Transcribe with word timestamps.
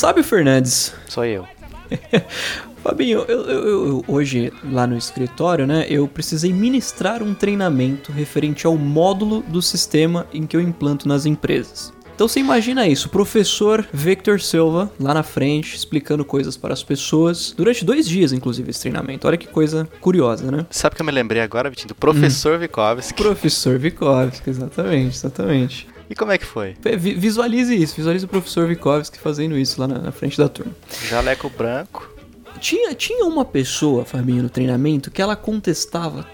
Sábio 0.00 0.24
Fernandes. 0.24 0.94
Sou 1.10 1.26
eu. 1.26 1.46
Fabinho, 2.82 3.22
eu, 3.28 3.40
eu- 3.42 3.68
eu- 3.68 4.04
hoje 4.08 4.50
lá 4.72 4.86
no 4.86 4.96
escritório, 4.96 5.66
né, 5.66 5.84
eu 5.90 6.08
precisei 6.08 6.54
ministrar 6.54 7.22
um 7.22 7.34
treinamento 7.34 8.10
referente 8.10 8.66
ao 8.66 8.78
módulo 8.78 9.42
do 9.46 9.60
sistema 9.60 10.26
em 10.32 10.46
que 10.46 10.56
eu 10.56 10.60
implanto 10.62 11.06
nas 11.06 11.26
empresas. 11.26 11.92
Então 12.14 12.26
você 12.26 12.40
imagina 12.40 12.88
isso, 12.88 13.08
o 13.08 13.10
professor 13.10 13.86
Victor 13.92 14.40
Silva 14.40 14.90
lá 14.98 15.12
na 15.12 15.22
frente 15.22 15.76
explicando 15.76 16.24
coisas 16.24 16.56
para 16.56 16.72
as 16.72 16.82
pessoas 16.82 17.52
durante 17.54 17.84
dois 17.84 18.08
dias, 18.08 18.32
inclusive, 18.32 18.70
esse 18.70 18.80
treinamento. 18.80 19.26
Olha 19.26 19.36
que 19.36 19.46
coisa 19.48 19.86
curiosa, 20.00 20.50
né? 20.50 20.64
Sabe 20.70 20.96
que 20.96 21.02
eu 21.02 21.06
me 21.06 21.12
lembrei 21.12 21.42
agora, 21.42 21.68
Vitinho? 21.68 21.88
Do 21.88 21.94
professor 21.94 22.58
Vikovski. 22.58 23.22
Professor 23.22 23.78
Vikovski, 23.78 24.48
exatamente, 24.48 25.16
exatamente. 25.16 25.86
E 26.10 26.14
como 26.16 26.32
é 26.32 26.36
que 26.38 26.44
foi? 26.44 26.74
Vi- 26.98 27.14
Visualize 27.14 27.72
isso, 27.74 27.94
visualize 27.94 28.24
o 28.24 28.28
professor 28.28 28.66
Vikovski 28.66 29.16
fazendo 29.18 29.56
isso 29.56 29.80
lá 29.80 29.86
na, 29.86 29.98
na 30.00 30.12
frente 30.12 30.36
da 30.36 30.48
turma. 30.48 30.72
Jaleco 31.08 31.48
branco. 31.48 32.10
Tinha, 32.58 32.92
tinha 32.94 33.24
uma 33.24 33.44
pessoa, 33.44 34.04
Fabinho, 34.04 34.42
no 34.42 34.50
treinamento 34.50 35.10
que 35.10 35.22
ela 35.22 35.36
contestava 35.36 36.26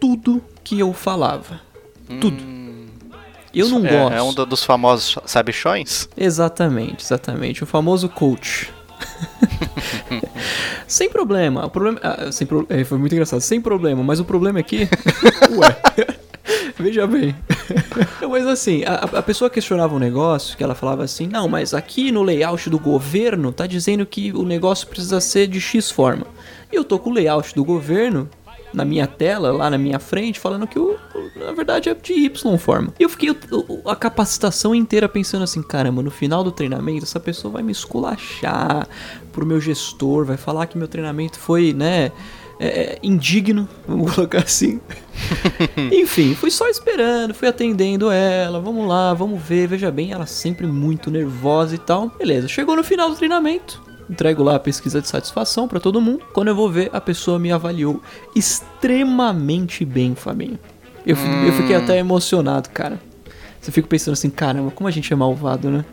tudo 0.00 0.42
que 0.62 0.78
eu 0.78 0.92
falava. 0.92 1.60
Tudo. 2.20 2.42
Hum, 2.42 2.86
Eu 3.52 3.68
não 3.68 3.84
é, 3.84 3.90
gosto. 3.90 4.14
É 4.14 4.22
um 4.22 4.32
do- 4.32 4.46
dos 4.46 4.62
famosos 4.64 5.18
sabichões? 5.26 6.08
Exatamente, 6.16 7.04
exatamente. 7.04 7.62
O 7.64 7.66
famoso 7.66 8.08
coach. 8.08 8.72
sem 10.86 11.10
problema. 11.10 11.66
O 11.66 11.70
problema. 11.70 11.98
ah, 12.02 12.30
sem 12.32 12.46
pro- 12.46 12.66
é, 12.70 12.84
foi 12.84 12.98
muito 12.98 13.12
engraçado. 13.12 13.40
Sem 13.40 13.60
problema, 13.60 14.02
mas 14.02 14.20
o 14.20 14.24
problema 14.24 14.60
é 14.60 14.62
que. 14.62 14.88
Ué. 15.56 15.76
Veja 16.78 17.06
bem. 17.06 17.34
mas 18.28 18.46
assim, 18.46 18.84
a, 18.84 18.94
a 19.18 19.22
pessoa 19.22 19.48
questionava 19.48 19.94
um 19.94 19.98
negócio 19.98 20.56
que 20.56 20.64
ela 20.64 20.74
falava 20.74 21.04
assim: 21.04 21.26
não, 21.26 21.48
mas 21.48 21.72
aqui 21.72 22.10
no 22.10 22.22
layout 22.22 22.68
do 22.68 22.78
governo 22.78 23.52
tá 23.52 23.66
dizendo 23.66 24.04
que 24.04 24.32
o 24.32 24.44
negócio 24.44 24.86
precisa 24.88 25.20
ser 25.20 25.46
de 25.46 25.60
X 25.60 25.90
forma. 25.90 26.26
E 26.72 26.76
eu 26.76 26.84
tô 26.84 26.98
com 26.98 27.10
o 27.10 27.12
layout 27.12 27.54
do 27.54 27.64
governo 27.64 28.28
na 28.74 28.84
minha 28.84 29.06
tela, 29.06 29.52
lá 29.52 29.70
na 29.70 29.78
minha 29.78 30.00
frente, 30.00 30.40
falando 30.40 30.66
que 30.66 30.78
o, 30.78 30.98
na 31.36 31.52
verdade 31.52 31.88
é 31.88 31.94
de 31.94 32.12
Y 32.12 32.58
forma. 32.58 32.92
E 32.98 33.04
eu 33.04 33.08
fiquei 33.08 33.30
a 33.86 33.94
capacitação 33.94 34.74
inteira 34.74 35.08
pensando 35.08 35.44
assim, 35.44 35.62
caramba, 35.62 36.02
no 36.02 36.10
final 36.10 36.42
do 36.42 36.50
treinamento 36.50 37.04
essa 37.04 37.20
pessoa 37.20 37.54
vai 37.54 37.62
me 37.62 37.70
esculachar 37.70 38.88
pro 39.32 39.46
meu 39.46 39.60
gestor, 39.60 40.24
vai 40.24 40.36
falar 40.36 40.66
que 40.66 40.76
meu 40.76 40.88
treinamento 40.88 41.38
foi, 41.38 41.72
né, 41.72 42.10
é, 42.58 42.66
é, 42.66 42.98
indigno, 43.02 43.68
vamos 43.86 44.12
colocar 44.12 44.42
assim. 44.42 44.80
Enfim, 45.92 46.34
fui 46.34 46.50
só 46.50 46.68
esperando, 46.68 47.34
fui 47.34 47.48
atendendo 47.48 48.10
ela, 48.10 48.60
vamos 48.60 48.86
lá, 48.86 49.14
vamos 49.14 49.40
ver, 49.42 49.66
veja 49.68 49.90
bem, 49.90 50.12
ela 50.12 50.26
sempre 50.26 50.66
muito 50.66 51.10
nervosa 51.10 51.74
e 51.74 51.78
tal. 51.78 52.10
Beleza, 52.18 52.48
chegou 52.48 52.76
no 52.76 52.84
final 52.84 53.08
do 53.10 53.16
treinamento, 53.16 53.80
entrego 54.08 54.42
lá 54.42 54.56
a 54.56 54.60
pesquisa 54.60 55.00
de 55.00 55.08
satisfação 55.08 55.66
pra 55.68 55.80
todo 55.80 56.00
mundo. 56.00 56.24
Quando 56.32 56.48
eu 56.48 56.54
vou 56.54 56.70
ver, 56.70 56.90
a 56.92 57.00
pessoa 57.00 57.38
me 57.38 57.50
avaliou 57.52 58.02
extremamente 58.34 59.84
bem, 59.84 60.14
Fabinho. 60.14 60.58
Eu, 61.06 61.16
fi- 61.16 61.46
eu 61.46 61.52
fiquei 61.54 61.76
até 61.76 61.98
emocionado, 61.98 62.68
cara. 62.70 63.00
Você 63.60 63.70
fica 63.72 63.88
pensando 63.88 64.12
assim, 64.14 64.28
caramba, 64.30 64.70
como 64.70 64.88
a 64.88 64.90
gente 64.90 65.12
é 65.12 65.16
malvado, 65.16 65.70
né? 65.70 65.84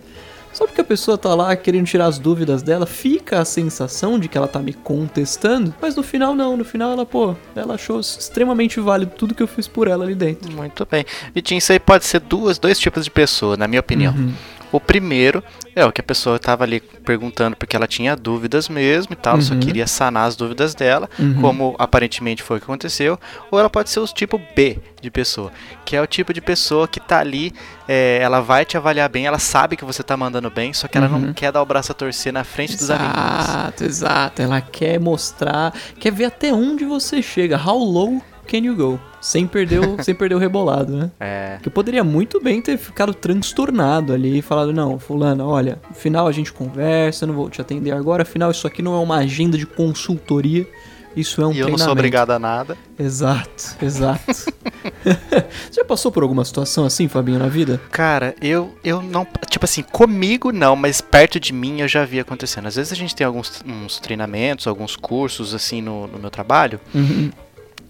Só 0.54 0.66
porque 0.66 0.82
a 0.82 0.84
pessoa 0.84 1.18
tá 1.18 1.34
lá 1.34 1.56
querendo 1.56 1.86
tirar 1.86 2.06
as 2.06 2.20
dúvidas 2.20 2.62
dela, 2.62 2.86
fica 2.86 3.40
a 3.40 3.46
sensação 3.46 4.20
de 4.20 4.28
que 4.28 4.38
ela 4.38 4.48
tá 4.48 4.60
me 4.60 4.74
contestando, 4.74 5.74
mas 5.82 5.96
no 5.96 6.04
final 6.04 6.36
não, 6.36 6.58
no 6.58 6.66
final 6.66 6.92
ela, 6.92 7.06
pô, 7.06 7.36
ela 7.56 7.76
achou 7.76 8.00
extremamente 8.00 8.80
válido 8.80 9.14
tudo 9.18 9.34
que 9.34 9.44
eu 9.44 9.48
fiz 9.48 9.68
por 9.68 9.88
ela 9.88 10.04
ali 10.04 10.16
dentro. 10.16 10.52
Muito 10.52 10.88
bem. 10.90 11.06
Vitinho, 11.34 11.60
isso 11.60 11.72
aí 11.72 11.80
pode 11.80 12.06
ser 12.06 12.20
duas, 12.20 12.60
dois 12.60 12.80
tipos 12.80 13.06
de 13.06 13.12
pessoa, 13.12 13.56
na 13.56 13.68
minha 13.68 13.80
opinião. 13.80 14.14
Uhum. 14.14 14.34
O 14.72 14.80
primeiro 14.80 15.44
é 15.76 15.86
o 15.86 15.92
que 15.92 16.00
a 16.00 16.04
pessoa 16.04 16.38
estava 16.38 16.64
ali 16.64 16.80
perguntando 16.80 17.56
porque 17.58 17.76
ela 17.76 17.88
tinha 17.88 18.16
dúvidas 18.16 18.70
mesmo 18.70 19.14
e 19.14 19.16
tal, 19.16 19.34
ela 19.34 19.42
só 19.42 19.54
Uhum. 19.54 19.60
queria 19.60 19.86
sanar 19.88 20.28
as 20.28 20.36
dúvidas 20.36 20.74
dela, 20.74 21.10
Uhum. 21.20 21.42
como 21.42 21.76
aparentemente 21.78 22.42
foi 22.42 22.58
o 22.58 22.60
que 22.60 22.66
aconteceu. 22.66 23.20
Ou 23.50 23.60
ela 23.60 23.70
pode 23.70 23.90
ser 23.90 24.00
o 24.00 24.08
tipo 24.08 24.40
B 24.56 24.80
de 25.02 25.12
pessoa, 25.12 25.52
que 25.84 25.96
é 25.96 26.02
o 26.02 26.08
tipo 26.08 26.34
de 26.34 26.40
pessoa 26.42 26.88
que 26.88 27.00
tá 27.00 27.20
ali, 27.20 27.52
é, 27.88 28.20
ela 28.22 28.40
vai 28.40 28.64
te 28.64 28.78
avaliar 28.78 29.10
bem, 29.10 29.26
ela 29.26 29.40
sabe 29.40 29.76
que 29.76 29.84
você 29.84 30.02
tá 30.04 30.16
mandando 30.16 30.50
bem, 30.50 30.74
só 30.74 30.88
que 30.88 30.98
ela 30.98 31.08
Uhum. 31.08 31.20
não 31.20 31.34
quer 31.34 31.52
dar 31.52 31.62
o 31.62 31.66
braço 31.66 31.92
a 31.92 31.96
torcer 31.96 32.32
na 32.32 32.44
frente 32.44 32.78
dos 32.78 32.90
amiguinhos. 32.90 33.48
Exato, 33.50 33.84
exato. 33.84 34.42
Ela 34.42 34.62
quer 34.62 35.00
mostrar, 35.00 35.74
quer 36.00 36.12
ver 36.12 36.26
até 36.26 36.54
onde 36.54 36.86
você 36.86 37.22
chega. 37.22 37.58
How 37.58 37.78
low 37.78 38.22
can 38.48 38.58
you 38.60 38.76
go? 38.76 39.00
Sem 39.22 39.46
perder 39.46 39.80
o, 39.80 40.02
sem 40.04 40.16
perder 40.16 40.36
o 40.36 40.40
rebolado, 40.40 40.94
né? 40.94 41.12
É. 41.20 41.60
Que 41.62 41.68
eu 41.68 41.72
poderia 41.72 42.04
muito 42.04 42.42
bem 42.42 42.62
ter 42.62 42.78
ficado 42.78 43.14
transtornado 43.14 44.14
ali 44.14 44.40
e 44.40 44.42
falado, 44.42 44.74
não, 44.74 44.98
fulano, 44.98 45.48
olha, 45.48 45.80
no 45.88 45.96
final 45.96 46.28
a 46.28 46.32
gente 46.32 46.52
conversa, 46.52 47.28
não 47.28 47.36
vou 47.36 47.50
te 47.50 47.62
atender 47.62 47.92
agora, 47.92 48.24
afinal 48.24 48.50
isso 48.50 48.66
aqui 48.66 48.82
não 48.82 48.96
é 48.96 49.00
uma 49.00 49.18
agenda 49.18 49.58
de 49.58 49.66
consultoria, 49.66 50.68
isso 51.16 51.42
é 51.42 51.48
um 51.48 51.52
E 51.52 51.60
eu 51.60 51.70
não 51.70 51.78
sou 51.78 51.92
obrigado 51.92 52.32
a 52.32 52.40
nada. 52.40 52.78
Exato, 52.98 53.76
exato. 53.82 54.22
Você 55.04 55.74
já 55.74 55.86
passou 55.86 56.12
por 56.12 56.24
alguma 56.24 56.46
situação 56.46 56.86
assim, 56.86 57.08
Fabinho, 57.08 57.40
na 57.40 57.48
vida? 57.48 57.82
Cara, 57.92 58.34
eu, 58.42 58.74
eu 58.84 59.02
não. 59.02 59.28
Tipo 59.50 59.66
assim, 59.66 59.84
comigo 59.84 60.52
não, 60.52 60.76
mas 60.76 61.02
perto 61.02 61.40
de 61.40 61.54
mim 61.54 61.82
eu 61.82 61.88
já 61.88 62.06
vi 62.06 62.20
acontecendo. 62.20 62.68
Às 62.68 62.76
vezes 62.76 62.94
a 62.94 62.96
gente 62.96 63.16
tem 63.16 63.28
alguns 63.28 63.62
uns 63.66 64.00
treinamentos, 64.00 64.68
alguns 64.68 64.96
cursos 64.96 65.54
assim 65.54 65.82
no, 65.82 66.08
no 66.08 66.18
meu 66.18 66.30
trabalho. 66.30 66.80
Uhum. 66.96 67.30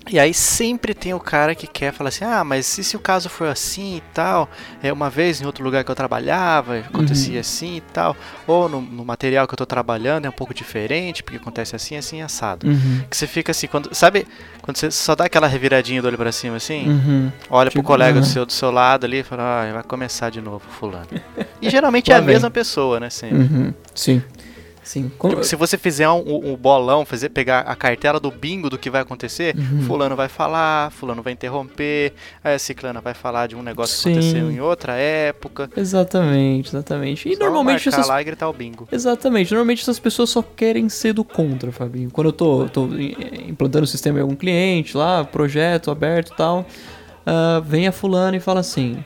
E 0.10 0.20
aí 0.20 0.34
sempre 0.34 0.94
tem 0.94 1.14
o 1.14 1.20
cara 1.20 1.54
que 1.54 1.68
quer 1.68 1.94
falar 1.94 2.10
assim, 2.10 2.26
ah, 2.26 2.44
mas 2.44 2.78
e 2.78 2.84
se 2.84 2.98
o 2.98 3.00
caso 3.00 3.30
for 3.30 3.48
assim 3.48 3.98
e 3.98 4.02
tal? 4.14 4.50
É 4.82 4.92
uma 4.92 5.10
vez 5.10 5.40
em 5.40 5.46
outro 5.46 5.64
lugar 5.64 5.84
que 5.84 5.92
eu 5.92 5.96
trabalhava, 5.96 6.80
acontecia 6.80 7.40
assim 7.40 7.78
e 7.78 7.82
tal. 7.82 8.18
Ou 8.48 8.68
no, 8.68 8.82
no 8.82 9.06
material 9.06 9.48
que 9.48 9.54
eu 9.54 9.58
tô 9.58 9.66
trabalhando 9.66 10.26
é 10.26 10.30
um 10.30 10.34
pouco 10.34 10.54
diferente, 10.54 11.22
porque 11.24 11.38
acontece 11.38 11.76
assim, 11.76 11.96
assim, 11.96 12.22
assado. 12.22 12.68
Uhum. 12.68 13.04
Que 13.10 13.16
você 13.16 13.28
fica 13.28 13.52
assim, 13.52 13.68
quando. 13.68 13.94
Sabe 13.96 14.28
quando 14.62 14.78
você 14.78 14.90
só 14.92 15.16
dá 15.16 15.26
aquela 15.26 15.48
reviradinha 15.48 16.02
do 16.02 16.08
olho 16.08 16.18
pra 16.18 16.32
cima 16.32 16.58
assim? 16.58 16.90
Uhum. 16.90 17.32
Olha 17.50 17.70
Tipo, 17.70 17.82
pro 17.84 17.88
colega 17.88 18.14
do 18.20 18.24
aham. 18.24 18.26
seu, 18.34 18.46
do 18.46 18.52
seu 18.52 18.72
lado 18.72 19.06
ali 19.06 19.20
e 19.20 19.24
fala, 19.24 19.44
ah, 19.70 19.74
vai 19.74 19.84
começar 19.84 20.30
de 20.32 20.42
novo, 20.42 20.64
fulano. 20.80 21.08
E 21.62 21.70
geralmente 21.70 22.12
é 22.12 22.16
a 22.16 22.22
mesma 22.22 22.50
pessoa, 22.50 23.00
né, 23.00 23.12
sempre. 23.12 23.38
Uhum. 23.38 23.74
Sim. 23.94 24.24
Sim. 24.84 25.10
Tipo, 25.10 25.44
se 25.44 25.56
você 25.56 25.78
fizer 25.78 26.10
um, 26.10 26.52
um 26.54 26.56
bolão, 26.56 27.06
fazer, 27.06 27.30
pegar 27.30 27.60
a 27.62 27.76
cartela 27.76 28.20
do 28.20 28.32
bingo 28.32 28.70
do 28.70 28.78
que 28.80 28.90
vai 28.90 29.02
acontecer, 29.02 29.56
Uhum. 29.56 29.84
fulano 29.84 30.16
vai 30.16 30.28
falar, 30.28 30.92
fulano 30.92 31.22
vai 31.22 31.34
interromper, 31.34 32.14
a 32.44 32.58
ciclana 32.58 33.00
vai 33.00 33.14
falar 33.14 33.48
de 33.48 33.56
um 33.56 33.62
negócio 33.62 33.96
Sim. 33.98 34.04
que 34.14 34.18
aconteceu 34.20 34.52
em 34.52 34.60
outra 34.60 34.94
época. 34.96 35.70
Exatamente, 35.78 36.70
exatamente. 36.70 37.30
E 37.30 37.36
Só 37.36 37.44
normalmente 37.44 37.88
essas 37.88 38.08
lá 38.08 38.20
e 38.22 38.24
gritar 38.24 38.50
o 38.50 38.54
bingo. 38.54 38.88
Exatamente. 38.92 39.52
Normalmente 39.52 39.82
essas 39.84 40.00
pessoas 40.00 40.30
só 40.32 40.42
querem 40.42 40.90
ser 40.90 41.14
do 41.14 41.24
contra, 41.24 41.72
Fabinho. 41.72 42.10
Quando 42.10 42.28
eu 42.28 42.34
tô, 42.34 42.68
tô 42.68 42.88
implantando 43.48 43.84
o 43.84 43.88
sistema 43.88 44.18
em 44.18 44.22
algum 44.24 44.36
cliente 44.36 44.98
lá, 44.98 45.24
projeto 45.24 45.92
aberto 45.92 46.34
e 46.34 46.36
tal, 46.36 46.66
ah, 47.26 47.62
vem 47.64 47.88
a 47.88 47.92
fulana 47.92 48.36
e 48.36 48.40
fala 48.40 48.62
assim: 48.62 49.04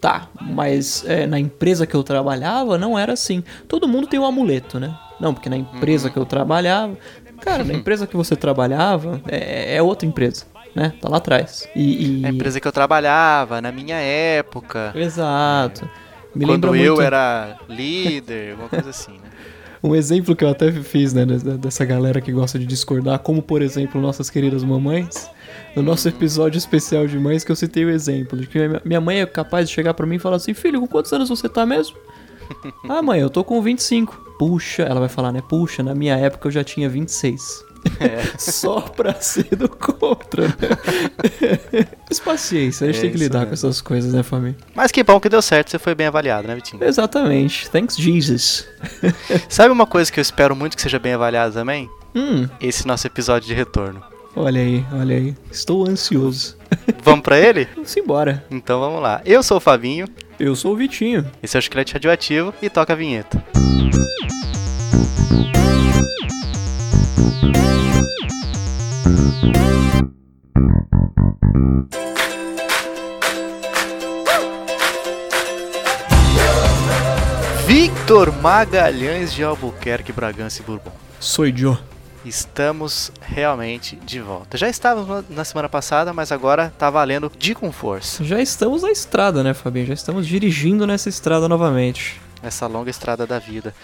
tá, 0.00 0.28
mas 0.40 1.04
eh, 1.08 1.26
na 1.26 1.40
empresa 1.40 1.86
que 1.86 1.94
eu 1.96 2.04
trabalhava 2.04 2.78
não 2.78 2.96
era 2.98 3.12
assim. 3.14 3.42
Todo 3.66 3.88
mundo 3.88 4.06
tem 4.06 4.20
um 4.20 4.24
amuleto, 4.24 4.78
né? 4.78 4.96
Não, 5.20 5.34
porque 5.34 5.48
na 5.48 5.56
empresa 5.56 6.08
que 6.10 6.16
eu 6.16 6.24
trabalhava. 6.24 6.96
Cara, 7.40 7.62
na 7.64 7.72
empresa 7.74 8.06
que 8.06 8.16
você 8.16 8.34
trabalhava 8.34 9.20
é, 9.28 9.76
é 9.76 9.82
outra 9.82 10.06
empresa, 10.08 10.44
né? 10.74 10.92
Tá 11.00 11.08
lá 11.08 11.18
atrás. 11.18 11.68
E, 11.74 12.20
e- 12.22 12.26
A 12.26 12.30
empresa 12.30 12.60
que 12.60 12.66
eu 12.66 12.72
trabalhava, 12.72 13.60
na 13.60 13.70
minha 13.72 13.96
época, 13.96 14.92
Exato. 14.94 15.88
Me 16.34 16.44
lembra 16.44 16.70
quando 16.70 16.76
eu 16.80 16.92
muito- 16.94 17.02
era 17.06 17.56
líder, 17.68 18.50
alguma 18.52 18.68
coisa 18.68 18.90
assim, 18.90 19.12
né? 19.12 19.18
Um 19.82 19.94
exemplo 19.94 20.34
que 20.34 20.42
eu 20.44 20.48
até 20.48 20.72
fiz, 20.72 21.14
né, 21.14 21.24
dessa- 21.24 21.84
galera 21.84 22.20
que 22.20 22.32
gosta 22.32 22.58
de 22.58 22.66
discordar, 22.66 23.20
como 23.20 23.40
por 23.40 23.62
exemplo 23.62 24.00
nossas 24.00 24.28
queridas 24.28 24.64
mamães, 24.64 25.30
no 25.76 25.82
nosso 25.84 26.08
episódio 26.08 26.58
especial 26.58 27.06
de 27.06 27.16
mães 27.16 27.44
que 27.44 27.52
eu 27.52 27.56
citei 27.56 27.84
o 27.84 27.90
exemplo 27.90 28.36
de 28.36 28.48
que 28.48 28.58
minha- 28.58 28.82
minha 28.84 29.00
mãe 29.00 29.20
é 29.20 29.26
capaz 29.26 29.68
de 29.68 29.74
chegar 29.74 29.94
pra 29.94 30.04
mim 30.04 30.16
e 30.16 30.18
falar 30.18 30.34
assim: 30.36 30.52
"Filho, 30.52 30.80
com 30.80 30.86
quantos 30.88 31.12
anos 31.12 31.28
você 31.28 31.48
tá 31.48 31.64
mesmo?" 31.64 31.96
"Ah, 32.88 33.02
mãe, 33.02 33.20
eu 33.20 33.30
tô 33.30 33.42
com 33.44 33.60
25." 33.62 34.16
Puxa, 34.38 34.82
ela 34.84 35.00
vai 35.00 35.08
falar, 35.08 35.32
né? 35.32 35.42
Puxa, 35.46 35.82
na 35.82 35.94
minha 35.94 36.16
época 36.16 36.46
eu 36.48 36.52
já 36.52 36.62
tinha 36.62 36.88
26. 36.88 37.64
Só 38.38 38.80
pra 38.80 39.14
ser 39.20 39.54
do 39.56 39.68
contra, 39.68 40.48
né? 40.48 40.54
Mas 42.08 42.18
paciência, 42.20 42.84
a 42.84 42.88
gente 42.92 42.98
É 42.98 43.02
tem 43.02 43.10
que 43.12 43.18
lidar 43.18 43.44
com 43.44 43.50
mesmo. 43.50 43.68
essas 43.68 43.80
coisas, 43.80 44.12
né, 44.12 44.22
família? 44.22 44.56
Mas 44.74 44.90
que 44.92 45.02
bom 45.02 45.18
que 45.20 45.28
deu 45.28 45.40
certo, 45.42 45.70
você 45.70 45.78
foi 45.78 45.94
bem 45.94 46.06
avaliado, 46.06 46.46
né, 46.46 46.54
Vitinho? 46.54 46.82
Exatamente. 46.84 47.68
Thanks, 47.70 47.96
Jesus. 47.96 48.66
Sabe 49.48 49.72
uma 49.72 49.86
coisa 49.86 50.10
que 50.10 50.18
eu 50.18 50.22
espero 50.22 50.54
muito 50.56 50.76
que 50.76 50.82
seja 50.82 50.98
bem 50.98 51.14
avaliada 51.14 51.52
também? 51.52 51.88
Hum, 52.14 52.48
Esse 52.60 52.86
nosso 52.86 53.06
episódio 53.06 53.46
de 53.48 53.54
retorno. 53.54 54.02
olha 54.34 54.60
aí, 54.60 54.84
olha 54.92 55.16
aí. 55.16 55.36
Estou 55.50 55.88
ansioso. 55.88 56.56
Vamos 57.02 57.22
pra 57.22 57.38
ele? 57.38 57.66
Vamos 57.74 57.96
embora. 57.96 58.44
Então 58.50 58.80
vamos 58.80 59.00
lá. 59.02 59.20
Eu 59.24 59.42
sou 59.42 59.56
o 59.58 59.60
Fabinho, 59.60 60.06
Eu 60.38 60.54
sou 60.54 60.72
o 60.72 60.76
Vitinho. 60.76 61.28
esse 61.42 61.56
é 61.56 61.58
o 61.58 61.62
Chiclete 61.62 61.94
Radioativo 61.94 62.54
e 62.62 62.70
toca 62.70 62.92
a 62.92 62.96
vinheta. 62.96 63.42
Victor 77.66 78.32
Magalhães 78.40 79.32
de 79.32 79.42
Albuquerque, 79.42 80.12
Bragança 80.12 80.62
e 80.62 80.64
Bourbon. 80.64 80.92
Sou 81.18 81.46
Joe. 81.54 81.76
Estamos 82.28 83.10
realmente 83.22 83.96
de 83.96 84.20
volta. 84.20 84.58
Já 84.58 84.68
estávamos 84.68 85.24
na 85.30 85.44
semana 85.44 85.68
passada, 85.68 86.12
mas 86.12 86.30
agora 86.30 86.70
tá 86.78 86.90
valendo 86.90 87.32
de 87.38 87.54
com 87.54 87.72
força. 87.72 88.22
Já 88.22 88.40
estamos 88.40 88.82
na 88.82 88.90
estrada, 88.90 89.42
né, 89.42 89.54
Fabinho? 89.54 89.86
Já 89.86 89.94
estamos 89.94 90.26
dirigindo 90.26 90.86
nessa 90.86 91.08
estrada 91.08 91.48
novamente. 91.48 92.20
Essa 92.42 92.66
longa 92.66 92.90
estrada 92.90 93.26
da 93.26 93.38
vida. 93.38 93.74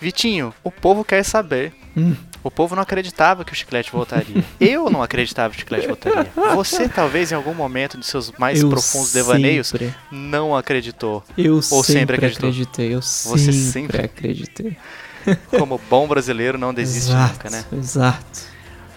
Vitinho, 0.00 0.54
o 0.64 0.70
povo 0.70 1.04
quer 1.04 1.22
saber. 1.24 1.74
Hum. 1.96 2.14
O 2.42 2.50
povo 2.50 2.74
não 2.76 2.82
acreditava 2.82 3.44
que 3.44 3.52
o 3.52 3.54
chiclete 3.56 3.90
voltaria. 3.90 4.42
Eu 4.60 4.88
não 4.88 5.02
acreditava 5.02 5.50
que 5.50 5.56
o 5.56 5.60
chiclete 5.60 5.88
voltaria. 5.88 6.30
Você, 6.54 6.88
talvez, 6.88 7.32
em 7.32 7.34
algum 7.34 7.52
momento 7.52 7.98
de 7.98 8.06
seus 8.06 8.30
mais 8.38 8.62
Eu 8.62 8.70
profundos 8.70 9.12
devaneios, 9.12 9.66
sempre- 9.66 9.92
não 10.10 10.56
acreditou. 10.56 11.22
Eu 11.36 11.56
Ou 11.56 11.62
sempre, 11.62 11.92
sempre 11.92 12.16
acreditou? 12.16 12.48
acreditei. 12.48 12.94
Eu 12.94 13.02
Você 13.02 13.38
sempre, 13.52 13.52
sempre- 13.60 14.04
acreditei. 14.04 14.76
Como 15.58 15.80
bom 15.90 16.06
brasileiro, 16.08 16.56
não 16.58 16.72
desiste 16.74 17.10
exato, 17.10 17.32
nunca, 17.34 17.50
né? 17.50 17.64
Exato. 17.72 18.40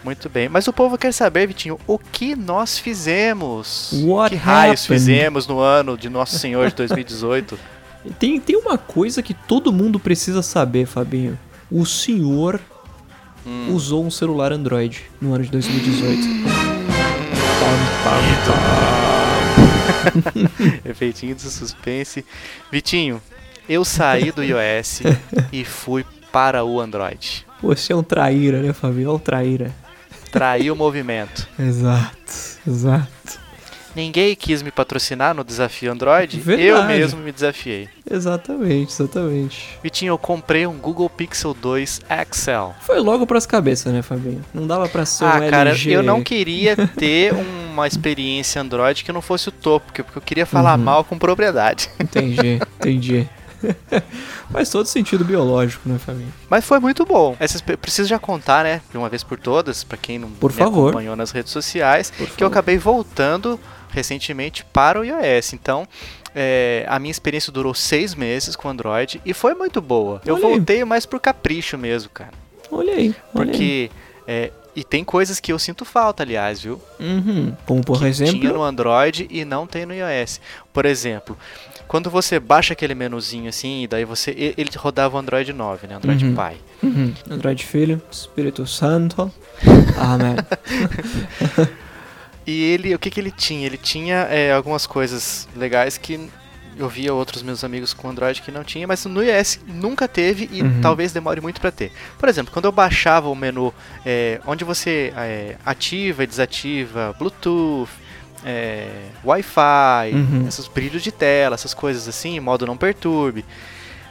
Muito 0.04 0.28
bem. 0.30 0.50
Mas 0.50 0.68
o 0.68 0.74
povo 0.74 0.98
quer 0.98 1.14
saber, 1.14 1.48
Vitinho, 1.48 1.80
o 1.86 1.98
que 2.00 2.36
nós 2.36 2.78
fizemos? 2.80 3.92
What 4.04 4.32
que 4.36 4.42
raios 4.42 4.84
happened? 4.84 5.00
fizemos 5.00 5.48
no 5.48 5.60
ano 5.60 5.98
de 5.98 6.10
Nosso 6.10 6.40
Senhor 6.40 6.70
de 6.70 6.76
2018? 6.76 7.58
Tem, 8.18 8.40
tem 8.40 8.56
uma 8.56 8.80
coisa 8.80 9.22
que 9.22 9.32
todo 9.32 9.72
mundo 9.72 10.00
precisa 10.00 10.42
saber, 10.42 10.88
Fabinho. 10.88 11.38
O 11.72 11.86
senhor 11.86 12.60
Hum. 13.46 13.74
usou 13.76 14.04
um 14.06 14.10
celular 14.12 14.52
Android 14.52 15.04
no 15.22 15.34
ano 15.34 15.44
de 15.44 15.52
2018. 15.52 16.20
Efeitinho 20.86 21.36
de 21.36 21.42
suspense. 21.42 22.26
Vitinho, 22.72 23.22
eu 23.68 23.84
saí 23.86 24.32
do 24.32 24.44
iOS 24.44 25.02
e 25.52 25.64
fui 25.64 26.06
para 26.32 26.64
o 26.64 26.80
Android. 26.80 27.46
Você 27.62 27.94
é 27.94 27.96
um 27.96 28.04
traíra, 28.04 28.62
né, 28.62 28.74
Fabinho? 28.74 29.10
É 29.10 29.14
um 29.14 29.20
traíra. 29.20 29.72
Traí 30.32 30.72
o 30.72 30.76
movimento. 30.76 31.48
Exato, 31.60 32.34
exato. 32.68 33.42
Ninguém 33.94 34.34
quis 34.38 34.62
me 34.62 34.72
patrocinar 34.72 35.36
no 35.36 35.44
desafio 35.44 35.92
Android, 35.92 36.38
eu 36.38 36.44
Verdade. 36.46 36.88
mesmo 36.88 37.20
me 37.20 37.30
desafiei. 37.30 37.90
Exatamente, 38.10 38.94
exatamente. 38.94 39.78
Vitinho, 39.84 40.12
eu 40.14 40.18
comprei 40.18 40.66
um 40.66 40.78
Google 40.78 41.10
Pixel 41.10 41.54
2 41.54 42.00
XL. 42.32 42.72
Foi 42.80 43.00
logo 43.02 43.28
pras 43.28 43.46
cabeças, 43.46 43.92
né, 43.92 44.02
Fabinho? 44.02 44.46
Não 44.54 44.66
dava 44.66 44.88
pra 44.88 45.06
ser 45.06 45.26
Ah, 45.26 45.42
um 45.46 45.50
cara, 45.50 45.72
LG. 45.72 45.92
eu 45.92 46.02
não 46.02 46.24
queria 46.24 46.78
ter 46.88 47.34
uma 47.34 47.86
experiência 47.86 48.62
Android 48.62 49.04
que 49.04 49.12
não 49.12 49.22
fosse 49.22 49.50
o 49.50 49.52
topo, 49.52 49.88
porque 49.88 50.04
porque 50.04 50.18
eu 50.18 50.22
queria 50.22 50.46
falar 50.46 50.78
Uhum. 50.80 50.86
mal 50.86 51.04
com 51.04 51.18
propriedade. 51.18 51.90
Entendi, 52.00 52.62
entendi. 52.80 53.30
Faz 54.52 54.70
todo 54.70 54.86
sentido 54.86 55.24
biológico, 55.24 55.88
né, 55.88 55.98
Fabinho? 56.00 56.34
Mas 56.50 56.66
foi 56.66 56.80
muito 56.80 57.06
bom. 57.06 57.36
Preciso 57.82 58.08
já 58.10 58.20
contar, 58.20 58.64
né, 58.64 58.82
de 58.92 58.98
uma 58.98 59.10
vez 59.10 59.24
por 59.24 59.40
todas, 59.40 59.84
pra 59.84 59.98
quem 59.98 60.20
não 60.20 60.30
Por 60.30 60.52
me 60.52 60.58
favor. 60.58 60.90
acompanhou 60.90 61.16
nas 61.16 61.32
redes 61.32 61.52
sociais, 61.52 62.10
Por 62.12 62.28
que 62.28 62.44
eu 62.44 62.48
favor. 62.50 62.54
acabei 62.54 62.78
voltando 62.78 63.60
recentemente 63.90 64.64
para 64.66 65.00
o 65.00 65.04
iOS. 65.06 65.54
Então, 65.54 65.88
é, 66.34 66.86
a 66.88 66.98
minha 67.00 67.12
experiência 67.12 67.52
durou 67.52 67.74
seis 67.74 68.16
meses 68.16 68.56
com 68.56 68.70
Android 68.70 69.22
e 69.26 69.34
foi 69.34 69.54
muito 69.54 69.82
boa. 69.82 70.22
Eu 70.26 70.36
Olha 70.36 70.46
aí. 70.48 70.52
voltei 70.54 70.86
mais 70.86 71.06
por 71.06 71.20
capricho 71.20 71.78
mesmo, 71.78 72.10
cara. 72.10 72.32
Olha 72.72 72.94
aí. 72.94 73.14
Porque. 73.34 73.92
é, 74.28 74.52
e 74.74 74.86
tem 74.86 75.04
coisas 75.04 75.42
que 75.42 75.52
eu 75.52 75.60
sinto 75.60 75.84
falta, 75.84 76.24
aliás, 76.24 76.62
viu? 76.62 76.82
Uhum. 76.98 77.54
Como 77.66 77.84
por 77.84 78.00
que 78.00 78.06
exemplo. 78.06 78.40
tinha 78.40 78.54
no 78.54 78.64
Android 78.64 79.28
e 79.30 79.44
não 79.44 79.68
tem 79.68 79.86
no 79.86 79.94
iOS. 79.94 80.40
Por 80.72 80.86
exemplo, 80.86 81.38
quando 81.92 82.10
você 82.10 82.40
baixa 82.40 82.72
aquele 82.72 82.96
menuzinho 82.96 83.50
assim, 83.50 83.84
e 83.84 83.88
daí 83.88 84.06
você. 84.06 84.32
Ele 84.58 84.70
rodava 84.78 85.18
o 85.18 85.20
Android 85.20 85.52
9, 85.52 85.88
né? 85.88 85.96
Android 85.96 86.26
Uhum. 86.26 86.34
Pie. 86.34 86.58
Uhum. 86.88 87.14
Android 87.30 87.66
Filho, 87.66 88.02
Espírito 88.10 88.66
Santo. 88.66 89.30
Amém. 90.00 90.36
E 92.48 92.64
ele, 92.64 92.96
o 92.96 93.00
que 93.00 93.12
que 93.12 93.20
ele 93.20 93.30
tinha? 93.30 93.68
Ele 93.68 93.78
tinha 93.78 94.16
é, 94.30 94.52
algumas 94.52 94.88
coisas 94.88 95.48
legais 95.56 95.96
que 95.98 96.28
eu 96.76 96.90
via 96.90 97.14
outros 97.14 97.44
meus 97.44 97.64
amigos 97.64 97.94
com 97.94 98.10
Android 98.10 98.42
que 98.42 98.52
não 98.52 98.64
tinha, 98.64 98.88
mas 98.88 99.06
no 99.06 99.22
iOS 99.24 99.60
nunca 99.68 100.08
teve 100.08 100.50
e 100.52 100.64
Uhum. 100.64 100.82
talvez 100.82 101.12
demore 101.14 101.40
muito 101.40 101.62
para 101.62 101.70
ter. 101.72 101.92
Por 102.18 102.28
exemplo, 102.28 102.52
quando 102.52 102.66
eu 102.66 102.72
baixava 102.72 103.30
o 103.30 103.36
menu 103.36 103.72
é, 104.04 104.42
onde 104.48 104.64
você 104.64 105.14
é, 105.16 105.56
ativa 105.64 106.24
e 106.24 106.28
desativa 106.28 107.14
Bluetooth, 107.20 107.92
é, 108.46 108.90
Wi-Fi, 109.24 110.14
Uhum. 110.14 110.46
esses 110.48 110.68
brilhos 110.68 111.02
de 111.04 111.12
tela, 111.12 111.56
essas 111.56 111.74
coisas 111.74 112.08
assim, 112.08 112.40
modo 112.40 112.66
não 112.66 112.78
perturbe. 112.78 113.46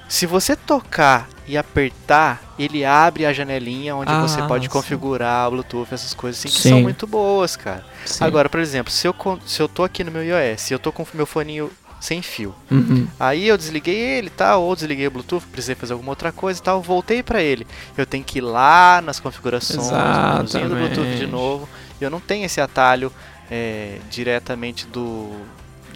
Se 0.09 0.27
você 0.27 0.57
tocar 0.57 1.29
e 1.47 1.57
apertar, 1.57 2.43
ele 2.59 2.85
abre 2.85 3.25
a 3.27 3.33
janelinha 3.33 3.95
onde 3.95 4.11
Ah, 4.13 4.21
você 4.21 4.43
pode 4.43 4.65
sim. 4.65 4.71
configurar 4.71 5.47
o 5.49 5.53
Bluetooth, 5.53 5.93
essas 5.95 6.13
coisas 6.15 6.41
assim 6.41 6.49
que 6.49 6.61
Sim. 6.61 6.69
são 6.71 6.81
muito 6.83 7.07
boas, 7.07 7.55
cara. 7.55 7.85
Sim. 8.05 8.25
Agora, 8.25 8.49
por 8.49 8.59
exemplo, 8.59 8.93
se 8.93 9.07
eu, 9.07 9.15
se 9.47 9.61
eu 9.61 9.69
tô 9.69 9.85
aqui 9.85 10.03
no 10.03 10.11
meu 10.11 10.25
iOS 10.25 10.71
e 10.71 10.75
eu 10.75 10.79
tô 10.81 10.91
com 10.91 11.05
o 11.05 11.07
meu 11.15 11.27
foninho 11.27 11.71
sem 12.01 12.23
fio, 12.23 12.53
Uhum. 12.71 13.07
aí 13.21 13.47
eu 13.47 13.57
desliguei 13.57 13.95
ele 13.95 14.27
e 14.29 14.31
tal, 14.31 14.63
ou 14.63 14.75
desliguei 14.75 15.07
o 15.07 15.11
Bluetooth, 15.13 15.47
precisei 15.47 15.75
fazer 15.77 15.93
alguma 15.93 16.11
outra 16.11 16.33
coisa 16.33 16.59
e 16.59 16.63
tal, 16.63 16.81
voltei 16.83 17.23
pra 17.23 17.41
ele. 17.43 17.65
Eu 17.97 18.05
tenho 18.07 18.25
que 18.25 18.39
ir 18.39 18.43
lá 18.43 19.01
nas 19.01 19.21
configurações, 19.21 19.91
no 19.91 20.69
do 20.71 20.75
Bluetooth 20.77 21.17
de 21.17 21.27
novo. 21.27 21.69
Eu 22.01 22.11
não 22.11 22.19
tenho 22.19 22.47
esse 22.47 22.61
atalho 22.61 23.13
é, 23.51 23.99
diretamente 24.11 24.87
do. 24.87 25.31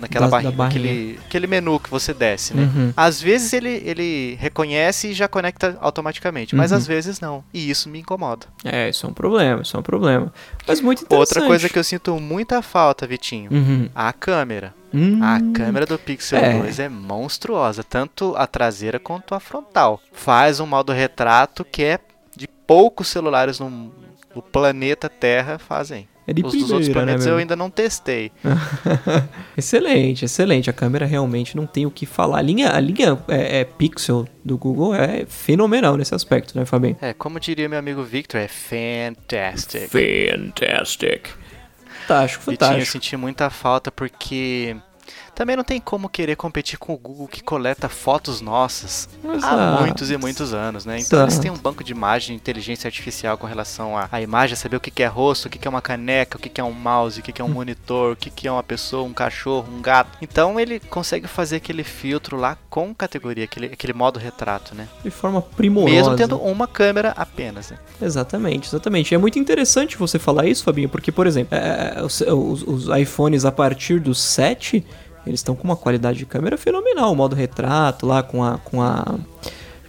naquela 0.01 0.29
Da- 0.29 0.41
da 0.41 0.51
barrinha, 0.51 0.67
aquele, 0.91 1.21
aquele 1.25 1.47
menu 1.47 1.79
que 1.79 1.89
você 1.89 2.13
desce, 2.13 2.53
né? 2.53 2.65
Uhum. 2.65 2.93
Às 2.97 3.23
vezes 3.23 3.53
ele, 3.53 3.81
ele 3.85 4.37
reconhece 4.41 5.09
e 5.11 5.15
já 5.15 5.29
conecta 5.29 5.79
automaticamente, 5.81 6.55
mas 6.57 6.73
Uhum. 6.73 6.79
às 6.79 6.87
vezes 6.87 7.21
não. 7.21 7.45
E 7.55 7.71
isso 7.71 7.89
me 7.89 8.01
incomoda. 8.01 8.47
É, 8.65 8.89
isso 8.89 9.07
é 9.07 9.09
um 9.09 9.13
problema, 9.15 9.63
isso 9.63 9.77
é 9.77 9.81
um 9.81 9.85
problema. 9.85 10.33
Mas 10.67 10.81
muito 10.81 11.05
interessante. 11.05 11.37
Outra 11.37 11.47
coisa 11.47 11.69
que 11.69 11.79
eu 11.79 11.85
sinto 11.85 12.19
muita 12.21 12.61
falta, 12.61 13.07
Vitinho, 13.07 13.53
Uhum. 13.53 13.89
a 13.95 14.13
câmera. 14.13 14.75
Hum. 14.93 15.21
A 15.23 15.39
câmera 15.57 15.87
do 15.87 15.97
Pixel 15.99 16.39
É. 16.41 16.59
2 16.59 16.79
é 16.81 16.89
monstruosa, 16.89 17.83
tanto 17.85 18.35
a 18.37 18.47
traseira 18.49 18.99
quanto 18.99 19.33
a 19.35 19.39
frontal. 19.41 20.01
Faz 20.13 20.59
um 20.59 20.67
modo 20.67 20.93
retrato 20.93 21.65
que 21.65 21.85
é 21.85 21.99
de 22.37 22.49
poucos 22.49 23.07
celulares 23.09 23.61
no, 23.61 23.93
no 24.35 24.43
planeta 24.43 25.09
Terra 25.09 25.57
fazem. 25.59 26.09
É 26.27 26.33
de 26.33 26.43
Os 26.45 26.53
dos 26.53 26.63
outros 26.71 26.89
primeira, 26.89 27.01
né, 27.01 27.13
planetas 27.13 27.27
eu 27.27 27.37
ainda 27.37 27.55
não 27.55 27.69
testei. 27.69 28.33
excelente, 29.57 30.25
excelente. 30.25 30.71
A 30.71 30.73
câmera 30.73 31.05
realmente 31.05 31.57
não 31.57 31.67
tem 31.67 31.85
o 31.85 31.91
que 31.91 32.07
falar. 32.07 32.39
A 32.39 32.43
linha, 32.43 32.71
a 32.71 32.81
linha 32.81 33.19
é, 33.29 33.61
é 33.61 33.65
Pixel 33.65 34.27
do 34.45 34.57
Google 34.57 34.95
é 34.95 35.27
fenomenal 35.27 35.97
nesse 35.97 36.15
aspecto, 36.15 36.59
né, 36.59 36.65
Fabinho? 36.65 36.97
É, 37.01 37.13
como 37.13 37.39
diria 37.39 37.69
meu 37.69 37.79
amigo 37.79 38.03
Victor, 38.03 38.41
é 38.41 38.49
fantastic. 38.49 39.89
Fantastic. 39.91 41.29
Fantástico, 42.07 42.51
Vitinho, 42.51 42.55
eu 42.55 42.69
fantástico. 42.69 42.93
senti 42.93 43.17
muita 43.17 43.51
falta 43.51 43.91
porque 43.91 44.77
também 45.35 45.57
não 45.57 45.65
tem 45.65 45.81
como 45.81 46.09
querer 46.09 46.37
competir 46.37 46.79
com 46.79 46.95
o 46.95 46.97
Google 46.99 47.27
que 47.29 47.43
coleta 47.43 47.89
fotos 47.89 48.41
nossas 48.41 49.09
há 49.25 49.35
Exato. 49.35 49.83
muitos 49.83 50.11
e 50.11 50.17
muitos 50.17 50.55
anos, 50.55 50.85
né? 50.85 50.99
Então 50.99 51.21
eles 51.23 51.35
Exato. 51.35 51.43
têm 51.43 51.51
um 51.51 51.57
banco 51.61 51.83
de 51.83 51.93
imagem 51.93 52.29
de 52.37 52.41
inteligência 52.41 52.89
artificial 52.89 53.37
com 53.37 53.47
relação 53.47 53.95
à, 53.97 54.21
imagem, 54.21 54.57
saber 54.57 54.77
o 54.77 54.81
que, 54.81 55.03
é 55.03 55.07
rosto, 55.07 55.47
o 55.47 55.51
que, 55.51 55.67
é 55.67 55.71
uma 55.71 55.83
caneca, 55.83 56.37
o 56.39 56.41
que, 56.41 56.61
é 56.61 56.65
um 56.65 56.73
mouse, 56.73 57.21
o 57.21 57.23
que, 57.23 57.41
é 57.41 57.45
um 57.45 57.49
monitor, 57.49 58.13
o 58.13 58.17
que, 58.17 58.47
é 58.47 58.53
uma 58.53 58.63
pessoa, 58.63 59.03
um 59.03 59.13
cachorro, 59.13 59.67
um 59.73 59.81
gato. 59.83 60.11
Então 60.23 60.59
ele 60.59 60.79
consegue 60.81 61.27
fazer 61.27 61.57
aquele 61.57 61.85
filtro 61.85 62.37
lá 62.37 62.57
com 62.71 62.95
categoria, 62.95 63.45
aquele, 63.45 63.67
aquele 63.67 63.93
modo 63.93 64.19
retrato, 64.19 64.75
né? 64.75 64.89
De 65.03 65.11
forma 65.11 65.43
primorosa. 65.43 65.95
Mesmo 65.95 66.17
tendo 66.17 66.39
uma 66.39 66.67
câmera 66.67 67.13
apenas, 67.17 67.71
né? 67.71 67.79
Exatamente, 68.01 68.69
exatamente. 68.69 69.13
E 69.13 69.15
é 69.15 69.19
muito 69.19 69.39
interessante 69.39 69.97
você 69.97 70.19
falar 70.19 70.47
isso, 70.47 70.65
Fabinho, 70.65 70.89
porque, 70.89 71.11
por 71.11 71.27
exemplo, 71.27 71.57
é, 71.57 72.03
os, 72.03 72.21
os- 72.21 72.63
os 72.63 72.99
iPhones 72.99 73.45
a 73.45 73.53
partir 73.53 73.99
do 74.01 74.15
7, 74.15 74.85
eles 75.27 75.41
estão 75.41 75.55
com 75.55 75.65
uma 75.65 75.77
qualidade 75.77 76.19
de 76.19 76.27
câmera 76.27 76.57
fenomenal. 76.57 77.13
O 77.13 77.17
modo 77.17 77.35
retrato 77.35 78.07
lá 78.07 78.23
com 78.23 78.43
a. 78.43 78.59
com 78.59 78.83
a. 78.83 79.19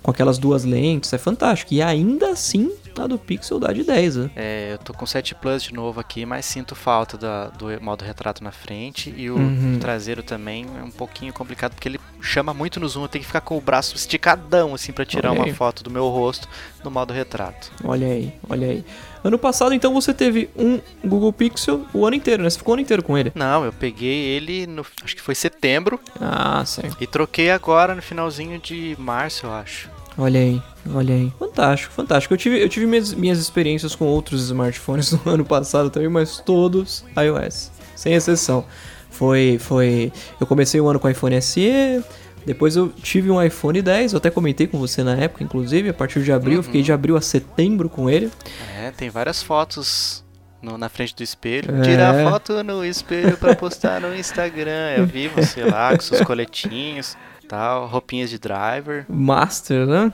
com 0.01 0.11
aquelas 0.11 0.37
duas 0.37 0.63
lentes, 0.63 1.11
é 1.13 1.17
fantástico. 1.17 1.73
E 1.73 1.81
ainda 1.81 2.29
assim, 2.29 2.71
a 3.03 3.07
do 3.07 3.17
Pixel 3.17 3.59
dá 3.59 3.71
de 3.73 3.83
10, 3.83 4.15
né? 4.15 4.29
É, 4.35 4.73
eu 4.73 4.77
tô 4.77 4.93
com 4.93 5.05
7 5.05 5.35
Plus 5.35 5.63
de 5.63 5.73
novo 5.73 5.99
aqui, 5.99 6.25
mas 6.25 6.45
sinto 6.45 6.75
falta 6.75 7.17
da- 7.17 7.47
do 7.49 7.65
modo 7.81 8.03
retrato 8.03 8.43
na 8.43 8.51
frente 8.51 9.13
e 9.15 9.29
o 9.29 9.35
Uhum. 9.37 9.77
traseiro 9.79 10.23
também 10.23 10.65
é 10.79 10.83
um 10.83 10.91
pouquinho 10.91 11.31
complicado 11.33 11.73
porque 11.73 11.87
ele 11.89 11.99
chama 12.21 12.53
muito 12.53 12.79
no 12.79 12.87
zoom, 12.87 13.03
eu 13.03 13.07
tenho 13.07 13.21
que 13.21 13.27
ficar 13.27 13.41
com 13.41 13.57
o 13.57 13.61
braço 13.61 13.95
esticadão 13.95 14.73
assim 14.73 14.91
pra 14.91 15.05
tirar 15.05 15.31
uma 15.31 15.47
foto 15.53 15.83
do 15.83 15.89
meu 15.91 16.07
rosto 16.07 16.47
no 16.83 16.89
modo 16.91 17.13
retrato. 17.13 17.71
Olha 17.83 18.07
aí, 18.07 18.33
olha 18.49 18.67
aí. 18.67 18.85
Ano 19.23 19.39
passado, 19.39 19.73
então, 19.73 19.91
você 19.91 20.13
teve 20.13 20.49
um 20.55 20.79
Google 21.03 21.33
Pixel 21.33 21.83
o 21.93 22.05
ano 22.05 22.15
inteiro, 22.15 22.43
né? 22.43 22.49
Você 22.49 22.59
ficou 22.59 22.73
o 22.73 22.75
ano 22.75 22.81
inteiro 22.83 23.01
com 23.01 23.17
ele. 23.17 23.31
Não, 23.33 23.65
eu 23.65 23.73
peguei 23.73 24.13
ele 24.35 24.67
no 24.67 24.85
acho 25.03 25.15
que 25.15 25.21
foi 25.21 25.33
setembro 25.33 25.99
Ah, 26.21 26.63
certo. 26.63 26.95
e 27.01 27.07
troquei 27.07 27.49
agora 27.49 27.95
no 27.95 28.03
finalzinho 28.03 28.59
de 28.59 28.95
março, 28.99 29.47
eu 29.47 29.51
acho. 29.53 29.89
Olha 30.17 30.39
aí, 30.39 30.61
olha 30.93 31.13
aí. 31.15 31.33
Fantástico, 31.37 31.93
fantástico. 31.93 32.33
Eu 32.33 32.37
tive, 32.37 32.61
eu 32.61 32.69
tive 32.69 32.85
minhas, 32.85 33.13
minhas 33.13 33.37
experiências 33.39 33.95
com 33.95 34.05
outros 34.05 34.43
smartphones 34.45 35.11
no 35.25 35.31
ano 35.31 35.45
passado 35.45 35.89
também, 35.89 36.07
mas 36.09 36.37
todos 36.39 37.03
iOS. 37.17 37.71
Sem 37.95 38.13
exceção. 38.13 38.65
Foi, 39.09 39.57
foi. 39.59 40.11
Eu 40.39 40.47
comecei 40.47 40.79
o 40.79 40.87
ano 40.87 40.99
com 40.99 41.09
iPhone 41.09 41.41
SE, 41.41 42.03
Depois 42.45 42.75
eu 42.75 42.89
tive 42.89 43.31
um 43.31 43.41
iPhone 43.41 43.81
10, 43.81 44.13
eu 44.13 44.17
até 44.17 44.29
comentei 44.29 44.67
com 44.67 44.77
você 44.77 45.03
na 45.03 45.15
época, 45.15 45.43
inclusive, 45.43 45.89
a 45.89 45.93
partir 45.93 46.21
de 46.23 46.31
abril, 46.31 46.57
eu 46.57 46.63
fiquei 46.63 46.81
de 46.83 46.91
abril 46.91 47.17
a 47.17 47.21
setembro 47.21 47.89
com 47.89 48.09
ele. 48.09 48.29
É, 48.77 48.91
tem 48.91 49.09
várias 49.09 49.41
fotos 49.41 50.23
no- 50.61 50.77
na 50.77 50.87
frente 50.89 51.15
do 51.15 51.23
espelho. 51.23 51.75
É. 51.77 51.81
Tirar 51.81 52.29
foto 52.29 52.61
no 52.63 52.85
espelho 52.85 53.35
pra 53.37 53.55
postar 53.55 53.99
no 54.01 54.15
Instagram. 54.15 54.91
Eu 54.97 55.05
vi 55.07 55.27
você 55.27 55.63
lá 55.63 55.95
com 55.95 56.01
seus 56.03 56.21
coletinhos, 56.21 57.17
tal, 57.47 57.87
roupinhas 57.87 58.29
de 58.29 58.37
driver. 58.39 59.05
Master, 59.09 59.85
né? 59.85 60.11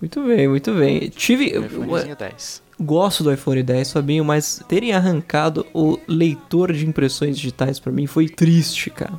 Muito 0.00 0.22
bem, 0.24 0.48
muito 0.48 0.72
bem. 0.74 1.08
Tive. 1.10 1.50
Meu 1.52 1.62
eu- 1.62 1.66
iPhonezinho 1.66 2.16
10. 2.16 2.62
gosto 2.80 3.22
do 3.22 3.32
iPhone 3.32 3.62
10, 3.62 3.92
Fabinho, 3.92 4.24
mas 4.24 4.62
terem 4.66 4.92
arrancado 4.92 5.66
o 5.74 5.98
leitor 6.08 6.72
de 6.72 6.86
impressões 6.86 7.36
digitais 7.36 7.78
pra 7.78 7.92
mim 7.92 8.06
foi 8.06 8.28
triste, 8.28 8.88
cara. 8.90 9.12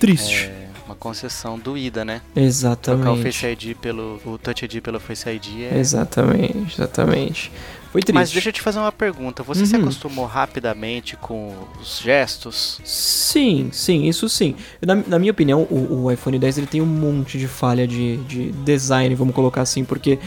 Triste. 0.00 0.46
É 0.46 0.64
uma 0.86 0.94
concessão 0.94 1.58
doída, 1.58 2.04
né? 2.04 2.20
Trocar 2.32 2.40
o 2.40 2.44
Exatamente. 2.46 3.22
Face 3.22 3.46
ID 3.46 3.76
pelo. 3.76 4.20
o 4.24 4.38
Touch 4.38 4.64
ID 4.64 4.80
pelo 4.82 4.98
Face 5.00 5.28
ID 5.28 5.62
é. 5.70 5.78
Exatamente, 5.78 6.74
exatamente. 6.74 7.52
Foi 7.94 8.02
triste. 8.02 8.12
Mas 8.12 8.32
deixa 8.32 8.48
eu 8.48 8.52
te 8.52 8.60
fazer 8.60 8.80
uma 8.80 8.90
pergunta. 8.90 9.44
Você 9.44 9.64
se 9.64 9.76
Uhum. 9.76 9.82
acostumou 9.82 10.26
rapidamente 10.26 11.16
com 11.16 11.54
os 11.80 12.00
gestos? 12.00 12.80
Sim, 12.84 13.68
sim, 13.70 14.08
isso 14.08 14.28
sim. 14.28 14.56
Na, 14.84 14.96
na 14.96 15.16
minha 15.16 15.30
opinião, 15.30 15.62
o, 15.70 16.02
o 16.02 16.10
iPhone 16.10 16.36
10 16.36 16.58
ele 16.58 16.66
tem 16.66 16.82
um 16.82 16.86
monte 16.86 17.38
de 17.38 17.46
falha 17.46 17.86
de, 17.86 18.16
de 18.24 18.50
design, 18.50 19.14
vamos 19.14 19.32
colocar 19.32 19.62
assim, 19.62 19.84
porque. 19.84 20.18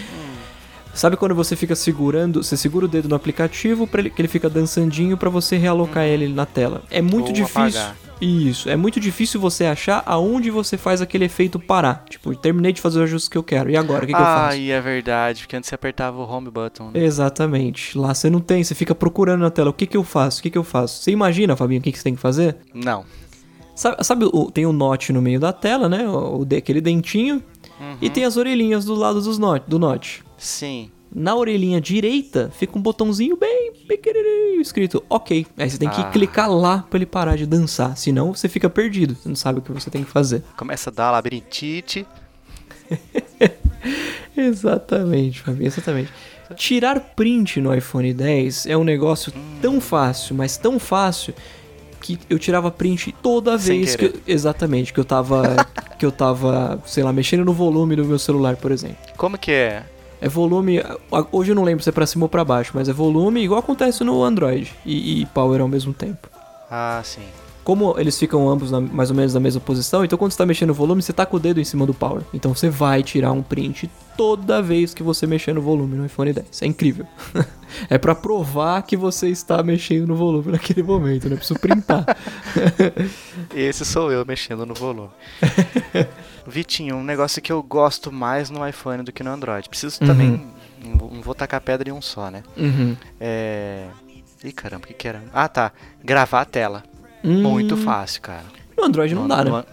Sabe 0.98 1.16
quando 1.16 1.36
você 1.36 1.56
fica 1.56 1.76
segurando, 1.76 2.42
você 2.42 2.58
segura 2.58 2.86
o 2.86 2.88
dedo 2.88 3.08
no 3.08 3.16
aplicativo 3.16 3.86
para 3.86 4.02
ele, 4.02 4.10
que 4.10 4.20
ele 4.20 4.28
fica 4.28 4.50
dançandinho 4.50 5.16
pra 5.16 5.30
você 5.30 5.56
realocar 5.56 6.06
ele 6.06 6.28
na 6.28 6.44
tela. 6.44 6.82
É 6.90 7.04
muito 7.04 7.28
Ou 7.28 7.34
difícil. 7.34 7.80
apagar. 7.80 7.96
Isso, 8.20 8.68
é 8.68 8.76
muito 8.76 9.00
difícil 9.00 9.40
você 9.40 9.66
achar 9.66 10.02
aonde 10.08 10.50
você 10.50 10.76
faz 10.76 11.00
aquele 11.00 11.26
efeito 11.26 11.60
parar. 11.60 12.04
Tipo, 12.10 12.36
terminei 12.36 12.74
de 12.74 12.82
fazer 12.82 13.00
o 13.00 13.04
ajuste 13.04 13.30
que 13.30 13.38
eu 13.38 13.44
quero. 13.44 13.70
E 13.70 13.78
agora, 13.78 14.06
o 14.06 14.08
que, 14.08 14.14
que 14.14 14.20
eu 14.20 14.26
ah, 14.26 14.48
faço? 14.48 14.58
e 14.58 14.72
é 14.72 14.82
verdade, 14.82 15.42
porque 15.42 15.56
antes 15.56 15.70
você 15.70 15.76
apertava 15.76 16.18
o 16.18 16.28
home 16.28 16.50
button. 16.50 16.86
Né? 16.86 17.04
Exatamente. 17.04 17.96
Lá 17.96 18.16
você 18.16 18.28
não 18.28 18.40
tem, 18.40 18.64
você 18.64 18.74
fica 18.74 18.96
procurando 18.96 19.42
na 19.42 19.52
tela. 19.52 19.70
O 19.70 19.74
que, 19.74 19.86
que 19.86 19.98
eu 19.98 20.04
faço? 20.04 20.40
O 20.40 20.42
que, 20.42 20.50
que 20.50 20.58
eu 20.58 20.64
faço? 20.64 21.04
Você 21.04 21.12
imagina, 21.12 21.56
Fabinho, 21.56 21.80
o 21.80 21.84
que, 21.84 21.92
que 21.92 22.00
você 22.00 22.06
tem 22.06 22.16
que 22.16 22.22
fazer? 22.22 22.58
Não. 22.74 23.06
Sabe, 23.76 24.04
sabe 24.04 24.26
tem 24.52 24.66
o 24.66 24.74
note 24.74 25.14
no 25.14 25.22
meio 25.22 25.40
da 25.40 25.54
tela, 25.54 25.88
né? 25.88 26.10
O, 26.10 26.44
aquele 26.58 26.82
dentinho. 26.82 27.36
Uhum. 27.80 27.98
E 28.02 28.10
tem 28.10 28.26
as 28.26 28.36
orelhinhas 28.36 28.86
do 28.86 28.96
lado 28.96 29.22
dos 29.22 29.38
note, 29.38 29.70
do 29.70 29.78
note. 29.78 30.26
Sim. 30.38 30.92
Na 31.14 31.36
orelhinha 31.36 31.80
direita 31.80 32.52
fica 32.58 32.78
um 32.78 32.82
botãozinho 32.82 33.38
bem 33.38 33.72
pequenininho 33.88 34.60
escrito 34.62 35.02
OK. 35.10 35.48
Aí 35.58 35.70
você 35.70 35.78
tem 35.78 35.90
que 35.90 36.02
Ah. 36.02 36.10
clicar 36.12 36.52
lá 36.52 36.86
pra 36.90 36.98
ele 36.98 37.06
parar 37.06 37.38
de 37.38 37.46
dançar. 37.46 37.96
Senão 37.98 38.34
você 38.36 38.50
fica 38.50 38.70
perdido. 38.70 39.16
Você 39.16 39.30
não 39.30 39.36
sabe 39.36 39.60
o 39.60 39.62
que 39.62 39.72
você 39.72 39.90
tem 39.90 40.04
que 40.04 40.12
fazer. 40.12 40.44
Começa 40.58 40.90
a 40.90 40.94
dar 40.94 41.12
labirintite. 41.12 42.06
Exatamente, 44.36 45.42
Fabinho, 45.42 45.68
exatamente. 45.68 46.12
Tirar 46.56 47.00
print 47.16 47.60
no 47.60 47.74
iPhone 47.74 48.14
10 48.14 48.66
é 48.68 48.78
um 48.78 48.84
negócio 48.84 49.34
tão 49.62 49.82
fácil, 49.82 50.36
mas 50.36 50.58
tão 50.58 50.80
fácil 50.80 51.34
que 52.00 52.20
eu 52.30 52.38
tirava 52.38 52.70
print 52.70 53.14
toda 53.22 53.58
vez 53.58 53.96
que 53.96 54.06
eu- 54.06 54.14
exatamente 54.28 54.94
que 54.94 55.00
eu 55.00 55.04
tava 55.06 55.56
que 55.98 56.06
eu 56.06 56.12
tava, 56.12 56.82
sei 56.86 57.04
lá, 57.04 57.12
mexendo 57.12 57.44
no 57.44 57.52
volume 57.54 57.96
do 57.96 58.06
meu 58.06 58.20
celular, 58.20 58.56
por 58.56 58.72
exemplo. 58.72 58.98
Como 59.18 59.38
que 59.38 59.52
é? 59.52 59.84
É 60.20 60.28
volume, 60.28 60.82
hoje 61.32 61.52
eu 61.52 61.56
não 61.56 61.64
lembro 61.64 61.84
se 61.84 61.90
é 61.90 61.92
pra 61.92 62.06
cima 62.08 62.26
ou 62.26 62.30
pra 62.30 62.44
baixo, 62.44 62.72
mas 62.74 62.90
é 62.90 62.94
volume 62.94 63.42
igual 63.44 63.60
acontece 63.60 64.04
no 64.04 64.24
Android 64.24 64.74
e, 64.86 65.22
e 65.22 65.26
Power 65.28 65.62
ao 65.62 65.68
mesmo 65.68 65.94
tempo. 65.94 66.28
Ah, 66.70 67.02
sim. 67.04 67.22
Como 67.64 67.96
eles 68.00 68.18
ficam 68.18 68.48
ambos 68.50 68.72
na- 68.72 68.80
mais 68.80 69.10
ou 69.10 69.16
menos 69.16 69.34
na 69.34 69.42
mesma 69.42 69.60
posição, 69.60 70.04
então 70.04 70.18
quando 70.18 70.32
você 70.32 70.38
tá 70.38 70.46
mexendo 70.46 70.70
no 70.70 70.74
volume, 70.74 71.02
você 71.02 71.12
tá 71.12 71.26
com 71.26 71.36
o 71.36 71.40
dedo 71.40 71.60
em 71.60 71.66
cima 71.66 71.86
do 71.86 71.94
power. 71.94 72.24
Então 72.34 72.56
você 72.56 72.70
vai 72.70 73.04
tirar 73.04 73.32
um 73.34 73.44
print 73.44 73.90
toda 74.16 74.62
vez 74.62 74.94
que 74.94 75.04
você 75.04 75.28
mexer 75.28 75.54
no 75.54 75.62
volume 75.62 75.98
no 75.98 76.06
iPhone 76.06 76.32
10. 76.32 76.62
É 76.62 76.66
incrível. 76.66 77.06
é 77.90 77.98
pra 77.98 78.16
provar 78.16 78.82
que 78.84 78.96
você 78.96 79.28
está 79.28 79.62
mexendo 79.62 80.08
no 80.08 80.16
volume 80.16 80.54
naquele 80.54 80.82
momento, 80.82 81.30
né? 81.30 81.36
Preciso 81.36 81.60
printar. 81.60 82.06
Esse 83.54 83.84
sou 83.86 84.12
eu 84.14 84.26
mexendo 84.26 84.66
no 84.66 84.74
volume. 84.74 85.10
Vitinho, 86.48 86.96
um 86.96 87.04
negócio 87.04 87.42
que 87.42 87.52
eu 87.52 87.62
gosto 87.62 88.12
mais 88.12 88.50
no 88.50 88.68
iPhone 88.68 89.04
do 89.04 89.12
que 89.12 89.24
no 89.24 89.32
Android. 89.32 89.68
Preciso 89.68 90.00
Uhum. 90.02 90.08
também. 90.08 90.48
Não 90.84 91.22
vou- 91.22 91.36
tacar 91.36 91.60
pedra 91.62 91.90
em 91.90 91.92
um 91.92 92.02
só, 92.02 92.30
né? 92.32 92.44
uhum. 92.56 92.96
É. 93.20 93.88
Ih, 94.44 94.52
caramba, 94.52 94.86
o 94.86 94.88
que, 94.88 94.94
que 94.94 95.08
era? 95.08 95.24
Ah, 95.34 95.48
tá. 95.50 95.72
Gravar 96.04 96.42
a 96.42 96.46
tela. 96.46 96.84
Hum, 97.24 97.42
Muito 97.42 97.76
fácil, 97.76 98.22
cara. 98.22 98.46
No 98.78 98.84
Android 98.86 99.14
não 99.16 99.28
dá, 99.28 99.44
né? 99.44 99.50
no- 99.50 99.66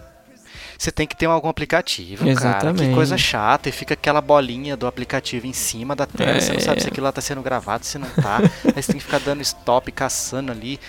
Você 0.77 0.91
tem 0.91 1.07
que 1.07 1.15
ter 1.15 1.27
algum 1.27 1.47
aplicativo, 1.47 2.19
cara. 2.25 2.31
Exatamente. 2.31 2.89
Que 2.89 2.93
coisa 2.95 3.17
chata. 3.17 3.69
E 3.69 3.71
fica 3.71 3.93
aquela 3.93 4.19
bolinha 4.19 4.75
do 4.75 4.87
aplicativo 4.87 5.45
em 5.47 5.53
cima 5.53 5.95
da 5.95 6.05
tela. 6.05 6.41
Você 6.41 6.51
não 6.51 6.59
sabe 6.59 6.81
se 6.81 6.87
aquilo 6.89 7.05
lá 7.05 7.11
tá 7.11 7.21
sendo 7.21 7.41
gravado, 7.41 7.85
se 7.85 7.97
não 7.97 8.09
tá. 8.09 8.39
Aí 8.75 8.81
você 8.83 8.91
tem 8.91 8.97
que 8.99 9.05
ficar 9.05 9.19
dando 9.19 9.41
stop, 9.41 9.89
caçando 9.91 10.51
ali. 10.51 10.79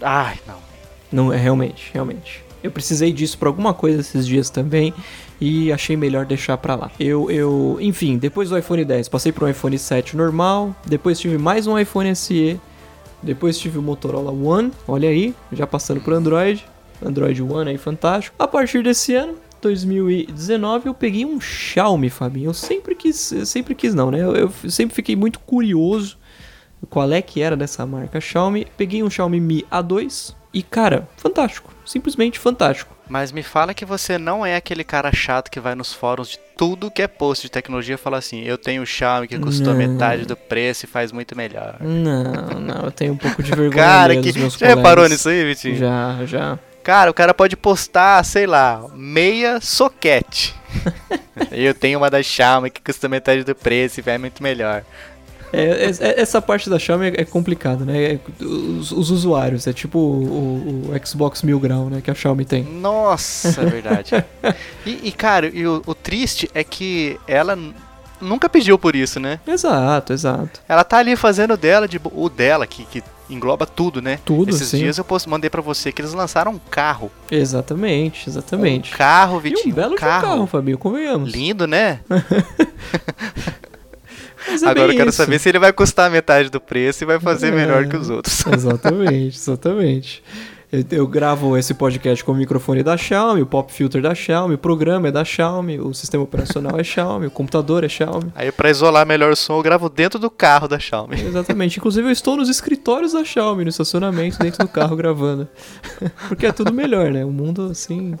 Ai, 0.00 0.38
não. 0.46 0.56
Não, 1.12 1.32
é 1.32 1.36
realmente, 1.36 1.90
realmente. 1.92 2.42
Eu 2.62 2.72
precisei 2.72 3.12
disso 3.12 3.38
pra 3.38 3.48
alguma 3.48 3.72
coisa 3.72 4.00
esses 4.00 4.26
dias 4.26 4.50
também 4.50 4.92
e 5.40 5.72
achei 5.72 5.96
melhor 5.96 6.26
deixar 6.26 6.56
pra 6.58 6.74
lá. 6.74 6.90
Eu, 6.98 7.30
eu, 7.30 7.78
enfim, 7.80 8.18
depois 8.18 8.50
do 8.50 8.58
iPhone 8.58 8.84
10, 8.84 9.08
passei 9.08 9.32
pro 9.32 9.48
iPhone 9.48 9.78
7 9.78 10.16
normal, 10.16 10.74
depois 10.86 11.18
tive 11.18 11.38
mais 11.38 11.66
um 11.66 11.78
iPhone 11.78 12.14
SE, 12.14 12.60
depois 13.22 13.58
tive 13.58 13.78
o 13.78 13.82
Motorola 13.82 14.32
One, 14.32 14.72
olha 14.86 15.08
aí, 15.08 15.34
já 15.52 15.66
passando 15.66 16.00
pro 16.00 16.14
Android, 16.14 16.64
Android 17.04 17.42
One 17.42 17.70
aí 17.70 17.78
fantástico. 17.78 18.34
A 18.38 18.46
partir 18.46 18.82
desse 18.82 19.14
ano, 19.14 19.34
2019, 19.60 20.88
eu 20.88 20.94
peguei 20.94 21.24
um 21.24 21.40
Xiaomi, 21.40 22.10
Fabinho. 22.10 22.50
Eu 22.50 22.54
sempre 22.54 22.94
quis, 22.94 23.34
sempre 23.44 23.74
quis 23.74 23.94
não, 23.94 24.10
né? 24.10 24.20
Eu, 24.20 24.34
eu 24.36 24.70
sempre 24.70 24.94
fiquei 24.94 25.16
muito 25.16 25.38
curioso 25.40 26.16
qual 26.88 27.10
é 27.12 27.20
que 27.20 27.40
era 27.40 27.56
dessa 27.56 27.84
marca 27.84 28.20
Xiaomi. 28.20 28.66
Peguei 28.76 29.02
um 29.02 29.10
Xiaomi 29.10 29.40
Mi 29.40 29.66
A2 29.70 30.34
e, 30.52 30.62
cara, 30.62 31.08
fantástico. 31.16 31.72
Simplesmente 31.84 32.38
fantástico. 32.38 32.96
Mas 33.08 33.32
me 33.32 33.42
fala 33.42 33.72
que 33.72 33.84
você 33.84 34.18
não 34.18 34.44
é 34.44 34.56
aquele 34.56 34.84
cara 34.84 35.10
chato 35.12 35.50
que 35.50 35.58
vai 35.58 35.74
nos 35.74 35.92
fóruns 35.92 36.28
de 36.30 36.38
tudo 36.56 36.90
que 36.90 37.00
é 37.02 37.08
post 37.08 37.46
de 37.46 37.50
tecnologia 37.50 37.94
e 37.94 37.98
fala 37.98 38.18
assim: 38.18 38.42
eu 38.42 38.58
tenho 38.58 38.82
o 38.82 38.86
Xiaomi 38.86 39.28
que 39.28 39.38
custou 39.38 39.72
Não. 39.72 39.78
metade 39.78 40.26
do 40.26 40.36
preço 40.36 40.84
e 40.84 40.88
faz 40.88 41.10
muito 41.12 41.36
melhor. 41.36 41.76
Não, 41.80 42.60
não, 42.60 42.84
eu 42.84 42.90
tenho 42.90 43.12
um 43.12 43.16
pouco 43.16 43.42
de 43.42 43.50
vergonha 43.54 43.70
Cara, 43.84 44.16
que. 44.16 44.30
Já 44.32 44.32
colegas. 44.40 44.60
reparou 44.60 45.08
nisso 45.08 45.28
aí, 45.28 45.44
Vitinho? 45.44 45.76
Já, 45.76 46.18
já. 46.26 46.58
Cara, 46.82 47.10
o 47.10 47.14
cara 47.14 47.34
pode 47.34 47.56
postar, 47.56 48.24
sei 48.24 48.46
lá, 48.46 48.84
meia 48.94 49.60
soquete. 49.60 50.54
eu 51.52 51.74
tenho 51.74 51.98
uma 51.98 52.10
da 52.10 52.22
Xiaomi 52.22 52.70
que 52.70 52.80
custa 52.80 53.08
metade 53.08 53.44
do 53.44 53.54
preço 53.54 54.00
e 54.00 54.02
vai 54.02 54.18
muito 54.18 54.42
melhor. 54.42 54.82
É, 55.52 55.62
é- 55.62 55.90
é- 56.08 56.20
essa 56.20 56.40
parte 56.42 56.68
da 56.68 56.78
Xiaomi 56.78 57.06
é, 57.08 57.22
é 57.22 57.24
complicada, 57.24 57.84
né? 57.84 58.14
É- 58.14 58.18
os, 58.44 58.92
os 58.92 59.10
usuários, 59.10 59.66
é 59.66 59.72
tipo 59.72 59.98
o, 59.98 60.90
o 60.90 61.06
Xbox 61.06 61.42
Mil 61.42 61.58
Grau, 61.58 61.88
né? 61.88 62.00
Que 62.00 62.10
a 62.10 62.14
Xiaomi 62.14 62.44
tem. 62.44 62.64
Nossa, 62.64 63.60
é 63.62 63.66
verdade. 63.66 64.24
e, 64.84 65.08
e, 65.08 65.12
cara, 65.12 65.50
e 65.52 65.66
o, 65.66 65.82
o 65.86 65.94
triste 65.94 66.50
é 66.54 66.62
que 66.62 67.18
ela 67.26 67.56
nunca 68.20 68.48
pediu 68.48 68.78
por 68.78 68.94
isso, 68.94 69.20
né? 69.20 69.40
Exato, 69.46 70.12
exato. 70.12 70.60
Ela 70.68 70.84
tá 70.84 70.98
ali 70.98 71.16
fazendo 71.16 71.54
o 71.54 71.56
dela, 71.56 71.86
de, 71.86 72.00
o 72.04 72.28
dela, 72.28 72.66
que, 72.66 72.84
que 72.84 73.02
engloba 73.30 73.66
tudo, 73.66 74.00
né? 74.00 74.18
Tudo, 74.24 74.50
Esses 74.50 74.68
sim. 74.68 74.78
dias 74.78 74.98
eu 74.98 75.06
mandei 75.26 75.50
pra 75.50 75.60
você 75.60 75.92
que 75.92 76.00
eles 76.00 76.12
lançaram 76.12 76.52
um 76.52 76.58
carro. 76.58 77.10
Exatamente, 77.30 78.28
exatamente. 78.28 78.94
Um 78.94 78.96
carro, 78.96 79.38
e 79.38 79.42
Vitinho. 79.42 79.72
um 79.72 79.76
belo 79.76 79.92
um 79.92 79.96
carro, 79.96 80.46
Fabinho, 80.46 80.78
convenhamos. 80.78 81.30
Lindo, 81.30 81.66
né? 81.66 82.00
É 84.50 84.68
Agora 84.68 84.92
eu 84.92 84.96
quero 84.96 85.10
isso. 85.10 85.16
saber 85.18 85.38
se 85.38 85.48
ele 85.48 85.58
vai 85.58 85.72
custar 85.72 86.10
metade 86.10 86.50
do 86.50 86.60
preço 86.60 87.04
e 87.04 87.06
vai 87.06 87.18
fazer 87.20 87.48
É. 87.48 87.50
melhor 87.52 87.86
que 87.88 87.96
os 87.96 88.08
outros. 88.10 88.44
Exatamente, 88.52 89.36
exatamente. 89.36 90.22
Eu, 90.70 90.84
eu 90.90 91.06
gravo 91.06 91.56
esse 91.56 91.72
podcast 91.72 92.22
com 92.22 92.32
o 92.32 92.34
microfone 92.34 92.82
da 92.82 92.94
Xiaomi, 92.94 93.40
o 93.40 93.46
pop 93.46 93.72
filter 93.72 94.02
da 94.02 94.14
Xiaomi, 94.14 94.54
o 94.54 94.58
programa 94.58 95.08
é 95.08 95.10
da 95.10 95.24
Xiaomi, 95.24 95.80
o 95.80 95.94
sistema 95.94 96.22
operacional 96.24 96.78
é 96.78 96.84
Xiaomi, 96.84 97.26
o 97.26 97.30
computador 97.30 97.84
é 97.84 97.88
Xiaomi. 97.88 98.30
Aí 98.34 98.52
pra 98.52 98.68
isolar 98.68 99.06
melhor 99.06 99.32
o 99.32 99.36
som, 99.36 99.56
eu 99.56 99.62
gravo 99.62 99.88
dentro 99.88 100.18
do 100.18 100.28
carro 100.30 100.68
da 100.68 100.78
Xiaomi. 100.78 101.18
Exatamente. 101.22 101.78
Inclusive 101.78 102.06
eu 102.06 102.12
estou 102.12 102.36
nos 102.36 102.50
escritórios 102.50 103.12
da 103.14 103.24
Xiaomi, 103.24 103.64
no 103.64 103.70
estacionamento, 103.70 104.38
dentro 104.38 104.62
do 104.66 104.68
carro 104.68 104.94
gravando. 104.94 105.48
Porque 106.28 106.44
é 106.46 106.52
tudo 106.52 106.70
melhor, 106.72 107.10
né? 107.10 107.24
O 107.24 107.30
mundo 107.30 107.68
assim. 107.70 108.14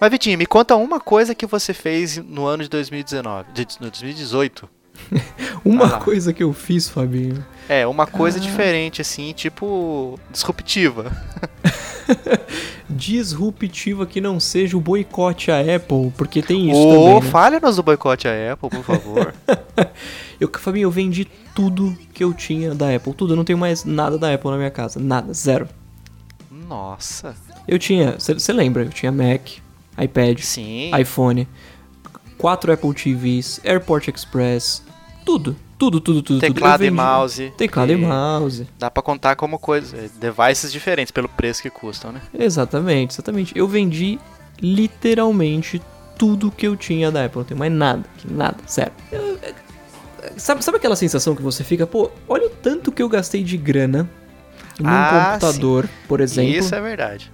Mas 0.00 0.10
Vitinho, 0.10 0.38
me 0.38 0.46
conta 0.46 0.74
uma 0.74 0.98
coisa 0.98 1.34
que 1.36 1.46
você 1.46 1.72
fez 1.72 2.18
no 2.18 2.46
ano 2.46 2.64
de 2.64 2.68
2019, 2.68 3.52
de, 3.52 3.64
no 3.80 3.90
2018. 3.90 4.68
Uma 5.64 5.86
Ah 5.86 5.98
coisa 6.00 6.32
que 6.32 6.42
eu 6.42 6.52
fiz, 6.52 6.88
Fabinho. 6.88 7.44
É, 7.68 7.86
uma 7.86 8.06
coisa 8.06 8.38
Ah. 8.38 8.40
diferente, 8.40 9.00
assim, 9.02 9.32
tipo, 9.32 10.18
disruptiva. 10.32 11.10
Disruptiva 12.88 14.06
que 14.06 14.20
não 14.20 14.40
seja 14.40 14.76
o 14.76 14.80
boicote 14.80 15.50
à 15.50 15.60
Apple, 15.60 16.10
porque 16.16 16.40
tem 16.40 16.70
isso 16.70 16.80
Ô, 16.80 16.90
também. 16.92 17.14
Né? 17.20 17.30
fale-nos 17.30 17.76
do 17.76 17.82
boicote 17.82 18.26
à 18.26 18.52
Apple, 18.54 18.70
por 18.70 18.82
favor. 18.82 19.34
Eu, 20.40 20.48
Fabinho, 20.56 20.84
eu 20.84 20.90
vendi 20.90 21.26
tudo 21.52 21.98
que 22.14 22.22
eu 22.22 22.32
tinha 22.32 22.72
da 22.72 22.94
Apple. 22.94 23.12
Tudo, 23.12 23.32
eu 23.32 23.36
não 23.36 23.44
tenho 23.44 23.58
mais 23.58 23.84
nada 23.84 24.16
da 24.16 24.32
Apple 24.32 24.50
na 24.52 24.56
minha 24.56 24.70
casa. 24.70 25.00
Nada, 25.00 25.32
zero. 25.34 25.68
Nossa. 26.50 27.34
Eu 27.66 27.76
tinha, 27.76 28.14
você 28.18 28.52
lembra, 28.52 28.84
eu 28.84 28.88
tinha 28.90 29.10
Mac, 29.10 29.48
iPad, 30.00 30.38
Sim. 30.38 30.92
iPhone, 30.96 31.48
quatro 32.38 32.72
Apple 32.72 32.94
TVs, 32.94 33.60
AirPort 33.64 34.08
Express, 34.08 34.82
tudo, 35.24 35.54
tudo, 35.78 36.00
tudo, 36.00 36.22
tudo. 36.22 36.40
Teclado 36.40 36.78
tudo. 36.78 36.86
E 36.86 36.90
mouse. 36.90 37.52
Teclado 37.56 37.92
e 37.92 37.96
que 37.96 38.00
mouse. 38.02 38.66
Dá 38.78 38.90
pra 38.90 39.02
contar 39.02 39.36
como 39.36 39.58
coisa. 39.58 39.96
é, 39.96 40.08
Devices 40.18 40.72
diferentes 40.72 41.10
pelo 41.10 41.28
preço 41.28 41.60
que 41.62 41.68
custam, 41.70 42.12
né? 42.12 42.20
Exatamente, 42.38 43.12
exatamente. 43.14 43.52
Eu 43.56 43.68
vendi 43.68 44.18
literalmente 44.60 45.80
tudo 46.16 46.50
que 46.50 46.66
eu 46.66 46.76
tinha 46.76 47.10
da 47.10 47.24
Apple. 47.24 47.38
Não 47.38 47.44
tenho 47.44 47.58
mais 47.60 47.72
nada, 47.72 48.04
nada, 48.28 48.56
sério. 48.66 48.92
Eu- 49.12 49.38
sabe, 50.36 50.64
sabe 50.64 50.78
aquela 50.78 50.96
sensação 50.96 51.34
que 51.36 51.42
você 51.42 51.62
fica, 51.62 51.86
pô, 51.86 52.10
olha 52.28 52.46
o 52.46 52.50
tanto 52.50 52.90
que 52.90 53.02
eu 53.02 53.08
gastei 53.08 53.42
de 53.44 53.56
grana 53.56 54.08
num 54.80 54.88
Ah, 54.88 55.38
computador, 55.38 55.88
por 56.08 56.20
exemplo. 56.20 56.52
Isso 56.52 56.74
é 56.74 56.80
verdade. 56.80 57.30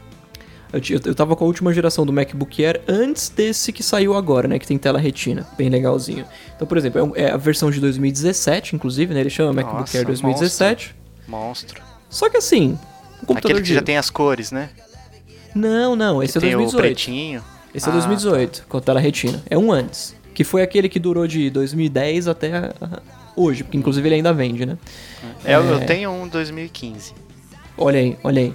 Eu, 0.74 1.00
eu 1.04 1.14
tava 1.14 1.36
com 1.36 1.44
a 1.44 1.46
última 1.46 1.72
geração 1.72 2.04
do 2.04 2.12
MacBook 2.12 2.64
Air 2.64 2.80
antes 2.88 3.28
desse 3.28 3.72
que 3.72 3.82
saiu 3.82 4.14
agora, 4.14 4.48
né? 4.48 4.58
Que 4.58 4.66
tem 4.66 4.76
tela 4.76 4.98
retina, 4.98 5.46
bem 5.56 5.68
legalzinho. 5.68 6.24
Então, 6.54 6.66
por 6.66 6.76
exemplo, 6.76 7.12
é 7.14 7.22
é, 7.22 7.30
a 7.30 7.36
versão 7.36 7.70
de 7.70 7.80
2017, 7.80 8.74
inclusive, 8.74 9.14
né? 9.14 9.20
Ele 9.20 9.30
chama 9.30 9.52
MacBook 9.52 9.80
Nossa, 9.80 9.96
Air 9.98 10.06
2017. 10.06 10.94
Monstro. 11.28 11.80
Só 12.10 12.28
que 12.28 12.36
assim, 12.36 12.78
computador 13.20 13.38
Aquele 13.52 13.60
que 13.62 13.68
de... 13.68 13.74
já 13.74 13.82
tem 13.82 13.96
as 13.96 14.10
cores, 14.10 14.50
né? 14.50 14.70
Não, 15.54 15.94
não, 15.94 16.22
esse 16.22 16.32
que 16.32 16.38
é 16.38 16.40
tem 16.48 16.54
o 16.54 16.58
2018. 16.58 16.82
pretinho. 16.82 17.44
Esse 17.74 17.86
é 17.86 17.90
Ah, 17.90 17.92
2018, 17.92 18.66
com 18.68 18.76
a 18.76 18.80
tela 18.80 19.00
retina. 19.00 19.42
É 19.48 19.56
um 19.56 19.72
antes. 19.72 20.14
Que 20.34 20.42
foi 20.44 20.62
aquele 20.62 20.88
que 20.88 20.98
durou 20.98 21.26
de 21.26 21.48
2010 21.50 22.26
até 22.28 22.72
ah, 22.80 23.00
hoje, 23.36 23.62
porque 23.64 23.76
inclusive 23.76 24.06
ele 24.08 24.16
ainda 24.16 24.32
vende, 24.32 24.66
né? 24.66 24.76
É, 25.44 25.54
eu 25.54 25.76
É. 25.78 25.84
tenho 25.84 26.10
um 26.10 26.26
2015. 26.28 27.12
Olha 27.78 27.98
aí, 28.00 28.16
olha 28.22 28.42
aí. 28.42 28.54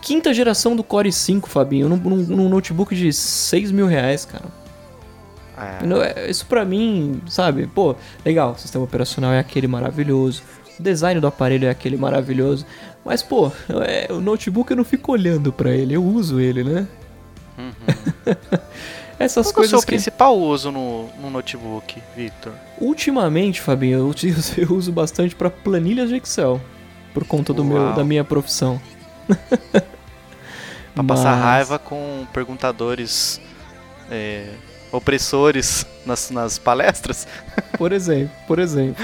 Quinta 0.00 0.32
geração 0.32 0.74
do 0.74 0.82
Core 0.82 1.12
5, 1.12 1.48
Fabinho, 1.48 1.88
num, 1.88 1.96
num- 1.96 2.48
notebook 2.48 2.94
de 2.94 3.12
6 3.12 3.70
mil 3.70 3.86
reais, 3.86 4.24
cara. 4.24 4.44
É. 5.58 6.22
É- 6.24 6.30
Isso 6.30 6.46
pra 6.46 6.64
mim, 6.64 7.20
sabe? 7.28 7.66
Pô, 7.66 7.94
legal, 8.24 8.52
o 8.52 8.58
sistema 8.58 8.84
operacional 8.84 9.32
é 9.32 9.38
aquele 9.38 9.66
maravilhoso. 9.66 10.42
O 10.78 10.82
design 10.82 11.20
do 11.20 11.26
aparelho 11.26 11.66
é 11.66 11.70
aquele 11.70 11.96
maravilhoso. 11.98 12.64
Mas, 13.04 13.22
pô, 13.22 13.52
é, 13.86 14.10
o 14.10 14.20
notebook 14.20 14.70
eu 14.70 14.76
não 14.76 14.84
fico 14.84 15.12
olhando 15.12 15.52
pra 15.52 15.70
ele, 15.70 15.94
eu 15.94 16.02
uso 16.04 16.40
ele, 16.40 16.64
né? 16.64 16.86
Essas 19.18 19.52
Qual 19.52 19.54
que 19.56 19.60
é 19.60 19.64
o 19.64 19.68
seu 19.68 19.78
coisas 19.78 19.80
que... 19.84 19.86
principal 19.86 20.38
uso 20.38 20.70
no, 20.72 21.08
no 21.20 21.28
notebook, 21.30 22.02
Victor? 22.16 22.52
Ultimamente, 22.80 23.60
Fabinho, 23.60 23.98
eu 23.98 24.08
utilizo- 24.08 24.54
eu 24.60 24.72
uso 24.72 24.90
bastante 24.92 25.34
pra 25.36 25.50
planilhas 25.50 26.08
de 26.08 26.16
Excel. 26.16 26.58
Por 27.12 27.26
conta 27.26 27.52
do 27.52 27.62
meu, 27.64 27.92
da 27.92 28.02
minha 28.04 28.24
profissão. 28.24 28.80
Pra 30.94 31.04
passar 31.04 31.36
Mas- 31.36 31.44
raiva 31.44 31.78
com 31.78 32.26
perguntadores 32.32 33.40
é, 34.10 34.48
opressores 34.92 35.86
nas, 36.04 36.30
nas 36.30 36.58
palestras? 36.58 37.26
Por 37.78 37.92
exemplo, 37.92 38.30
por 38.46 38.58
exemplo. 38.58 39.02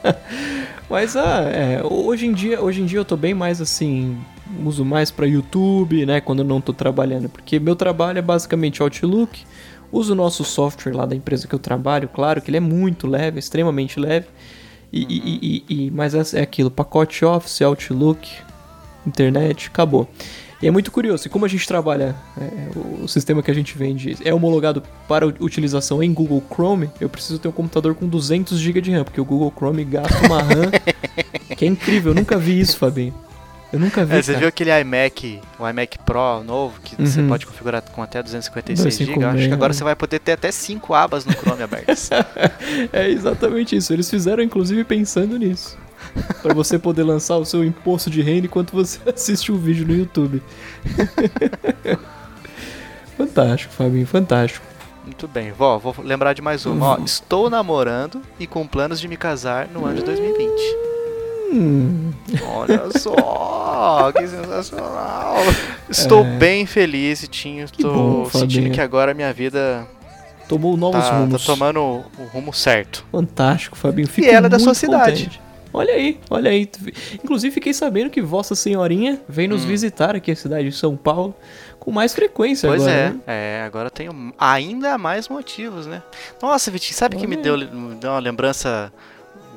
Mas 0.88 1.16
ah, 1.16 1.42
é, 1.50 1.82
hoje 1.84 2.26
em 2.26 2.32
dia, 2.32 2.62
hoje 2.62 2.80
em 2.80 2.86
dia 2.86 2.98
eu 2.98 3.04
tô 3.04 3.16
bem 3.16 3.34
mais 3.34 3.60
assim, 3.60 4.18
uso 4.64 4.84
mais 4.84 5.10
pra 5.10 5.26
YouTube, 5.26 6.06
né, 6.06 6.20
quando 6.20 6.38
eu 6.40 6.44
não 6.44 6.60
tô 6.60 6.72
trabalhando, 6.72 7.28
porque 7.28 7.58
meu 7.58 7.76
trabalho 7.76 8.18
é 8.18 8.22
basicamente 8.22 8.82
Outlook. 8.82 9.44
Uso 9.90 10.12
o 10.12 10.16
nosso 10.16 10.44
software 10.44 10.92
lá 10.94 11.06
da 11.06 11.16
empresa 11.16 11.48
que 11.48 11.54
eu 11.54 11.58
trabalho, 11.58 12.08
claro 12.08 12.42
que 12.42 12.50
ele 12.50 12.58
é 12.58 12.60
muito 12.60 13.06
leve, 13.06 13.38
extremamente 13.38 13.98
leve. 13.98 14.26
E, 14.92 15.00
e- 15.02 15.18
e- 15.18 15.64
e- 15.68 15.86
e- 15.86 15.90
mas 15.90 16.14
é 16.14 16.38
é 16.38 16.42
aquilo, 16.42 16.70
pacote 16.70 17.24
Office, 17.24 17.62
Outlook, 17.62 18.30
internet, 19.06 19.68
acabou. 19.68 20.06
E 20.60 20.66
é 20.66 20.70
muito 20.72 20.90
curioso, 20.90 21.26
e 21.26 21.30
como 21.30 21.44
a 21.44 21.48
gente 21.48 21.66
trabalha, 21.68 22.16
é, 22.36 22.76
o, 22.76 23.04
o 23.04 23.08
sistema 23.08 23.42
que 23.42 23.50
a 23.50 23.54
gente 23.54 23.78
vende 23.78 24.16
é 24.24 24.34
homologado 24.34 24.82
para 25.06 25.24
utilização 25.26 26.02
em 26.02 26.12
Google 26.12 26.42
Chrome, 26.52 26.90
eu 27.00 27.08
preciso 27.08 27.38
ter 27.38 27.46
um 27.46 27.52
computador 27.52 27.94
com 27.94 28.08
200 28.08 28.58
GB 28.58 28.80
de 28.80 28.90
RAM, 28.92 29.04
porque 29.04 29.20
o 29.20 29.24
Google 29.24 29.52
Chrome 29.56 29.84
gasta 29.84 30.18
uma 30.26 30.42
RAM 30.42 30.70
que 31.56 31.64
é 31.64 31.68
incrível, 31.68 32.10
eu 32.10 32.16
nunca 32.16 32.36
vi 32.36 32.58
isso, 32.58 32.76
Fabinho. 32.76 33.14
Eu 33.72 33.78
nunca 33.78 34.02
vi, 34.04 34.16
É, 34.16 34.22
você 34.22 34.32
cara. 34.32 34.38
viu 34.40 34.48
aquele 34.48 34.80
iMac, 34.80 35.40
o 35.60 35.68
iMac 35.68 35.98
Pro 36.00 36.42
novo, 36.42 36.80
que 36.82 36.96
você 36.96 37.20
Uhum. 37.20 37.28
pode 37.28 37.46
configurar 37.46 37.82
com 37.82 38.02
até 38.02 38.20
256 38.22 38.94
GB? 38.96 39.04
256, 39.12 39.38
Acho 39.40 39.48
que 39.48 39.54
agora 39.54 39.68
né? 39.72 39.74
você 39.78 39.84
vai 39.84 39.94
poder 39.94 40.18
ter 40.20 40.32
até 40.32 40.50
5 40.50 40.92
abas 40.94 41.24
no 41.24 41.32
Chrome 41.34 41.62
abertas. 41.62 42.08
É 42.92 43.08
exatamente 43.10 43.76
isso, 43.76 43.92
eles 43.92 44.08
fizeram 44.10 44.42
inclusive 44.42 44.82
pensando 44.84 45.38
nisso. 45.38 45.76
Pra 46.42 46.54
você 46.54 46.78
poder 46.78 47.02
lançar 47.02 47.36
o 47.36 47.44
seu 47.44 47.64
imposto 47.64 48.08
de 48.10 48.22
renda 48.22 48.46
enquanto 48.46 48.72
você 48.72 48.98
assiste 49.10 49.50
o 49.52 49.56
vídeo 49.56 49.86
no 49.86 49.94
YouTube. 49.94 50.42
fantástico, 53.16 53.72
Fabinho, 53.72 54.06
fantástico. 54.06 54.64
Muito 55.04 55.26
bem, 55.26 55.52
vó, 55.52 55.78
vou 55.78 55.94
lembrar 56.04 56.34
de 56.34 56.42
mais 56.42 56.66
uma. 56.66 56.86
Ó, 56.92 56.98
estou 57.04 57.48
namorando 57.48 58.20
e 58.38 58.46
com 58.46 58.66
planos 58.66 59.00
de 59.00 59.08
me 59.08 59.16
casar 59.16 59.66
no 59.68 59.86
ano 59.86 59.96
de 59.96 60.04
2020. 60.04 60.50
Hum, 61.50 62.10
Olha 62.46 62.90
só, 62.98 64.12
que 64.12 64.26
sensacional. 64.28 65.36
Estou 65.88 66.22
É. 66.26 66.36
bem 66.36 66.66
feliz, 66.66 67.26
Tinho. 67.30 67.64
Estou 67.64 67.90
bom, 68.24 68.24
sentindo 68.30 68.52
Fabinho. 68.56 68.74
que 68.74 68.80
agora 68.82 69.14
minha 69.14 69.32
vida 69.32 69.86
tomou 70.46 70.76
novos 70.76 71.02
tá, 71.02 71.10
tá 71.10 71.16
rumos. 71.20 71.44
tomando 71.46 71.80
o, 71.80 72.04
o 72.18 72.24
rumo 72.30 72.52
certo. 72.52 73.02
Fantástico, 73.10 73.78
Fabinho. 73.78 74.06
Fico 74.08 74.28
ela 74.28 74.46
é 74.46 74.50
da 74.50 74.58
sua 74.58 74.74
cidade. 74.74 75.40
Olha 75.72 75.92
aí, 75.94 76.18
olha 76.30 76.50
aí. 76.50 76.68
Inclusive 77.14 77.52
fiquei 77.54 77.72
sabendo 77.74 78.10
que 78.10 78.20
Vossa 78.22 78.54
Senhorinha 78.54 79.20
vem 79.28 79.46
nos 79.48 79.64
Hum. 79.64 79.68
visitar 79.68 80.16
aqui 80.16 80.30
a 80.30 80.36
cidade 80.36 80.68
de 80.70 80.74
São 80.74 80.96
Paulo 80.96 81.34
com 81.78 81.90
mais 81.92 82.14
frequência 82.14 82.68
Pois 82.68 82.82
agora. 82.82 82.96
é, 82.96 83.08
né? 83.10 83.20
é, 83.26 83.62
agora 83.66 83.90
tenho 83.90 84.32
ainda 84.38 84.96
mais 84.98 85.28
motivos, 85.28 85.86
né? 85.86 86.02
Nossa, 86.42 86.70
Vitinho, 86.70 86.96
sabe 86.96 87.16
que 87.16 87.26
me 87.26 87.36
Olha 87.36 87.42
deu, 87.42 87.58
me 87.58 87.94
deu 87.96 88.10
uma 88.10 88.18
lembrança 88.18 88.92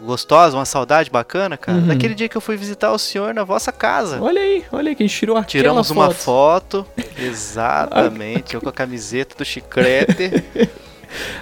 gostosa, 0.04 0.58
uma 0.58 0.66
saudade 0.66 1.10
bacana, 1.12 1.56
cara? 1.58 1.78
Uhum. 1.78 1.86
Naquele 1.86 2.16
dia 2.16 2.28
que 2.28 2.36
eu 2.36 2.42
fui 2.42 2.58
visitar 2.58 2.92
o 2.92 2.98
senhor 2.98 3.34
na 3.34 3.44
vossa 3.44 3.72
casa. 3.72 4.20
Olha 4.22 4.42
aí, 4.42 4.64
olha 4.72 4.90
aí, 4.90 4.96
que 4.96 5.04
a 5.04 5.08
gente 5.08 5.16
tirou 5.18 5.36
aquela 5.38 5.48
Tiramos 5.48 5.88
foto. 5.90 5.98
uma 6.00 6.12
foto, 6.12 6.88
exatamente, 7.20 8.56
eu 8.56 8.62
com 8.62 8.70
a 8.70 8.74
camiseta 8.74 9.36
do 9.38 9.46
chiclete. 9.46 10.44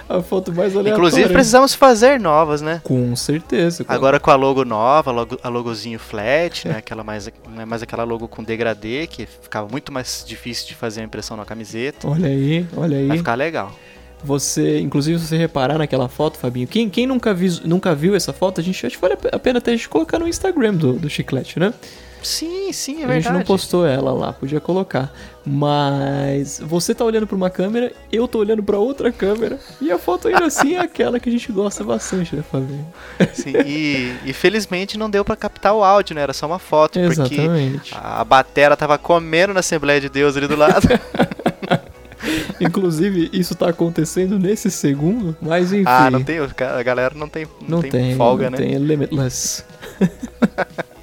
A 0.08 0.20
foto 0.22 0.52
mais 0.52 0.72
aleatória. 0.76 0.92
Inclusive 0.92 1.28
precisamos 1.32 1.74
fazer 1.74 2.18
novas, 2.20 2.60
né? 2.60 2.80
Com 2.84 3.14
certeza. 3.16 3.84
com- 3.84 3.92
Agora 3.92 4.18
com 4.18 4.30
a 4.30 4.34
logo 4.34 4.64
nova, 4.64 5.10
logo, 5.10 5.38
a 5.42 5.48
logozinho 5.48 5.98
flat, 5.98 6.66
né? 6.68 6.76
Aquela 6.78 7.04
mais, 7.04 7.28
não 7.54 7.62
é 7.62 7.64
mais 7.64 7.82
aquela 7.82 8.04
logo 8.04 8.26
com 8.28 8.42
degradê, 8.42 9.06
que 9.06 9.26
ficava 9.26 9.68
muito 9.70 9.92
mais 9.92 10.24
difícil 10.26 10.66
de 10.68 10.74
fazer 10.74 11.00
a 11.00 11.04
impressão 11.04 11.36
na 11.36 11.44
camiseta. 11.44 12.08
Olha 12.08 12.28
aí, 12.28 12.66
olha 12.76 12.98
Vai 13.06 13.10
aí. 13.12 13.18
ficar 13.18 13.34
legal. 13.34 13.72
Você, 14.22 14.78
inclusive, 14.80 15.18
se 15.18 15.28
você 15.28 15.36
reparar 15.38 15.78
naquela 15.78 16.06
foto, 16.08 16.36
Fabinho, 16.36 16.66
quem, 16.68 16.90
quem 16.90 17.06
nunca, 17.06 17.32
vis- 17.32 17.60
nunca 17.60 17.94
viu 17.94 18.14
essa 18.14 18.32
foto, 18.34 18.60
a 18.60 18.64
gente 18.64 18.84
acho 18.86 18.96
que 18.96 19.00
vale 19.00 19.16
a 19.32 19.38
pena 19.38 19.58
até 19.60 19.70
a 19.70 19.74
gente 19.74 19.88
colocar 19.88 20.18
no 20.18 20.28
Instagram 20.28 20.74
do, 20.74 20.92
do 20.92 21.08
Chiclete, 21.08 21.58
né? 21.58 21.72
Sim, 22.22 22.72
sim, 22.72 22.92
é 22.92 22.96
a 22.96 22.98
gente 23.00 23.08
verdade. 23.08 23.36
não 23.38 23.44
postou 23.44 23.86
ela 23.86 24.12
lá, 24.12 24.32
podia 24.32 24.60
colocar. 24.60 25.12
Mas 25.44 26.60
você 26.62 26.94
tá 26.94 27.02
olhando 27.04 27.26
pra 27.26 27.34
uma 27.34 27.48
câmera, 27.48 27.92
eu 28.12 28.28
tô 28.28 28.38
olhando 28.40 28.62
pra 28.62 28.78
outra 28.78 29.10
câmera, 29.10 29.58
e 29.80 29.90
a 29.90 29.98
foto 29.98 30.28
ainda 30.28 30.44
assim 30.44 30.74
é 30.74 30.78
aquela 30.84 31.18
que 31.18 31.28
a 31.28 31.32
gente 31.32 31.50
gosta 31.50 31.82
bastante, 31.82 32.36
né, 32.36 32.42
Fabinho? 32.42 32.86
Sim, 33.32 33.52
e, 33.66 34.14
e 34.26 34.32
felizmente 34.34 34.98
não 34.98 35.08
deu 35.08 35.24
pra 35.24 35.34
captar 35.36 35.74
o 35.74 35.82
áudio, 35.82 36.14
né? 36.14 36.20
Era 36.22 36.32
só 36.34 36.46
uma 36.46 36.58
foto, 36.58 37.00
porque 37.00 37.34
Exatamente. 37.34 37.94
a 37.94 38.22
batera 38.24 38.76
tava 38.76 38.98
comendo 38.98 39.54
na 39.54 39.60
Assembleia 39.60 40.00
de 40.00 40.08
Deus 40.10 40.36
ali 40.36 40.46
do 40.46 40.56
lado. 40.56 40.86
Inclusive, 42.60 43.30
isso 43.32 43.54
tá 43.54 43.70
acontecendo 43.70 44.38
nesse 44.38 44.70
segundo, 44.70 45.34
mas 45.40 45.72
enfim. 45.72 45.84
ah, 45.86 46.10
não 46.10 46.22
tem, 46.22 46.38
a 46.38 46.82
galera 46.82 47.14
não 47.16 47.28
tem, 47.28 47.46
não 47.62 47.76
Não 47.76 47.80
tem, 47.80 47.90
tem, 47.90 48.14
folga, 48.16 48.50
não 48.50 48.58
né? 48.58 48.64
tem, 48.64 48.74
é 48.74 48.78
limitless. 48.78 49.64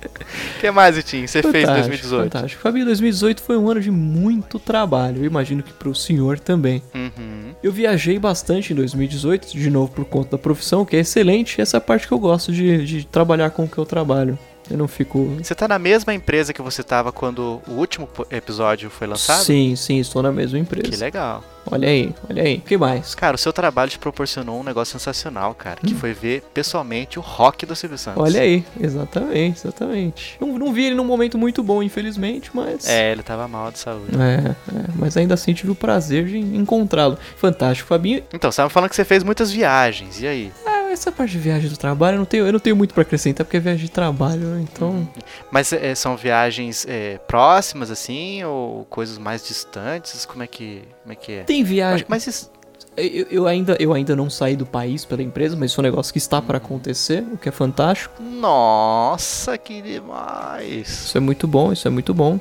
O 0.57 0.59
que 0.59 0.71
mais, 0.71 0.95
Vitinho, 0.95 1.27
você 1.27 1.41
fez 1.41 1.55
em 1.55 1.67
Fantástico, 1.67 1.87
2018? 1.87 2.23
Fantástico. 2.31 2.61
Fabinho, 2.61 2.85
2018 2.85 3.41
foi 3.41 3.57
um 3.57 3.69
ano 3.69 3.79
de 3.79 3.91
muito 3.91 4.57
trabalho. 4.59 5.19
Eu 5.19 5.25
imagino 5.25 5.61
que 5.61 5.71
pro 5.71 5.93
senhor 5.93 6.39
também. 6.39 6.81
Uhum. 6.95 7.53
Eu 7.61 7.71
viajei 7.71 8.17
bastante 8.17 8.73
em 8.73 8.75
2018, 8.75 9.55
de 9.55 9.69
novo 9.69 9.91
por 9.91 10.05
conta 10.05 10.31
da 10.31 10.37
profissão, 10.37 10.83
que 10.83 10.95
é 10.95 10.99
excelente. 10.99 11.61
Essa 11.61 11.77
é 11.77 11.79
a 11.79 11.81
parte 11.81 12.07
que 12.07 12.13
eu 12.13 12.19
gosto 12.19 12.51
de, 12.51 12.85
de 12.85 13.05
trabalhar 13.05 13.51
com 13.51 13.65
o 13.65 13.67
que 13.67 13.77
eu 13.77 13.85
trabalho. 13.85 14.37
Eu 14.69 14.77
não 14.77 14.87
fico. 14.87 15.37
Você 15.41 15.55
tá 15.55 15.67
na 15.67 15.79
mesma 15.79 16.13
empresa 16.13 16.53
que 16.53 16.61
você 16.61 16.83
tava 16.83 17.11
quando 17.11 17.61
o 17.67 17.71
último 17.73 18.07
episódio 18.29 18.89
foi 18.89 19.07
lançado? 19.07 19.43
Sim, 19.43 19.75
sim, 19.75 19.99
estou 19.99 20.21
na 20.21 20.31
mesma 20.31 20.57
Que 20.57 20.61
empresa. 20.63 21.03
legal. 21.05 21.43
Olha 21.69 21.89
aí, 21.89 22.13
olha 22.29 22.43
aí. 22.43 22.57
O 22.57 22.61
que 22.61 22.77
mais? 22.77 23.13
Cara, 23.13 23.35
o 23.35 23.37
seu 23.37 23.51
trabalho 23.51 23.89
te 23.91 23.99
proporcionou 23.99 24.59
um 24.59 24.63
negócio 24.63 24.97
sensacional, 24.97 25.53
cara, 25.53 25.79
que 25.85 25.93
foi 25.93 26.13
ver 26.13 26.41
pessoalmente 26.53 27.19
o 27.19 27.21
rock 27.21 27.65
do 27.65 27.75
Silvio 27.75 27.97
Santos. 27.97 28.21
Hum. 28.21 28.25
Olha 28.25 28.41
aí, 28.41 28.63
exatamente, 28.79 29.59
exatamente. 29.59 30.37
Não, 30.39 30.57
não 30.57 30.71
vi 30.73 30.85
ele 30.85 30.95
num 30.95 31.03
momento 31.03 31.37
muito 31.37 31.61
bom, 31.61 31.83
infelizmente, 31.83 32.51
mas. 32.53 32.87
É, 32.87 33.11
ele 33.11 33.21
tava 33.23 33.47
mal 33.49 33.69
de 33.71 33.79
saúde. 33.79 34.11
É, 34.15 34.49
é, 34.51 34.55
mas 34.95 35.17
ainda 35.17 35.33
assim 35.33 35.53
tive 35.53 35.71
o 35.71 35.75
prazer 35.75 36.25
de 36.25 36.37
encontrá-lo. 36.37 37.17
Fantástico, 37.35 37.89
Fabinho. 37.89 38.23
Então, 38.33 38.49
você 38.51 38.57
tava 38.57 38.69
falando 38.69 38.89
que 38.89 38.95
você 38.95 39.03
fez 39.05 39.23
muitas 39.23 39.51
viagens, 39.51 40.21
e 40.21 40.27
aí? 40.27 40.51
Ah, 40.65 40.76
essa 40.99 41.11
parte 41.11 41.31
de 41.31 41.39
viagem 41.39 41.69
do 41.69 41.77
trabalho 41.77 42.15
eu 42.15 42.19
não 42.19 42.25
tenho, 42.25 42.45
eu 42.45 42.53
não 42.53 42.59
tenho 42.59 42.75
muito 42.75 42.93
pra 42.93 43.01
acrescentar, 43.03 43.45
porque 43.45 43.57
é 43.57 43.59
viagem 43.59 43.85
de 43.85 43.91
trabalho, 43.91 44.41
né? 44.47 44.65
Então. 44.71 45.07
Mas 45.51 45.71
é, 45.73 45.93
são 45.95 46.15
viagens 46.17 46.85
é, 46.87 47.17
próximas, 47.27 47.89
assim, 47.91 48.43
ou 48.43 48.85
coisas 48.85 49.17
mais 49.17 49.45
distantes? 49.47 50.25
Como 50.25 50.43
é 50.43 50.47
que, 50.47 50.81
como 51.03 51.13
é, 51.13 51.15
que 51.15 51.31
é? 51.33 51.43
Tem 51.43 51.63
viagem. 51.63 52.05
Mas 52.09 52.27
isso, 52.27 52.51
Eu, 52.95 53.27
eu 53.29 53.47
ainda, 53.47 53.77
eu 53.79 53.93
ainda 53.93 54.15
não 54.15 54.27
saí 54.29 54.55
do 54.55 54.65
país 54.65 55.05
pela 55.05 55.21
empresa, 55.21 55.55
mas 55.55 55.71
isso 55.71 55.79
é 55.79 55.81
um 55.81 55.87
negócio 55.89 56.11
que 56.11 56.17
está 56.17 56.41
para 56.41 56.57
acontecer, 56.57 57.23
o 57.31 57.37
que 57.37 57.47
é 57.47 57.51
fantástico. 57.51 58.21
nossa, 58.21 59.57
que 59.57 59.81
demais. 59.81 60.89
Isso 60.89 61.17
é 61.17 61.21
muito 61.21 61.47
bom, 61.47 61.71
isso 61.71 61.87
é 61.87 61.91
muito 61.91 62.13
bom. 62.13 62.39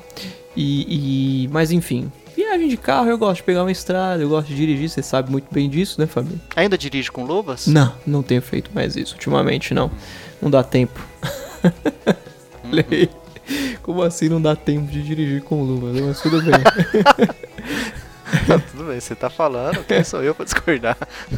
E, 0.55 1.43
e- 1.43 1.47
mas 1.49 1.71
enfim, 1.71 2.11
viagem 2.57 2.67
de 2.67 2.77
carro 2.77 3.09
eu 3.09 3.17
gosto 3.17 3.37
de 3.37 3.43
pegar 3.43 3.63
uma 3.63 3.71
estrada, 3.71 4.21
eu 4.21 4.29
gosto 4.29 4.47
de 4.47 4.55
dirigir, 4.55 4.89
você 4.89 5.03
sabe 5.03 5.31
muito 5.31 5.47
bem 5.51 5.69
disso, 5.69 5.99
né, 6.01 6.07
Fabinho? 6.07 6.41
Ainda 6.55 6.77
dirige 6.77 7.11
com 7.11 7.23
luvas? 7.23 7.67
Não, 7.67 7.93
não 8.05 8.23
tenho 8.23 8.41
feito 8.41 8.71
mais 8.73 8.95
isso 8.95 9.13
ultimamente, 9.13 9.73
não. 9.73 9.91
Não 10.41 10.49
dá 10.49 10.63
tempo. 10.63 10.99
Aí. 12.91 13.09
Como 13.81 14.01
assim 14.01 14.27
não 14.27 14.41
dá 14.41 14.55
tempo 14.55 14.91
de 14.91 15.01
dirigir 15.01 15.41
com 15.41 15.63
luva? 15.63 15.91
né? 15.91 16.01
Mas 16.01 16.19
tudo 16.19 16.41
bem. 16.41 16.51
Tudo 18.71 18.83
bem, 18.89 18.99
você 18.99 19.15
tá 19.15 19.29
falando, 19.29 19.85
quem 19.85 20.03
sou 20.03 20.21
eu 20.21 20.35
pra 20.35 20.43
discordar? 20.43 20.97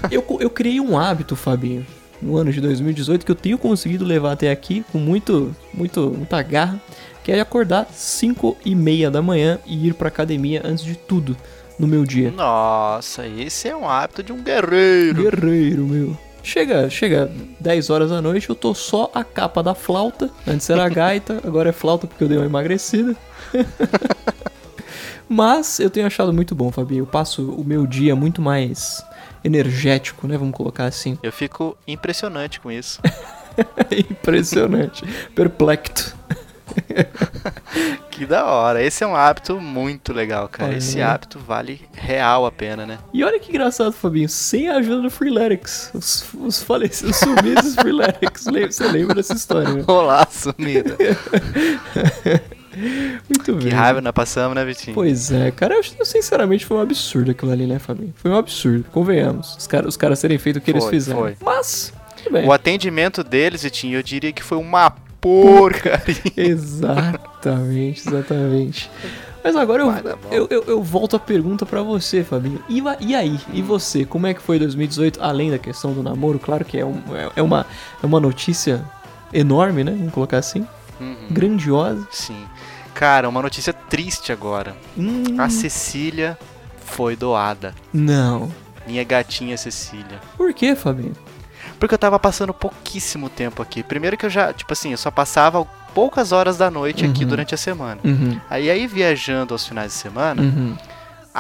eu, 0.10 0.26
eu 0.40 0.50
criei 0.50 0.80
um 0.80 0.98
hábito, 0.98 1.36
Fabinho, 1.36 1.86
no 2.22 2.38
ano 2.38 2.52
de 2.52 2.62
2018 2.62 3.26
que 3.26 3.32
eu 3.32 3.36
tenho 3.36 3.58
conseguido 3.58 4.06
levar 4.06 4.34
até 4.34 4.52
aqui 4.52 4.84
com 4.92 4.98
muito, 4.98 5.56
muito, 5.74 6.12
muita 6.12 6.42
garra, 6.42 6.82
que 7.24 7.32
é 7.32 7.40
acordar 7.40 7.88
5 7.92 8.58
e 8.66 8.76
meia 8.76 9.10
da 9.10 9.22
manhã 9.22 9.60
e 9.66 9.88
ir 9.88 9.94
pra 9.94 10.08
academia 10.08 10.62
antes 10.64 10.84
de 10.84 10.96
tudo 10.96 11.36
no 11.78 11.88
meu 11.88 12.06
dia. 12.06 12.32
Nossa, 12.32 13.26
esse 13.26 13.68
é 13.68 13.76
um 13.76 13.88
hábito 13.88 14.22
de 14.22 14.34
um 14.34 14.44
guerreiro. 14.44 15.24
Guerreiro, 15.24 15.86
meu. 15.86 16.18
Chega, 16.44 16.90
chega 16.90 17.32
10 17.60 17.90
horas 17.90 18.10
da 18.10 18.22
noite, 18.22 18.50
eu 18.50 18.56
tô 18.56 18.74
só 18.74 19.12
a 19.14 19.24
capa 19.24 19.62
da 19.62 19.76
flauta. 19.76 20.30
Antes 20.48 20.70
era 20.70 20.86
a 20.86 20.90
gaita, 20.90 21.42
agora 21.46 21.70
é 21.70 21.74
flauta 21.74 22.08
porque 22.08 22.24
eu 22.24 22.28
dei 22.28 22.38
uma 22.38 22.46
emagrecida. 22.46 23.16
Mas 25.30 25.80
eu 25.80 25.92
tenho 25.92 26.08
achado 26.08 26.34
muito 26.34 26.56
bom, 26.56 26.72
Fabinho. 26.72 27.04
Eu 27.04 27.08
passo 27.08 27.52
o 27.52 27.64
meu 27.64 27.86
dia 27.86 28.16
muito 28.16 28.42
mais 28.42 29.04
energético, 29.44 30.28
né? 30.28 30.38
Vamos 30.38 30.56
colocar 30.56 30.86
assim. 30.86 31.18
Eu 31.22 31.32
fico 31.32 31.78
impressionante 31.88 32.60
com 32.60 32.72
isso. 32.72 33.02
Impressionante. 34.10 35.06
Perplexo. 35.36 36.16
Que 38.12 38.26
da 38.26 38.46
hora. 38.46 38.84
Esse 38.84 39.04
é 39.04 39.08
um 39.08 39.16
hábito 39.16 39.62
muito 39.62 40.12
legal, 40.12 40.50
cara. 40.50 40.72
Olha 40.72 40.78
Esse 40.78 41.02
hábito 41.02 41.40
vale 41.40 41.82
real 41.94 42.46
a 42.46 42.52
pena, 42.52 42.86
né? 42.86 43.00
E 43.14 43.24
olha 43.24 43.40
que 43.40 43.50
engraçado, 43.50 43.94
Fabinho. 43.94 44.28
Sem 44.28 44.68
a 44.68 44.76
ajuda 44.76 45.04
do 45.04 45.10
Freeletics. 45.10 45.90
Os, 45.94 46.26
os 46.34 46.62
falecidos, 46.62 47.12
os 47.12 47.18
sumidos 47.18 47.76
Freeletics. 47.76 48.44
Você 48.44 48.88
lembra 48.88 49.16
dessa 49.16 49.34
história, 49.34 49.74
né? 49.74 49.84
Olá, 49.88 50.28
sumida. 50.30 50.98
Muito 52.76 53.54
bem. 53.56 53.68
Que 53.68 53.70
raiva 53.70 54.02
nós 54.02 54.14
passamos, 54.14 54.56
né, 54.56 54.64
Vitinho? 54.66 54.94
Pois 54.94 55.32
é, 55.32 55.52
cara, 55.52 55.76
eu, 55.76 55.84
sinceramente 56.06 56.66
foi 56.66 56.78
um 56.78 56.82
absurdo 56.82 57.32
aquilo 57.32 57.52
ali, 57.52 57.66
né, 57.66 57.80
Fabinho? 57.80 58.14
Foi 58.16 58.32
um 58.32 58.36
absurdo, 58.38 58.86
convenhamos. 58.92 59.56
Os, 59.58 59.68
cara, 59.68 59.88
os 59.88 59.98
caras 59.98 60.20
terem 60.22 60.38
feito 60.38 60.58
o 60.58 60.62
que 60.62 60.72
eles 60.72 60.84
Foi, 60.84 60.94
fizeram. 60.94 61.20
foi. 61.20 61.36
Mas, 61.42 61.94
tudo 62.18 62.34
bem. 62.34 62.48
O 62.48 62.52
atendimento 62.52 63.24
deles, 63.24 63.64
Vitinho, 63.64 63.98
eu 63.98 64.04
diria 64.04 64.32
que 64.32 64.44
foi 64.44 64.58
uma 64.58 64.92
porcaria. 65.22 66.16
Exatamente, 66.38 68.08
exatamente. 68.08 68.90
Mas 69.44 69.56
agora 69.56 69.84
eu, 69.84 69.92
eu, 70.32 70.48
eu, 70.50 70.64
eu 70.68 70.84
volto 70.84 71.16
a 71.16 71.20
pergunta 71.20 71.66
pra 71.66 71.82
você, 71.82 72.24
Fabinho. 72.24 72.62
E, 72.68 72.82
e 73.00 73.16
aí? 73.16 73.40
E 73.54 73.62
você? 73.62 74.04
Como 74.06 74.28
é 74.28 74.34
que 74.34 74.42
foi 74.42 74.60
2018? 74.60 75.22
Além 75.22 75.50
da 75.52 75.58
questão 75.58 75.94
do 75.94 76.04
namoro, 76.04 76.40
claro 76.40 76.66
que 76.66 76.78
é, 76.78 76.86
um- 76.86 77.02
é- 77.16 77.32
é 77.38 77.42
uma, 77.42 77.66
é 78.04 78.06
uma 78.06 78.20
notícia 78.20 78.84
enorme, 79.34 79.84
né? 79.84 79.92
Vamos 79.98 80.14
colocar 80.14 80.38
assim. 80.38 80.68
Uhum, 81.00 81.16
Grandiosa. 81.32 82.08
Sim. 82.12 82.46
Cara, 82.94 83.30
uma 83.30 83.42
notícia 83.42 83.72
triste 83.72 84.32
agora. 84.32 84.76
Hum, 84.98 85.24
A 85.38 85.50
Cecília 85.50 86.38
foi 86.86 87.16
doada. 87.16 87.74
não. 87.94 88.52
Minha 88.88 89.04
gatinha 89.04 89.56
Cecília. 89.56 90.20
Por 90.36 90.52
que, 90.52 90.74
Fabinho? 90.76 91.14
Porque 91.80 91.94
eu 91.94 92.00
tava 92.00 92.18
passando 92.18 92.52
pouquíssimo 92.54 93.30
tempo 93.30 93.62
aqui. 93.62 93.84
Primeiro 93.84 94.18
que 94.18 94.26
eu 94.26 94.30
já, 94.32 94.52
tipo 94.52 94.74
assim, 94.74 94.92
eu 94.92 94.98
só 94.98 95.12
passava 95.12 95.64
poucas 95.94 96.32
horas 96.32 96.58
da 96.58 96.72
noite 96.72 97.06
aqui 97.06 97.22
Uhum. 97.24 97.30
durante 97.30 97.54
a 97.54 97.58
semana. 97.58 98.02
Uhum, 98.04 98.40
Aí 98.50 98.68
aí 98.70 98.88
viajando 98.88 99.54
aos 99.54 99.68
finais 99.68 99.92
de 99.92 99.98
semana, 100.00 100.42
uhum, 100.42 100.76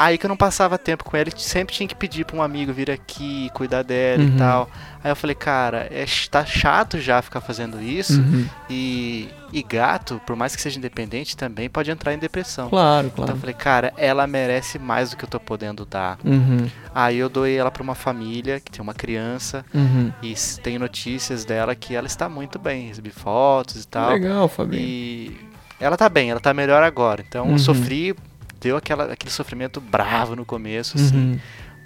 aí 0.03 0.17
que 0.17 0.25
eu 0.25 0.29
não 0.29 0.37
passava 0.37 0.77
tempo 0.77 1.03
com 1.03 1.15
ela, 1.17 1.29
sempre 1.37 1.75
tinha 1.75 1.87
que 1.87 1.95
pedir 1.95 2.25
pra 2.25 2.35
um 2.37 2.41
amigo 2.41 2.71
vir 2.73 2.89
aqui, 2.89 3.49
cuidar 3.53 3.83
dela 3.83 4.23
Uhum. 4.23 4.29
e 4.35 4.37
tal. 4.37 4.69
Aí 5.03 5.11
eu 5.11 5.15
falei, 5.15 5.35
cara, 5.35 5.87
é, 5.91 6.05
tá 6.29 6.45
chato 6.45 6.99
já 6.99 7.21
ficar 7.21 7.41
fazendo 7.41 7.81
isso. 7.81 8.19
uhum. 8.21 8.45
E, 8.69 9.29
e 9.51 9.63
gato, 9.63 10.21
por 10.25 10.35
mais 10.35 10.55
que 10.55 10.61
seja 10.61 10.77
independente, 10.77 11.35
também 11.37 11.69
pode 11.69 11.89
entrar 11.89 12.13
em 12.13 12.17
depressão. 12.19 12.69
Claro, 12.69 13.07
Então 13.07 13.23
claro. 13.25 13.31
eu 13.37 13.39
falei, 13.39 13.55
cara, 13.55 13.93
ela 13.97 14.25
merece 14.27 14.77
mais 14.79 15.09
do 15.11 15.17
que 15.17 15.23
eu 15.25 15.29
tô 15.29 15.39
podendo 15.39 15.85
dar. 15.85 16.17
Uhum, 16.23 16.69
Aí 16.93 17.17
eu 17.17 17.29
doei 17.29 17.55
ela 17.57 17.71
pra 17.71 17.83
uma 17.83 17.95
família 17.95 18.59
que 18.59 18.71
tem 18.71 18.81
uma 18.81 18.93
criança 18.93 19.65
uhum. 19.73 20.11
e 20.21 20.33
tem 20.61 20.77
notícias 20.79 21.45
dela 21.45 21.75
que 21.75 21.95
ela 21.95 22.07
está 22.07 22.27
muito 22.29 22.57
bem. 22.59 22.87
Recebi 22.87 23.09
fotos 23.11 23.83
e 23.83 23.87
tal. 23.87 24.11
Legal, 24.11 24.47
Fabinho. 24.47 24.81
E 24.81 25.37
ela 25.79 25.95
tá 25.95 26.09
bem, 26.09 26.29
ela 26.31 26.39
tá 26.39 26.53
melhor 26.53 26.83
agora. 26.83 27.23
Então 27.27 27.45
Uhum. 27.45 27.53
eu 27.53 27.59
sofri, 27.59 28.15
deu 28.59 28.77
aquela, 28.77 29.05
aquele 29.13 29.31
sofrimento 29.31 29.79
bravo 29.81 30.35
no 30.35 30.45
começo, 30.45 30.97
assim. 30.97 31.15
Uhum. 31.33 31.39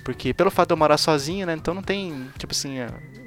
Porque 0.03 0.33
pelo 0.33 0.51
fato 0.51 0.67
de 0.69 0.73
eu 0.73 0.77
morar 0.77 0.97
sozinho, 0.97 1.45
né? 1.47 1.53
Então 1.53 1.73
não 1.73 1.81
tem, 1.81 2.27
tipo 2.37 2.51
assim, 2.51 2.75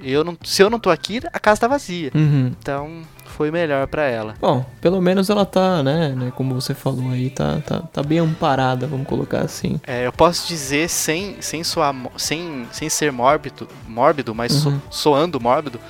eu 0.02 0.22
não, 0.22 0.36
se 0.44 0.62
eu 0.62 0.68
não 0.68 0.78
tô 0.78 0.90
aqui, 0.90 1.22
a 1.32 1.38
casa 1.40 1.62
tá 1.62 1.68
vazia. 1.68 2.10
Uhum. 2.14 2.52
Então 2.58 3.00
foi 3.24 3.50
melhor 3.50 3.86
pra 3.86 4.02
ela. 4.04 4.34
Bom, 4.38 4.62
pelo 4.78 5.00
menos 5.00 5.30
ela 5.30 5.46
tá, 5.46 5.82
né, 5.82 6.10
né, 6.10 6.32
como 6.36 6.54
você 6.54 6.74
falou 6.74 7.10
aí, 7.10 7.30
tá, 7.30 7.60
tá, 7.66 7.80
tá 7.80 8.02
bem 8.02 8.18
amparada, 8.18 8.86
vamos 8.86 9.06
colocar 9.06 9.40
assim. 9.40 9.80
É, 9.86 10.06
eu 10.06 10.12
posso 10.12 10.46
dizer 10.48 10.88
sem, 10.90 11.36
sem 11.40 11.64
soar, 11.64 11.94
sem, 12.18 12.66
sem 12.70 12.90
ser 12.90 13.10
mórbido, 13.10 13.66
mórbido, 13.88 14.34
mas 14.34 14.52
so- 14.52 14.68
Uhum. 14.68 14.80
soando 14.90 15.40
mórbido, 15.40 15.80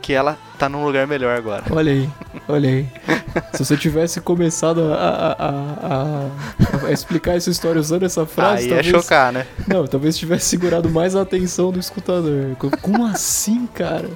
que 0.00 0.12
ela 0.12 0.38
tá 0.56 0.68
num 0.68 0.84
lugar 0.84 1.08
melhor 1.08 1.36
agora. 1.36 1.64
Olha 1.70 1.90
aí, 1.92 2.08
olha 2.48 2.68
aí. 2.68 2.86
Se 3.52 3.64
você 3.64 3.76
tivesse 3.76 4.20
começado 4.20 4.92
a, 4.92 4.96
a, 4.96 5.32
a, 5.48 6.86
a- 6.86 6.92
explicar 6.92 7.36
essa 7.36 7.50
história 7.50 7.80
usando 7.80 8.02
essa 8.04 8.24
frase, 8.26 8.64
Aí 8.64 8.68
talvez... 8.68 8.86
é 8.88 8.90
chocar, 9.00 9.32
né? 9.32 9.46
Não, 9.66 9.86
talvez 9.86 10.16
tivesse 10.16 10.46
segurado 10.46 10.88
mais 10.90 11.14
a 11.16 11.22
atenção 11.22 11.70
do 11.72 11.78
escutador. 11.78 12.56
Co- 12.58 12.70
Como 12.80 13.04
assim, 13.06 13.66
cara? 13.74 14.08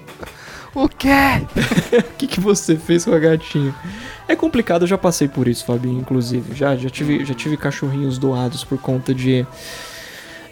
O 0.74 0.88
quê? 0.88 1.09
O 1.98 2.16
que, 2.20 2.26
que 2.26 2.40
você 2.40 2.76
fez 2.76 3.04
com 3.04 3.12
a 3.14 3.18
gatinha? 3.18 3.74
É 4.28 4.37
complicado, 4.37 4.83
eu 4.83 4.87
já 4.88 4.96
passei 4.98 5.26
por 5.26 5.48
isso, 5.48 5.64
Fabinho, 5.64 5.98
inclusive. 6.00 6.54
Já, 6.54 6.76
já, 6.76 6.88
tive, 6.88 7.24
já 7.24 7.35
tive 7.35 7.56
cachorrinhos 7.56 8.18
doados 8.18 8.62
por 8.62 8.78
conta 8.78 9.12
de. 9.14 9.44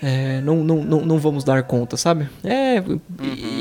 É, 0.02 0.40
não, 0.40 0.62
não, 0.64 0.84
não, 0.84 1.00
não 1.04 1.18
vamos 1.18 1.44
dar 1.44 1.62
conta, 1.62 1.96
sabe? 1.96 2.28
É, 2.44 2.82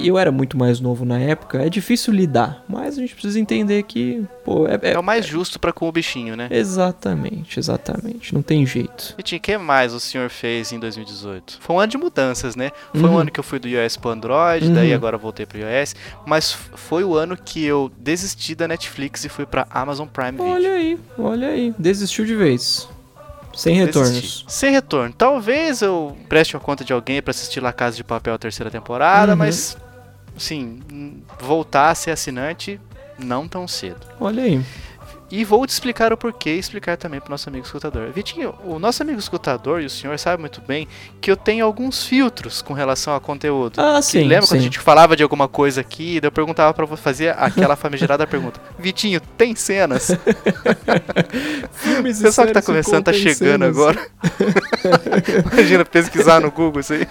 eu 0.04 0.18
era 0.18 0.32
muito 0.32 0.58
mais 0.58 0.80
novo 0.80 1.04
na 1.06 1.20
época, 1.20 1.62
é 1.62 1.70
difícil 1.70 2.14
lidar, 2.14 2.64
mas 2.68 2.98
a 2.98 3.02
gente 3.02 3.14
precisa 3.14 3.40
entender 3.40 3.84
que, 3.84 4.24
pô, 4.46 4.68
é. 4.68 4.76
é- 4.82 4.94
É 4.94 5.00
o 5.00 5.04
mais 5.04 5.26
justo 5.26 5.60
pra 5.60 5.72
com 5.74 5.88
o 5.88 5.92
bichinho, 5.92 6.36
né? 6.36 6.48
Exatamente, 6.52 7.60
exatamente, 7.60 8.34
não 8.34 8.42
tem 8.42 8.66
jeito. 8.66 9.16
E 9.18 9.22
o 9.36 9.40
que 9.40 9.58
mais 9.58 9.94
o 9.94 10.00
senhor 10.00 10.30
fez 10.30 10.72
em 10.72 10.80
2018? 10.80 11.58
Foi 11.60 11.76
um 11.76 11.80
ano 11.80 11.92
de 11.92 11.98
mudanças, 11.98 12.56
né? 12.56 12.72
Foi 12.94 13.02
um 13.04 13.14
Uhum. 13.14 13.18
ano 13.20 13.32
que 13.32 13.40
eu 13.40 13.44
fui 13.44 13.60
do 13.60 13.68
iOS 13.68 13.98
pro 13.98 14.10
Android, 14.12 14.68
Uhum. 14.68 14.74
daí 14.74 14.94
agora 14.94 15.18
voltei 15.18 15.46
pro 15.46 15.58
iOS. 15.60 15.96
Mas 16.26 16.52
foi 16.52 17.04
o 17.04 17.16
ano 17.16 17.36
que 17.38 17.64
eu 17.64 17.92
desisti 17.98 18.56
da 18.56 18.68
Netflix 18.68 19.24
e 19.26 19.30
fui 19.30 19.46
pra 19.46 19.68
Amazon 19.70 20.08
Prime 20.08 20.32
Video. 20.32 20.46
Olha 20.54 20.72
aí, 20.74 21.00
olha 21.18 21.48
aí, 21.50 21.74
desistiu 21.78 22.26
de 22.26 22.36
vez. 22.36 22.88
Sem 23.58 23.76
retornos. 23.76 24.12
Desisti. 24.14 24.46
Sem 24.48 24.72
retorno. 24.72 25.14
Talvez 25.18 25.82
eu 25.82 26.16
preste 26.30 26.56
uma 26.56 26.62
conta 26.62 26.84
de 26.86 26.94
alguém 26.94 27.22
pra 27.22 27.32
assistir 27.32 27.60
La 27.60 27.74
Casa 27.74 27.96
de 27.98 28.04
Papel 28.04 28.34
a 28.34 28.38
terceira 28.38 28.70
temporada, 28.72 29.32
Uhum. 29.34 29.38
mas, 29.40 29.76
sim, 30.38 30.80
voltar 31.40 31.90
a 31.90 31.96
ser 31.96 32.12
assinante 32.12 32.80
não 33.18 33.48
tão 33.48 33.68
cedo. 33.68 34.06
Olha 34.20 34.44
aí. 34.44 34.62
E 35.30 35.44
vou 35.44 35.66
te 35.68 35.72
explicar 35.72 36.14
o 36.14 36.18
porquê 36.18 36.52
e 36.56 36.60
explicar 36.60 36.96
também 36.96 37.20
pro 37.20 37.30
nosso 37.30 37.50
amigo 37.50 37.66
escutador. 37.66 38.10
Vitinho, 38.12 38.56
o 38.64 38.80
nosso 38.80 39.04
amigo 39.04 39.20
escutador 39.20 39.82
e 39.82 39.86
o 39.86 39.90
senhor 39.90 40.18
sabe 40.18 40.40
muito 40.40 40.62
bem 40.62 40.88
que 41.20 41.30
eu 41.30 41.36
tenho 41.36 41.66
alguns 41.66 42.06
filtros 42.06 42.62
com 42.62 42.74
relação 42.74 43.14
a 43.14 43.20
conteúdo. 43.20 43.82
Ah, 43.82 44.02
sim. 44.02 44.24
lembra 44.24 44.48
quando 44.48 44.54
a 44.54 44.62
sim. 44.62 44.64
gente 44.64 44.80
falava 44.80 45.18
de 45.18 45.24
alguma 45.24 45.50
coisa 45.50 45.82
aqui, 45.82 46.18
e 46.18 46.26
eu 46.26 46.32
perguntava 46.32 46.74
pra 46.74 46.86
você 46.86 47.02
fazer 47.02 47.36
aquela 47.38 47.76
famigerada 47.78 48.26
pergunta: 48.26 48.62
Vitinho, 48.80 49.20
tem 49.20 49.54
cenas? 49.54 50.12
Filmes 51.74 52.20
O 52.20 52.24
pessoal 52.24 52.48
que 52.48 52.54
tá 52.54 52.62
começando 52.62 53.04
tá 53.04 53.14
chegando 53.14 53.64
cenas. 53.64 53.70
agora. 53.70 54.08
Imagina 55.54 55.84
pesquisar 55.84 56.40
no 56.40 56.50
Google 56.52 56.80
isso 56.80 56.94
aí. 56.94 57.06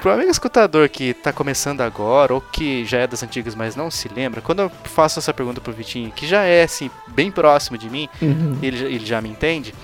Pro 0.00 0.12
amigo 0.12 0.30
escutador 0.30 0.88
que 0.88 1.14
tá 1.14 1.32
começando 1.32 1.80
agora, 1.80 2.34
ou 2.34 2.40
que 2.40 2.84
já 2.84 2.98
é 2.98 3.06
das 3.06 3.22
antigas, 3.22 3.54
mas 3.54 3.76
não 3.76 3.88
se 3.88 4.08
lembra, 4.08 4.40
quando 4.40 4.62
eu 4.62 4.72
faço 4.84 5.20
essa 5.20 5.32
pergunta 5.32 5.60
pro 5.60 5.72
Vitinho, 5.72 6.10
que 6.10 6.26
já 6.26 6.42
é 6.42 6.66
assim, 6.72 6.90
bem 7.08 7.30
próximo 7.30 7.76
de 7.76 7.88
mim, 7.90 8.08
Uhum. 8.20 8.58
ele, 8.62 8.76
já- 8.76 8.86
ele 8.86 9.06
já 9.06 9.20
me 9.20 9.28
entende, 9.28 9.74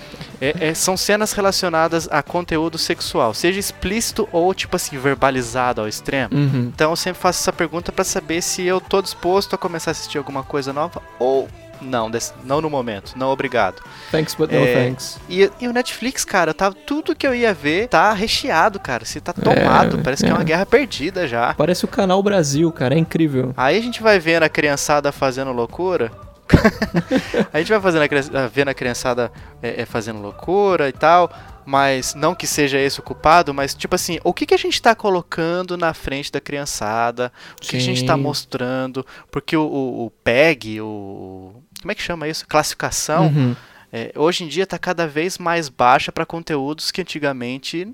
é- 0.41 0.69
é- 0.69 0.73
são 0.73 0.95
cenas 0.97 1.31
relacionadas 1.33 2.07
a 2.11 2.21
conteúdo 2.23 2.77
sexual, 2.77 3.33
seja 3.33 3.59
explícito 3.59 4.27
ou, 4.31 4.53
tipo 4.53 4.75
assim, 4.75 4.97
verbalizado 4.97 5.81
ao 5.81 5.87
extremo. 5.87 6.33
Uhum. 6.35 6.71
Então 6.73 6.91
eu 6.91 6.95
sempre 6.95 7.21
faço 7.21 7.41
essa 7.41 7.53
pergunta 7.53 7.91
pra 7.91 8.03
saber 8.03 8.41
se 8.41 8.63
eu 8.65 8.79
tô 8.81 9.01
disposto 9.01 9.53
a 9.55 9.57
começar 9.57 9.91
a 9.91 9.93
assistir 9.93 10.17
alguma 10.17 10.43
coisa 10.43 10.71
nova 10.73 11.01
ou 11.19 11.47
não, 11.81 12.11
desse- 12.11 12.33
não 12.43 12.59
no 12.59 12.69
momento, 12.69 13.13
não 13.15 13.29
obrigado. 13.29 13.81
Thanks, 14.11 14.35
but 14.35 14.51
no 14.51 14.57
É, 14.57 14.73
thanks. 14.89 15.17
E, 15.29 15.49
e 15.61 15.67
o 15.67 15.71
Netflix, 15.71 16.25
cara, 16.25 16.53
tá, 16.53 16.71
tudo 16.73 17.15
que 17.15 17.25
eu 17.25 17.33
ia 17.33 17.53
ver 17.53 17.87
tá 17.87 18.11
recheado, 18.11 18.77
cara. 18.81 19.05
Se 19.05 19.21
tá 19.21 19.31
tomado, 19.31 19.97
É, 19.97 20.01
parece 20.03 20.23
que 20.25 20.29
é 20.29 20.33
uma 20.33 20.41
é. 20.41 20.45
guerra 20.45 20.65
perdida 20.65 21.25
já. 21.25 21.53
Parece 21.53 21.85
o 21.85 21.87
canal 21.87 22.21
Brasil, 22.21 22.69
cara, 22.73 22.95
é 22.95 22.97
incrível. 22.97 23.53
Aí 23.55 23.77
a 23.77 23.81
gente 23.81 24.03
vai 24.03 24.19
vendo 24.19 24.43
a 24.43 24.49
criançada 24.49 25.09
fazendo 25.13 25.53
loucura. 25.53 26.11
a 27.53 27.59
gente 27.59 27.69
vai 27.69 27.79
fazendo 27.79 28.03
a, 28.03 28.47
vendo 28.47 28.69
a 28.69 28.73
criançada 28.73 29.31
é, 29.61 29.81
é, 29.81 29.85
fazendo 29.85 30.21
loucura 30.21 30.89
e 30.89 30.93
tal. 30.93 31.31
Mas 31.65 32.15
não 32.15 32.33
que 32.33 32.47
seja 32.47 32.79
esse 32.79 32.99
o 32.99 33.03
culpado, 33.03 33.53
mas 33.53 33.75
tipo 33.75 33.93
assim, 33.93 34.19
o 34.23 34.33
que, 34.33 34.47
que 34.47 34.55
a 34.55 34.57
gente 34.57 34.81
tá 34.81 34.95
colocando 34.95 35.77
na 35.77 35.93
frente 35.93 36.31
da 36.31 36.41
criançada? 36.41 37.31
O 37.57 37.61
que 37.61 37.77
a 37.77 37.79
gente 37.79 38.03
tá 38.03 38.15
Sim. 38.15 38.21
mostrando? 38.21 39.05
Porque 39.29 39.55
o, 39.55 39.61
o, 39.61 40.05
o 40.05 40.09
PEG, 40.23 40.81
o. 40.81 41.53
Como 41.79 41.91
é 41.91 41.95
que 41.95 42.01
chama 42.01 42.27
isso? 42.27 42.47
Classificação. 42.47 43.27
Uhum. 43.27 43.55
É, 43.91 44.11
hoje 44.15 44.43
em 44.43 44.47
dia 44.47 44.63
está 44.63 44.79
cada 44.79 45.07
vez 45.07 45.37
mais 45.37 45.69
baixa 45.69 46.11
para 46.11 46.25
conteúdos 46.25 46.91
que 46.91 47.01
antigamente 47.01 47.87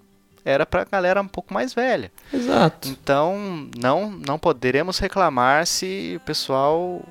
era 0.46 0.65
para 0.65 0.86
galera 0.86 1.22
um 1.22 1.28
pouco 1.28 1.54
mais 1.54 1.74
velha. 1.74 2.12
Exato. 2.32 2.88
Então, 2.88 3.68
não 3.78 4.12
não 4.12 4.38
poderemos 4.38 5.00
reclamar 5.00 5.65
se 5.65 6.13
o 6.18 6.20
pessoal 6.22 7.04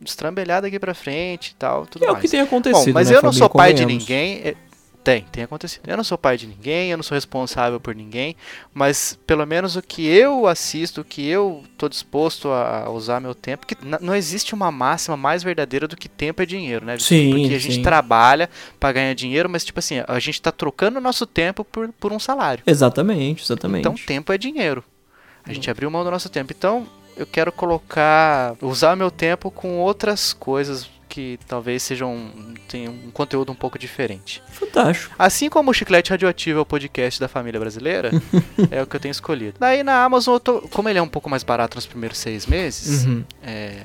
destrambelhar 0.00 0.62
daqui 0.62 0.78
para 0.78 0.94
frente 0.94 1.50
e 1.50 1.54
tal, 1.54 1.86
tudo 1.86 2.04
é 2.04 2.08
o 2.08 2.12
mais. 2.12 2.22
que 2.24 2.30
tem 2.30 2.40
acontecido, 2.40 2.86
Bom, 2.86 2.92
mas 2.94 3.10
né, 3.10 3.16
eu 3.16 3.22
não 3.22 3.32
sou 3.32 3.48
pai 3.50 3.72
de 3.72 3.84
ninguém. 3.84 4.40
é- 4.44 4.54
Tem, 5.02 5.22
tem 5.32 5.44
acontecido. 5.44 5.88
Eu 5.88 5.96
não 5.96 6.04
sou 6.04 6.18
pai 6.18 6.36
de 6.36 6.46
ninguém, 6.46 6.90
eu 6.90 6.96
não 6.98 7.02
sou 7.02 7.14
responsável 7.14 7.80
por 7.80 7.94
ninguém, 7.94 8.36
mas 8.74 9.18
pelo 9.26 9.46
menos 9.46 9.74
o 9.74 9.80
que 9.80 10.06
eu 10.06 10.46
assisto, 10.46 11.00
o 11.00 11.04
que 11.04 11.26
eu 11.26 11.62
tô 11.78 11.88
disposto 11.88 12.48
a 12.50 12.90
usar 12.90 13.18
meu 13.18 13.34
tempo, 13.34 13.66
que 13.66 13.74
não 14.02 14.14
existe 14.14 14.52
uma 14.54 14.70
máxima 14.70 15.16
mais 15.16 15.42
verdadeira 15.42 15.88
do 15.88 15.96
que 15.96 16.06
tempo 16.06 16.42
é 16.42 16.46
dinheiro, 16.46 16.84
né? 16.84 16.98
Sim, 16.98 17.30
Porque 17.30 17.54
a 17.54 17.58
gente 17.58 17.76
sim. 17.76 17.82
trabalha 17.82 18.50
pra 18.78 18.92
ganhar 18.92 19.14
dinheiro, 19.14 19.48
mas 19.48 19.64
tipo 19.64 19.78
assim, 19.78 20.02
a 20.06 20.18
gente 20.18 20.40
tá 20.42 20.52
trocando 20.52 20.98
o 20.98 21.00
nosso 21.00 21.26
tempo 21.26 21.64
por, 21.64 21.88
por 21.98 22.12
um 22.12 22.18
salário. 22.18 22.62
Exatamente, 22.66 23.42
exatamente. 23.42 23.80
Então 23.80 23.94
tempo 23.94 24.30
é 24.34 24.36
dinheiro. 24.36 24.84
A 25.46 25.52
gente 25.54 25.70
abriu 25.70 25.90
mão 25.90 26.04
do 26.04 26.10
nosso 26.10 26.28
tempo. 26.28 26.52
Então 26.56 26.86
eu 27.20 27.26
quero 27.26 27.52
colocar, 27.52 28.54
usar 28.62 28.96
meu 28.96 29.10
tempo 29.10 29.50
com 29.50 29.78
outras 29.78 30.32
coisas 30.32 30.88
que 31.08 31.38
talvez 31.48 31.82
sejam 31.82 32.30
tenham 32.68 32.92
um 32.92 33.10
conteúdo 33.10 33.50
um 33.50 33.54
pouco 33.54 33.76
diferente. 33.78 34.40
Fantástico. 34.48 35.12
Assim 35.18 35.48
como 35.50 35.70
o 35.70 35.74
Chiclete 35.74 36.10
Radioativo 36.10 36.60
é 36.60 36.62
o 36.62 36.66
podcast 36.66 37.18
da 37.20 37.26
família 37.26 37.58
brasileira, 37.58 38.10
é 38.70 38.80
o 38.80 38.86
que 38.86 38.94
eu 38.96 39.00
tenho 39.00 39.10
escolhido. 39.10 39.54
Daí 39.58 39.82
na 39.82 40.04
Amazon, 40.04 40.34
eu 40.34 40.40
tô, 40.40 40.60
como 40.68 40.88
ele 40.88 40.98
é 41.00 41.02
um 41.02 41.08
pouco 41.08 41.28
mais 41.28 41.42
barato 41.42 41.76
nos 41.76 41.84
primeiros 41.86 42.16
seis 42.18 42.46
meses, 42.46 43.04
Uhum. 43.04 43.24
é, 43.42 43.82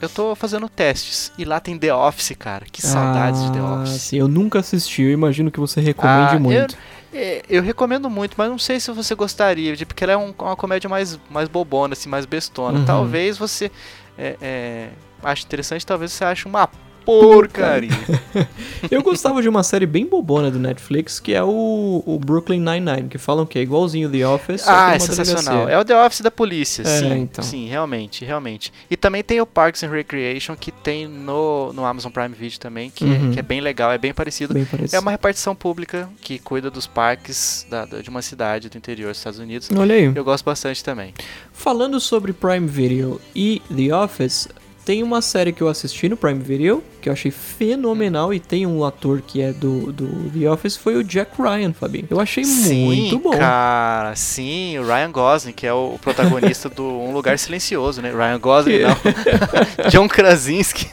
eu 0.00 0.08
tô 0.08 0.34
fazendo 0.34 0.68
testes. 0.68 1.30
E 1.38 1.44
lá 1.44 1.60
tem 1.60 1.78
The 1.78 1.94
Office, 1.94 2.34
cara. 2.36 2.66
Que 2.70 2.82
saudades 2.82 3.40
de 3.44 3.52
The 3.52 3.58
Ah, 3.60 3.74
Office. 3.82 4.02
sim, 4.02 4.16
eu 4.18 4.26
nunca 4.26 4.58
assisti, 4.58 5.02
eu 5.02 5.10
imagino 5.12 5.48
que 5.48 5.60
você 5.60 5.80
recomende 5.80 6.34
Ah, 6.36 6.40
muito. 6.40 6.76
É, 7.12 7.42
eu 7.48 7.62
recomendo 7.62 8.08
muito, 8.08 8.34
mas 8.38 8.48
não 8.48 8.58
sei 8.58 8.80
se 8.80 8.90
você 8.90 9.14
gostaria, 9.14 9.76
de- 9.76 9.84
porque 9.84 10.02
ela 10.02 10.14
é 10.14 10.16
um- 10.16 10.34
uma 10.38 10.56
comédia 10.56 10.88
mais, 10.88 11.18
mais 11.30 11.48
bobona, 11.48 11.92
assim, 11.92 12.08
mais 12.08 12.24
bestona. 12.24 12.78
Uhum. 12.78 12.84
Talvez 12.84 13.36
você 13.36 13.70
é, 14.18 14.36
é, 14.40 14.88
ache 15.22 15.44
interessante, 15.44 15.84
talvez 15.86 16.12
você 16.12 16.24
ache 16.24 16.46
uma 16.46 16.68
porcaria. 17.04 17.90
Eu 18.90 19.02
gostava 19.02 19.40
de 19.42 19.48
uma 19.48 19.62
série 19.62 19.86
bem 19.86 20.06
bobona 20.06 20.50
do 20.50 20.58
Netflix, 20.58 21.20
que 21.20 21.32
é 21.34 21.42
o, 21.42 22.02
o 22.04 22.18
Brooklyn 22.18 22.60
Nine-Nine, 22.60 23.08
que 23.08 23.18
falam 23.18 23.46
que 23.46 23.58
é 23.58 23.62
igualzinho 23.62 24.10
The 24.10 24.26
Office, 24.26 24.66
ah, 24.66 24.86
uma 24.88 24.94
é 24.94 24.98
sensacional. 24.98 25.42
delegacia. 25.66 25.74
É 25.74 25.78
o 25.78 25.84
The 25.84 26.04
Office 26.06 26.20
da 26.20 26.30
polícia, 26.30 26.82
É, 26.82 26.98
sim. 26.98 27.12
então. 27.20 27.44
Sim, 27.44 27.68
realmente, 27.68 28.24
realmente. 28.24 28.72
E 28.90 28.96
também 28.96 29.22
tem 29.22 29.40
o 29.40 29.46
Parks 29.46 29.82
and 29.82 29.90
Recreation, 29.90 30.56
que 30.56 30.70
tem 30.72 31.06
no, 31.06 31.72
no 31.72 31.84
Amazon 31.84 32.10
Prime 32.10 32.34
Video 32.34 32.58
também, 32.58 32.90
que, 32.90 33.04
Uhum. 33.04 33.30
é, 33.30 33.32
que 33.34 33.38
é 33.38 33.42
bem 33.42 33.60
legal, 33.60 33.90
é 33.92 33.98
bem 33.98 34.12
parecido. 34.12 34.54
Bem 34.54 34.64
parecido. 34.64 34.96
É 34.96 35.00
uma 35.00 35.10
repartição 35.10 35.54
pública 35.54 36.08
que 36.20 36.38
cuida 36.38 36.70
dos 36.70 36.86
parques 36.86 37.66
da- 37.70 37.84
da- 37.84 38.00
de 38.00 38.08
uma 38.10 38.22
cidade 38.22 38.68
do 38.68 38.76
interior 38.76 39.08
dos 39.08 39.18
Estados 39.18 39.38
Unidos. 39.38 39.68
Olha 39.76 39.94
aí. 39.94 40.12
Eu 40.14 40.24
gosto 40.24 40.44
bastante 40.44 40.82
também. 40.82 41.14
Falando 41.52 42.00
sobre 42.00 42.32
Prime 42.32 42.66
Video 42.66 43.20
e 43.34 43.60
The 43.74 43.94
Office, 43.94 44.48
tem 44.84 45.02
uma 45.02 45.22
série 45.22 45.52
que 45.52 45.62
eu 45.62 45.68
assisti 45.68 46.08
no 46.08 46.16
Prime 46.16 46.42
Video, 46.42 46.82
que 47.00 47.08
eu 47.08 47.12
achei 47.12 47.30
fenomenal, 47.30 48.34
e 48.34 48.40
tem 48.40 48.66
um 48.66 48.84
ator 48.84 49.22
que 49.24 49.40
é 49.40 49.52
do, 49.52 49.92
do 49.92 50.30
The 50.30 50.50
Office, 50.50 50.76
foi 50.76 50.96
o 50.96 51.04
Jack 51.04 51.40
Ryan, 51.40 51.72
Fabinho. 51.72 52.06
Eu 52.10 52.20
achei 52.20 52.44
muito 52.44 53.18
bom. 53.18 53.30
Cara, 53.30 54.14
sim, 54.16 54.78
o 54.78 54.84
Ryan 54.84 55.10
Gosling, 55.12 55.52
que 55.52 55.66
é 55.66 55.72
o 55.72 55.98
protagonista 56.00 56.68
do 56.68 56.84
Um 56.84 57.12
Lugar 57.12 57.38
Silencioso, 57.38 58.02
né? 58.02 58.10
Ryan 58.10 58.38
Gosling, 58.38 58.80
não. 58.80 58.96
John 59.88 60.08
Krasinski. 60.08 60.88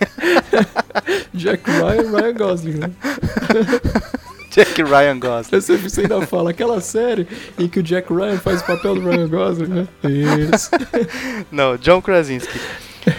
Jack 1.34 1.70
Ryan, 1.70 2.12
Ryan 2.12 2.34
Gosling, 2.34 2.74
né? 2.74 2.92
Jack 4.52 4.82
Ryan 4.82 5.20
Gosling. 5.20 5.62
Você, 5.62 5.78
você 5.78 6.02
ainda 6.02 6.26
fala, 6.26 6.50
aquela 6.50 6.82
série 6.82 7.28
em 7.58 7.68
que 7.68 7.80
o 7.80 7.84
Jack 7.84 8.12
Ryan 8.12 8.38
faz 8.38 8.62
o 8.62 8.66
papel 8.66 8.96
do 8.96 9.10
Ryan 9.10 9.28
Gosling, 9.28 9.68
né? 9.68 9.88
Isso. 10.04 10.72
Não, 11.52 11.78
John 11.78 12.02
Krasinski. 12.02 12.60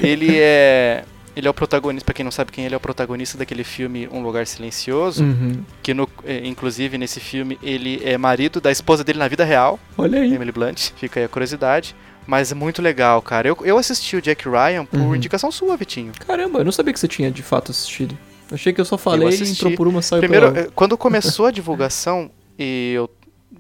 Ele 0.01 0.39
é. 0.39 1.05
Ele 1.37 1.47
é 1.47 1.51
o 1.51 1.55
protagonista, 1.55 2.05
pra 2.05 2.13
quem 2.13 2.25
não 2.25 2.31
sabe 2.33 2.51
quem 2.51 2.65
ele 2.67 2.75
é, 2.75 2.77
o 2.77 2.81
protagonista 2.81 3.39
daquele 3.39 3.63
filme 3.63 4.09
Um 4.13 4.21
Lugar 4.21 4.47
Silencioso, 4.49 5.23
Uhum. 5.23 5.63
que 5.81 5.95
no, 5.95 6.09
eh, 6.25 6.43
inclusive 6.45 6.99
nesse 6.99 7.21
filme 7.21 7.57
ele 7.63 8.01
é 8.05 8.19
marido 8.19 8.61
da 8.61 8.71
esposa 8.71 9.05
dele 9.05 9.19
na 9.21 9.29
vida 9.29 9.45
real, 9.45 9.79
Olha 9.97 10.21
aí. 10.21 10.35
Emily 10.35 10.51
Blunt, 10.51 10.91
fica 10.97 11.21
aí 11.21 11.25
a 11.25 11.29
curiosidade. 11.29 11.95
Mas 12.27 12.51
é 12.53 12.55
muito 12.55 12.83
legal, 12.83 13.23
cara. 13.23 13.47
Eu, 13.49 13.57
eu 13.63 13.79
assisti 13.79 14.17
o 14.17 14.21
Jack 14.23 14.47
Ryan 14.49 14.85
por 14.85 14.99
Uhum. 14.99 15.15
indicação 15.15 15.51
sua, 15.53 15.77
Vitinho. 15.77 16.13
Caramba, 16.27 16.59
eu 16.59 16.65
não 16.65 16.73
sabia 16.73 16.93
que 16.93 16.99
você 17.01 17.09
tinha 17.09 17.31
de 17.31 17.43
fato 17.43 17.71
assistido. 17.71 18.19
Achei 18.53 18.73
que 18.73 18.81
eu 18.81 18.85
só 18.85 18.99
falei, 18.99 19.29
assisti. 19.29 19.53
entrou 19.55 19.73
por 19.77 19.87
uma, 19.89 20.03
saiu 20.03 20.21
Primeiro, 20.21 20.53
pela 20.53 20.67
eh, 20.67 20.71
quando 20.75 20.99
começou 20.99 21.47
a 21.47 21.51
divulgação 21.53 22.29
e 22.59 22.93
eu, 22.95 23.09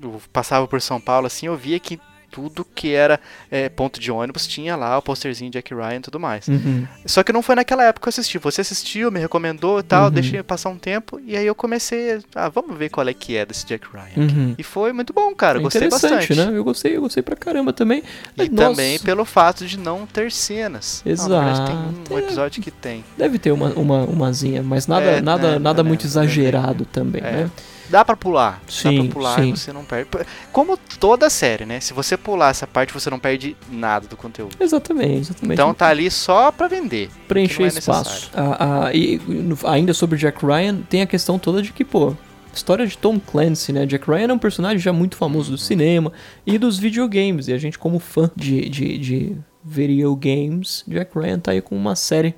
eu 0.03 0.21
passava 0.33 0.66
por 0.66 0.81
São 0.83 1.01
Paulo, 1.01 1.27
assim, 1.29 1.47
eu 1.47 1.57
via 1.57 1.79
que 1.79 1.99
tudo 2.31 2.64
que 2.75 2.93
era 2.95 3.19
eh, 3.51 3.69
ponto 3.69 3.99
de 4.01 4.11
ônibus 4.11 4.47
tinha 4.47 4.77
lá 4.77 4.97
o 4.99 5.03
posterzinho 5.03 5.51
Jack 5.51 5.75
Ryan 5.75 5.97
e 5.97 6.01
tudo 6.01 6.21
mais. 6.21 6.47
Uhum. 6.49 6.87
Só 7.07 7.23
que 7.23 7.33
não 7.33 7.43
foi 7.43 7.55
naquela 7.55 7.85
época 7.85 8.05
que 8.05 8.09
eu 8.09 8.21
assisti. 8.21 8.38
Você 8.38 8.61
assistiu, 8.61 9.11
me 9.11 9.19
recomendou 9.21 9.81
e 9.81 9.83
tal, 9.83 10.05
Uhum. 10.07 10.11
deixei 10.11 10.43
passar 10.43 10.71
um 10.71 10.79
tempo 10.79 11.21
e 11.27 11.37
aí 11.37 11.47
eu 11.47 11.55
comecei, 11.55 12.12
a, 12.35 12.47
ah, 12.47 12.49
vamos 12.49 12.77
ver 12.79 12.88
qual 12.88 13.07
é 13.09 13.12
que 13.14 13.37
é 13.37 13.45
desse 13.45 13.66
Jack 13.66 13.87
Ryan. 13.93 14.25
Uhum. 14.27 14.55
E 14.59 14.62
foi 14.62 14.93
muito 14.93 15.12
bom, 15.12 15.35
cara. 15.35 15.59
É 15.59 15.62
Gostei 15.62 15.88
bastante. 15.88 16.35
né? 16.35 16.51
Eu 16.53 16.64
gostei, 16.64 16.97
eu 16.97 17.01
gostei 17.03 17.23
pra 17.23 17.37
caramba 17.37 17.73
também. 17.73 18.03
E 18.37 18.49
nossa, 18.49 18.71
também 18.71 18.99
pelo 19.01 19.25
fato 19.25 19.66
de 19.66 19.79
não 19.79 20.07
ter 20.07 20.31
cenas. 20.31 21.03
Ah, 21.05 21.09
na 21.09 21.14
verdade, 21.45 21.66
tem 21.66 21.77
um 21.77 21.90
Exato. 21.90 22.19
episódio 22.19 22.62
que 22.62 22.71
tem. 22.71 23.05
Deve 23.19 23.38
ter 23.38 23.53
uma, 23.53 23.71
uma, 23.71 24.05
umazinha, 24.05 24.62
mas 24.62 24.87
nada, 24.87 25.05
É, 25.07 25.21
nada, 25.21 25.53
né, 25.53 25.59
nada 25.59 25.83
né, 25.83 25.88
muito 25.88 26.03
né, 26.03 26.07
exagerado 26.09 26.85
também, 26.87 27.23
É. 27.23 27.33
né? 27.33 27.51
Dá 27.90 28.05
pra 28.05 28.16
pular. 28.16 28.61
Dá 28.64 28.72
Sim, 28.72 29.05
pra 29.05 29.12
pular 29.12 29.35
sim. 29.40 29.48
e 29.48 29.57
você 29.57 29.72
não 29.72 29.85
perde. 29.85 30.09
Como 30.53 30.76
toda 30.98 31.29
série, 31.29 31.66
né? 31.66 31.81
Se 31.81 31.92
você 31.92 32.16
pular 32.16 32.50
essa 32.50 32.66
parte, 32.66 32.92
você 32.94 33.11
não 33.11 33.18
perde 33.18 33.57
nada 33.70 34.07
do 34.07 34.16
conteúdo. 34.16 34.57
Exatamente, 34.61 35.20
exatamente. 35.31 35.55
Então 35.55 35.74
tá 35.74 35.88
ali 35.88 36.11
só 36.11 36.53
pra 36.53 36.68
vender. 36.68 37.11
preencher 37.26 37.59
não 37.59 37.66
é 37.66 37.68
espaço. 37.68 38.31
Ah, 38.33 38.87
ah, 38.87 38.94
e 38.94 39.20
ainda 39.64 39.92
sobre 39.92 40.16
Jack 40.18 40.44
Ryan, 40.44 40.83
tem 40.88 41.03
a 41.03 41.07
questão 41.07 41.38
toda 41.38 41.61
de 41.61 41.72
que, 41.72 41.85
pô, 41.85 42.14
história 42.55 42.87
de 42.87 42.96
Tom 42.96 43.18
Clancy, 43.18 43.72
né? 43.72 43.85
Jack 43.87 44.09
Ryan 44.09 44.29
é 44.29 44.33
um 44.35 44.38
personagem 44.38 44.79
já 44.79 44.92
muito 44.92 45.16
famoso 45.16 45.50
do 45.50 45.59
cinema 45.59 46.12
e 46.46 46.59
dos 46.59 46.79
videogames. 46.79 47.48
E 47.48 47.53
a 47.53 47.59
gente, 47.59 47.79
como 47.79 47.98
fã 47.98 48.31
de, 48.37 48.68
de, 48.68 48.98
de 48.98 49.37
video 49.64 50.14
games, 50.14 50.85
Jack 50.87 51.18
Ryan 51.18 51.38
tá 51.40 51.50
aí 51.50 51.61
com 51.61 51.76
uma 51.76 51.96
série 51.96 52.35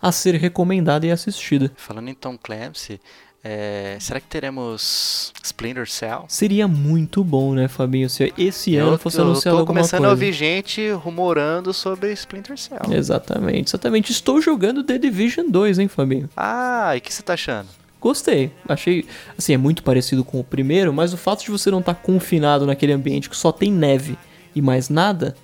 a 0.00 0.12
ser 0.12 0.34
recomendada 0.34 1.06
e 1.06 1.10
assistida. 1.10 1.72
Falando 1.76 2.08
em 2.08 2.14
Tom 2.14 2.36
Clancy, 2.38 3.00
é, 3.48 3.96
será 4.00 4.18
que 4.18 4.26
teremos 4.26 5.32
Splinter 5.42 5.88
Cell? 5.88 6.24
Seria 6.28 6.66
muito 6.66 7.22
bom, 7.22 7.54
né, 7.54 7.68
Fabinho, 7.68 8.10
se 8.10 8.32
esse 8.36 8.76
ano 8.76 8.92
eu, 8.94 8.98
fosse 8.98 9.18
eu 9.18 9.24
anunciado 9.24 9.56
tô 9.56 9.60
alguma 9.60 9.78
começando 9.80 9.98
coisa. 10.00 10.10
a 10.10 10.14
ouvir 10.14 10.32
gente 10.32 10.90
rumorando 10.90 11.72
sobre 11.72 12.12
Splinter 12.12 12.58
Cell. 12.58 12.80
Exatamente, 12.90 13.68
exatamente. 13.68 14.10
Estou 14.10 14.40
jogando 14.42 14.82
The 14.82 14.98
Division 14.98 15.46
2, 15.48 15.78
hein, 15.78 15.88
Fabinho? 15.88 16.28
Ah, 16.36 16.92
e 16.94 16.98
o 16.98 17.00
que 17.00 17.12
você 17.14 17.22
tá 17.22 17.34
achando? 17.34 17.68
Gostei. 18.00 18.50
Achei, 18.68 19.06
assim, 19.38 19.52
é 19.54 19.56
muito 19.56 19.82
parecido 19.82 20.24
com 20.24 20.40
o 20.40 20.44
primeiro, 20.44 20.92
mas 20.92 21.12
o 21.12 21.16
fato 21.16 21.44
de 21.44 21.50
você 21.50 21.70
não 21.70 21.80
estar 21.80 21.94
confinado 21.94 22.66
naquele 22.66 22.92
ambiente 22.92 23.30
que 23.30 23.36
só 23.36 23.52
tem 23.52 23.70
neve 23.70 24.18
e 24.54 24.60
mais 24.60 24.88
nada, 24.88 25.36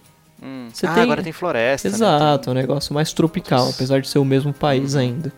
Hum. 0.45 0.67
Ah, 0.83 0.95
tem- 0.95 1.03
agora 1.05 1.23
tem 1.23 1.31
floresta. 1.33 1.89
né? 1.89 1.95
exato, 1.95 2.49
é 2.49 2.53
um 2.53 2.55
negócio 2.57 2.93
mais 2.93 3.13
tropical, 3.13 3.69
apesar 3.71 4.01
de 4.01 4.09
ser 4.09 4.19
o 4.19 4.25
mesmo 4.25 4.53
país 4.53 4.97
ainda. 4.97 5.33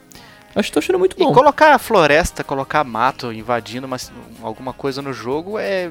Acho 0.55 0.69
que 0.69 0.73
tô 0.73 0.79
achando 0.79 0.99
muito 0.99 1.17
bom. 1.17 1.31
E 1.31 1.35
colocar 1.35 1.79
floresta, 1.79 2.45
colocar 2.45 2.85
mato 2.85 3.33
invadindo 3.33 3.87
uma- 3.87 3.97
alguma 4.43 4.73
coisa 4.73 5.03
no 5.03 5.13
jogo 5.13 5.59
é 5.59 5.91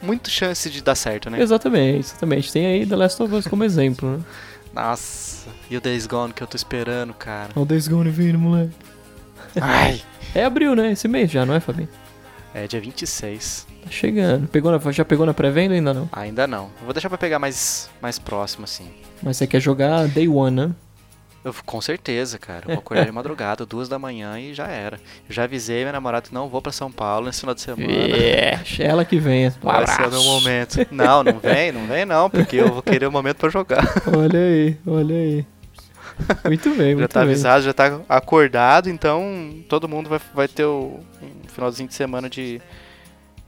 muito 0.00 0.30
chance 0.30 0.70
de 0.70 0.82
dar 0.82 0.94
certo, 0.94 1.28
né? 1.28 1.40
Exatamente, 1.40 1.98
exatamente. 2.10 2.52
Tem 2.52 2.66
aí 2.66 2.86
The 2.86 2.96
Last 2.96 3.22
of 3.22 3.34
Us 3.34 3.46
como 3.46 3.62
exemplo, 3.64 4.18
né? 4.18 4.24
Nossa, 4.72 5.48
e 5.70 5.76
o 5.76 5.80
Days 5.80 6.06
Gone 6.06 6.32
que 6.32 6.42
eu 6.42 6.46
tô 6.46 6.56
esperando, 6.56 7.12
cara. 7.14 7.50
Olha 7.54 7.62
o 7.62 7.66
Days 7.66 7.88
Gone 7.88 8.10
vindo, 8.10 8.38
moleque. 8.38 8.72
Ai. 9.60 10.00
É 10.34 10.44
abril, 10.44 10.74
né? 10.76 10.92
Esse 10.92 11.08
mês 11.08 11.30
já, 11.30 11.44
não 11.44 11.54
é, 11.54 11.60
Fabinho? 11.60 11.88
É 12.54 12.66
dia 12.66 12.80
26. 12.80 13.66
Tá 13.84 13.90
chegando. 13.90 14.46
Pegou 14.48 14.70
na, 14.70 14.92
já 14.92 15.04
pegou 15.04 15.24
na 15.26 15.34
pré-venda 15.34 15.74
ainda 15.74 15.92
não? 15.94 16.08
Ainda 16.12 16.46
não. 16.46 16.70
Vou 16.84 16.92
deixar 16.92 17.08
pra 17.08 17.18
pegar 17.18 17.38
mais, 17.38 17.88
mais 18.00 18.18
próximo, 18.18 18.64
assim. 18.64 18.90
Mas 19.22 19.36
você 19.36 19.46
quer 19.46 19.60
jogar 19.60 20.06
Day 20.08 20.28
One, 20.28 20.56
né? 20.56 20.70
Eu, 21.48 21.54
com 21.64 21.80
certeza, 21.80 22.38
cara. 22.38 22.64
Eu 22.66 22.74
vou 22.74 22.78
acordar 22.78 23.06
de 23.06 23.12
madrugada, 23.12 23.64
duas 23.64 23.88
da 23.88 23.98
manhã 23.98 24.38
e 24.38 24.52
já 24.52 24.66
era. 24.68 25.00
Eu 25.28 25.34
já 25.34 25.44
avisei 25.44 25.80
minha 25.80 25.92
namorada 25.92 26.28
que 26.28 26.34
não 26.34 26.48
vou 26.48 26.60
pra 26.60 26.70
São 26.72 26.92
Paulo 26.92 27.26
nesse 27.26 27.40
final 27.40 27.54
de 27.54 27.60
semana. 27.62 27.90
É, 27.90 28.60
ela 28.80 29.04
que 29.04 29.18
venha. 29.18 29.54
Um 29.62 29.66
Vai 29.66 29.86
ser 29.86 30.06
o 30.06 30.10
meu 30.10 30.22
momento. 30.22 30.86
Não, 30.90 31.24
não 31.24 31.38
vem, 31.38 31.72
não 31.72 31.86
vem 31.86 32.04
não, 32.04 32.28
porque 32.28 32.56
eu 32.56 32.72
vou 32.72 32.82
querer 32.82 33.06
o 33.06 33.12
momento 33.12 33.36
pra 33.36 33.48
jogar. 33.48 33.84
Olha 34.14 34.38
aí, 34.38 34.76
olha 34.86 35.14
aí. 35.14 35.46
Muito 36.44 36.70
bem, 36.74 36.94
muito 36.94 37.00
já 37.00 37.08
tá 37.08 37.20
bem. 37.20 37.30
avisado, 37.30 37.64
já 37.64 37.72
tá 37.72 38.00
acordado, 38.08 38.90
então 38.90 39.62
todo 39.68 39.88
mundo 39.88 40.08
vai, 40.08 40.20
vai 40.34 40.48
ter 40.48 40.64
o, 40.64 41.00
um 41.22 41.48
finalzinho 41.48 41.88
de 41.88 41.94
semana 41.94 42.28
de, 42.28 42.60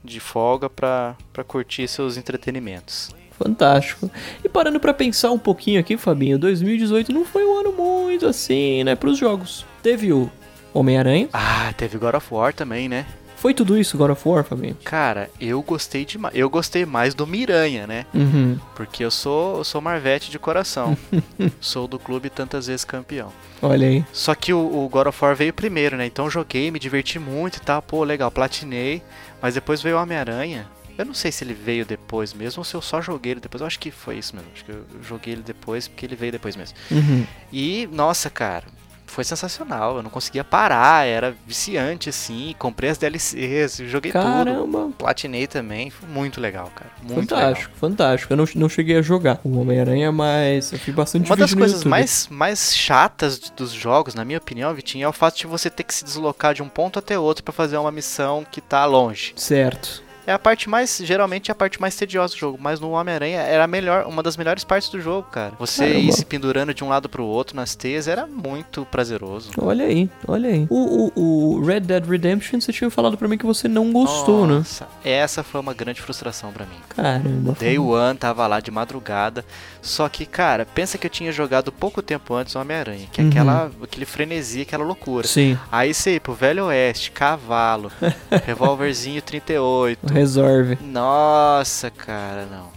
de 0.04 0.20
folga 0.20 0.70
pra, 0.70 1.16
pra 1.32 1.42
curtir 1.42 1.88
seus 1.88 2.16
entretenimentos. 2.16 3.12
Fantástico. 3.42 4.10
E 4.44 4.48
parando 4.48 4.78
pra 4.78 4.92
pensar 4.92 5.30
um 5.30 5.38
pouquinho 5.38 5.80
aqui, 5.80 5.96
Fabinho, 5.96 6.38
2018 6.38 7.12
não 7.12 7.24
foi 7.24 7.44
um 7.44 7.58
ano 7.58 7.72
muito 7.72 8.26
assim, 8.26 8.84
né, 8.84 8.94
pros 8.94 9.16
jogos. 9.16 9.64
Teve 9.82 10.12
o 10.12 10.30
Homem-Aranha. 10.74 11.28
Ah, 11.32 11.72
teve 11.76 11.96
God 11.96 12.14
of 12.14 12.26
War 12.32 12.52
também, 12.52 12.88
né? 12.88 13.06
Foi 13.40 13.54
tudo 13.54 13.78
isso, 13.78 13.96
God 13.96 14.10
of 14.10 14.28
War, 14.28 14.44
Fabinho? 14.44 14.76
Cara, 14.84 15.30
eu 15.40 15.62
gostei 15.62 16.04
demais. 16.04 16.34
Eu 16.36 16.50
gostei 16.50 16.84
mais 16.84 17.14
do 17.14 17.26
Miranha, 17.26 17.86
né? 17.86 18.04
Uhum. 18.12 18.58
Porque 18.74 19.02
eu 19.02 19.10
sou, 19.10 19.56
eu 19.56 19.64
sou 19.64 19.80
Marvete 19.80 20.30
de 20.30 20.38
coração. 20.38 20.94
sou 21.58 21.88
do 21.88 21.98
clube 21.98 22.28
tantas 22.28 22.66
vezes 22.66 22.84
campeão. 22.84 23.32
Olha 23.62 23.88
aí. 23.88 24.04
Só 24.12 24.34
que 24.34 24.52
o, 24.52 24.84
o 24.84 24.86
God 24.90 25.06
of 25.06 25.24
War 25.24 25.34
veio 25.34 25.54
primeiro, 25.54 25.96
né? 25.96 26.04
Então 26.04 26.28
joguei, 26.28 26.70
me 26.70 26.78
diverti 26.78 27.18
muito 27.18 27.56
e 27.56 27.60
tal. 27.60 27.80
Pô, 27.80 28.04
legal, 28.04 28.30
platinei. 28.30 29.02
Mas 29.40 29.54
depois 29.54 29.80
veio 29.80 29.96
o 29.96 30.02
Homem-Aranha. 30.02 30.66
Eu 31.00 31.06
não 31.06 31.14
sei 31.14 31.32
se 31.32 31.44
ele 31.44 31.54
veio 31.54 31.84
depois 31.84 32.32
mesmo 32.32 32.60
ou 32.60 32.64
se 32.64 32.74
eu 32.74 32.82
só 32.82 33.00
joguei 33.00 33.32
ele 33.32 33.40
depois. 33.40 33.60
Eu 33.60 33.66
acho 33.66 33.78
que 33.78 33.90
foi 33.90 34.18
isso 34.18 34.34
mesmo. 34.36 34.50
Acho 34.54 34.64
que 34.64 34.72
eu 34.72 34.84
joguei 35.02 35.34
ele 35.34 35.42
depois 35.42 35.88
porque 35.88 36.06
ele 36.06 36.16
veio 36.16 36.32
depois 36.32 36.56
mesmo. 36.56 36.76
Uhum. 36.90 37.26
E, 37.52 37.88
nossa, 37.92 38.28
cara, 38.28 38.64
foi 39.10 39.24
sensacional. 39.24 39.96
Eu 39.96 40.02
não 40.02 40.10
conseguia 40.10 40.44
parar, 40.44 41.06
era 41.06 41.34
viciante 41.46 42.08
assim. 42.08 42.54
Comprei 42.58 42.90
as 42.90 42.98
DLCs, 42.98 43.78
joguei 43.86 44.12
tudo. 44.12 44.22
Caramba. 44.22 44.90
Platinei 44.96 45.46
também. 45.46 45.90
Foi 45.90 46.08
muito 46.08 46.40
legal, 46.40 46.70
cara. 46.74 46.90
Muito 47.02 47.34
legal. 47.34 47.50
fantástico, 47.50 47.76
fantástico. 47.76 48.32
Eu 48.32 48.36
não, 48.36 48.46
não 48.54 48.68
cheguei 48.68 48.96
a 48.96 49.02
jogar 49.02 49.40
o 49.44 49.58
Homem-Aranha, 49.58 50.12
mas 50.12 50.72
eu 50.72 50.78
fiz 50.78 50.94
bastante 50.94 51.26
Uma 51.28 51.36
das 51.36 51.52
coisas 51.52 51.78
YouTube. 51.78 51.90
mais, 51.90 52.28
mais 52.30 52.74
chatas 52.76 53.38
dos 53.38 53.72
jogos, 53.72 54.14
na 54.14 54.24
minha 54.24 54.38
opinião, 54.38 54.72
Vitinho, 54.72 55.04
é 55.04 55.08
o 55.08 55.12
fato 55.12 55.38
de 55.38 55.46
você 55.46 55.68
ter 55.68 55.82
que 55.82 55.94
se 55.94 56.04
deslocar 56.04 56.54
de 56.54 56.62
um 56.62 56.68
ponto 56.68 56.98
até 56.98 57.18
outro 57.18 57.42
pra 57.42 57.52
fazer 57.52 57.76
uma 57.76 57.90
missão 57.90 58.46
que 58.50 58.60
tá 58.60 58.84
longe. 58.86 59.32
Certo. 59.36 60.02
É 60.30 60.32
a 60.32 60.38
parte 60.38 60.68
mais, 60.70 61.00
geralmente 61.02 61.50
é 61.50 61.52
a 61.52 61.56
parte 61.56 61.80
mais 61.80 61.96
tediosa 61.96 62.34
do 62.34 62.38
jogo, 62.38 62.56
mas 62.60 62.78
no 62.78 62.92
Homem-Aranha 62.92 63.40
era 63.40 63.64
a 63.64 63.66
melhor, 63.66 64.06
uma 64.06 64.22
das 64.22 64.36
melhores 64.36 64.62
partes 64.62 64.88
do 64.88 65.00
jogo, 65.00 65.26
cara. 65.28 65.54
Você 65.58 65.84
Caramba. 65.88 65.98
ir 65.98 66.12
se 66.12 66.24
pendurando 66.24 66.72
de 66.72 66.84
um 66.84 66.88
lado 66.88 67.08
pro 67.08 67.24
outro 67.24 67.56
nas 67.56 67.74
teias 67.74 68.06
era 68.06 68.28
muito 68.28 68.84
prazeroso. 68.92 69.50
Olha 69.60 69.84
aí, 69.86 70.08
olha 70.28 70.48
aí. 70.48 70.68
O, 70.70 71.10
o, 71.16 71.56
o 71.56 71.64
Red 71.64 71.80
Dead 71.80 72.06
Redemption, 72.06 72.60
você 72.60 72.72
tinha 72.72 72.88
falado 72.90 73.18
pra 73.18 73.26
mim 73.26 73.36
que 73.36 73.44
você 73.44 73.66
não 73.66 73.90
gostou, 73.92 74.46
né? 74.46 74.54
Nossa, 74.58 74.86
essa 75.04 75.42
foi 75.42 75.60
uma 75.60 75.74
grande 75.74 76.00
frustração 76.00 76.52
pra 76.52 76.64
mim. 76.64 76.76
Caramba. 76.90 77.56
Day 77.58 77.76
One 77.80 78.16
tava 78.16 78.46
lá 78.46 78.60
de 78.60 78.70
madrugada. 78.70 79.44
Só 79.82 80.08
que, 80.08 80.26
cara, 80.26 80.64
pensa 80.64 80.96
que 80.96 81.06
eu 81.06 81.10
tinha 81.10 81.32
jogado 81.32 81.72
pouco 81.72 82.00
tempo 82.02 82.34
antes 82.34 82.54
o 82.54 82.60
Homem-Aranha, 82.60 83.08
que 83.10 83.20
é 83.20 83.24
Uhum. 83.24 83.30
aquela, 83.30 83.70
aquele 83.82 84.06
frenesi, 84.06 84.60
aquela 84.60 84.84
loucura. 84.84 85.26
Sim, 85.26 85.58
Aí 85.72 85.92
você 85.92 86.14
ir 86.16 86.20
pro 86.20 86.34
Velho 86.34 86.66
Oeste, 86.66 87.10
cavalo, 87.10 87.90
revólverzinho 88.46 89.20
38. 89.22 89.98
Resolve. 90.20 90.78
Nossa, 90.82 91.90
cara, 91.90 92.46
não. 92.46 92.70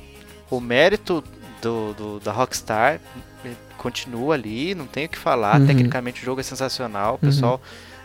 O 0.50 0.60
mérito 0.60 1.24
do, 1.62 1.94
do- 1.94 2.20
da 2.20 2.32
Rockstar 2.32 3.00
eh, 3.46 3.52
continua 3.78 4.36
ali, 4.36 4.74
não 4.76 4.86
tem 4.88 5.06
o 5.06 5.10
que 5.10 5.18
falar. 5.18 5.60
Uhum. 5.60 5.68
Tecnicamente 5.68 6.22
o 6.22 6.26
jogo 6.26 6.40
é 6.42 6.44
sensacional. 6.44 7.16
O 7.16 7.20
pessoal 7.20 7.62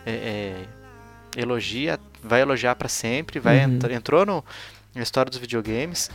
é, 0.07 0.13
é, 0.13 1.41
elogia, 1.41 1.99
vai 2.23 2.41
elogiar 2.41 2.75
pra 2.75 2.89
sempre, 2.89 3.39
vai 3.39 3.65
Uhum. 3.65 3.79
entrou 3.91 4.25
no, 4.27 4.45
na 4.95 5.03
história 5.03 5.31
dos 5.31 5.39
videogames. 5.39 6.11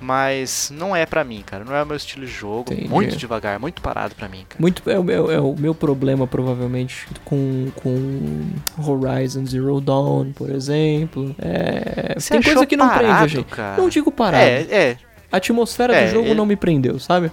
Mas 0.00 0.72
não 0.74 0.96
é 0.96 1.04
pra 1.04 1.22
mim, 1.22 1.42
cara. 1.44 1.62
Não 1.64 1.74
é 1.74 1.82
o 1.82 1.86
meu 1.86 1.96
estilo 1.96 2.24
de 2.24 2.32
jogo. 2.32 2.72
Entendi. 2.72 2.88
Muito 2.88 3.16
devagar, 3.16 3.58
muito 3.60 3.82
parado 3.82 4.14
pra 4.14 4.28
mim, 4.28 4.46
cara. 4.48 4.56
Muito, 4.60 4.88
é, 4.88 4.98
o 4.98 5.04
meu- 5.04 5.30
é 5.30 5.38
o 5.40 5.54
meu 5.54 5.74
problema, 5.74 6.26
provavelmente, 6.26 7.06
com, 7.24 7.70
com 7.76 8.48
Horizon 8.78 9.44
Zero 9.44 9.80
Dawn, 9.80 10.32
por 10.32 10.48
exemplo. 10.50 11.36
É, 11.38 12.14
Você 12.18 12.30
tem 12.32 12.42
coisa 12.42 12.64
que 12.66 12.76
não 12.76 12.88
prende 12.88 13.04
a 13.04 13.08
parado, 13.08 13.28
gente. 13.28 13.44
cara? 13.44 13.80
Não 13.80 13.88
digo 13.90 14.10
parado. 14.10 14.42
É, 14.42 14.60
é. 14.70 14.96
A 15.30 15.36
atmosfera 15.36 15.94
É, 15.94 16.06
do 16.06 16.12
jogo 16.12 16.26
ele- 16.28 16.34
não 16.34 16.46
me 16.46 16.56
prendeu, 16.56 16.98
sabe? 16.98 17.30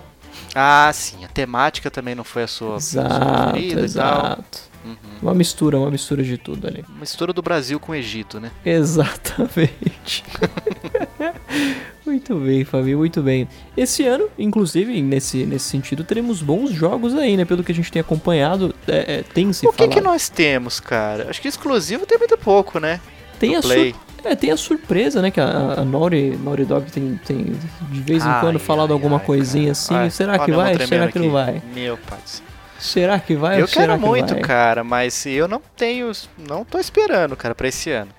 Ah, 0.54 0.92
sim. 0.94 1.24
A 1.24 1.28
temática 1.28 1.90
também 1.90 2.14
não 2.16 2.24
foi 2.24 2.44
a 2.44 2.48
sua, 2.48 2.76
Exato, 2.76 3.58
e 3.58 3.74
exato. 3.80 4.60
Uhum. 4.86 4.96
Uma 5.22 5.34
mistura, 5.34 5.78
uma 5.80 5.90
mistura 5.92 6.24
de 6.24 6.38
tudo 6.38 6.68
ali. 6.68 6.84
Uma 6.88 7.00
mistura 7.00 7.34
do 7.34 7.42
Brasil 7.42 7.80
com 7.80 7.92
o 7.92 7.96
Egito, 7.96 8.40
né? 8.40 8.52
Exatamente. 8.66 10.24
muito 12.08 12.36
bem, 12.36 12.64
Fabinho, 12.66 12.98
muito 12.98 13.22
bem. 13.22 13.48
Esse 13.76 14.06
ano, 14.06 14.30
inclusive, 14.38 15.02
nesse, 15.02 15.46
nesse 15.46 15.66
sentido, 15.66 16.04
teremos 16.04 16.42
bons 16.42 16.72
jogos 16.72 17.14
aí, 17.14 17.38
né? 17.38 17.46
Pelo 17.46 17.64
que 17.64 17.72
a 17.72 17.76
gente 17.76 17.92
tem 17.92 18.00
acompanhado, 18.00 18.74
é, 18.88 19.20
é, 19.20 19.24
tem 19.24 19.52
se 19.54 19.68
o 19.68 19.72
que, 19.72 19.78
falado. 19.78 19.94
que 19.94 20.02
nós 20.02 20.30
temos, 20.30 20.80
cara? 20.80 21.30
Acho 21.30 21.42
que 21.42 21.48
exclusivo 21.48 22.06
tem 22.06 22.18
muito 22.18 22.38
pouco, 22.38 22.80
né? 22.80 23.00
tem, 23.40 23.56
a 23.56 23.62
Play. 23.62 23.96
é, 24.24 24.36
tem 24.36 24.52
a 24.52 24.58
surpresa, 24.58 25.22
né? 25.22 25.32
Que 25.32 25.40
a, 25.40 25.76
a 25.78 25.86
Naughty, 25.86 26.38
Naughty 26.44 26.66
Dog 26.66 26.92
tem, 26.92 27.20
tem 27.26 27.56
de 27.92 28.02
vez 28.02 28.26
em 28.26 28.28
Ai, 28.28 28.42
quando 28.42 28.60
falado 28.60 28.92
ai, 28.92 28.94
alguma 28.94 29.18
ai, 29.18 29.26
coisinha 29.26 29.74
cara. 29.74 30.06
assim. 30.06 30.10
Será 30.10 30.40
que 30.40 30.52
vai? 30.52 30.78
Será 30.86 31.08
que 31.08 31.20
não 31.20 31.32
vai? 31.32 31.62
Meu 31.74 31.98
pai 31.98 32.20
do 32.20 32.30
céu. 32.30 32.46
Será 32.80 33.20
que 33.20 33.36
vai? 33.36 33.62
Eu 33.62 33.68
quero 33.68 33.94
que 33.94 34.06
muito, 34.06 34.34
vai? 34.34 34.44
cara, 34.44 34.84
mas 34.84 35.26
eu 35.26 35.48
não 35.48 35.62
tenho. 35.76 36.12
Não 36.38 36.64
tô 36.64 36.78
esperando, 36.78 37.36
cara, 37.36 37.56
pra 37.56 37.68
esse 37.68 37.90
ano. 37.90 38.12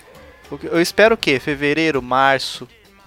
Eu 0.64 0.80
espero 0.80 1.14
o 1.14 1.18
quê? 1.18 1.38
Fevereiro, 1.38 2.00
março, 2.02 2.66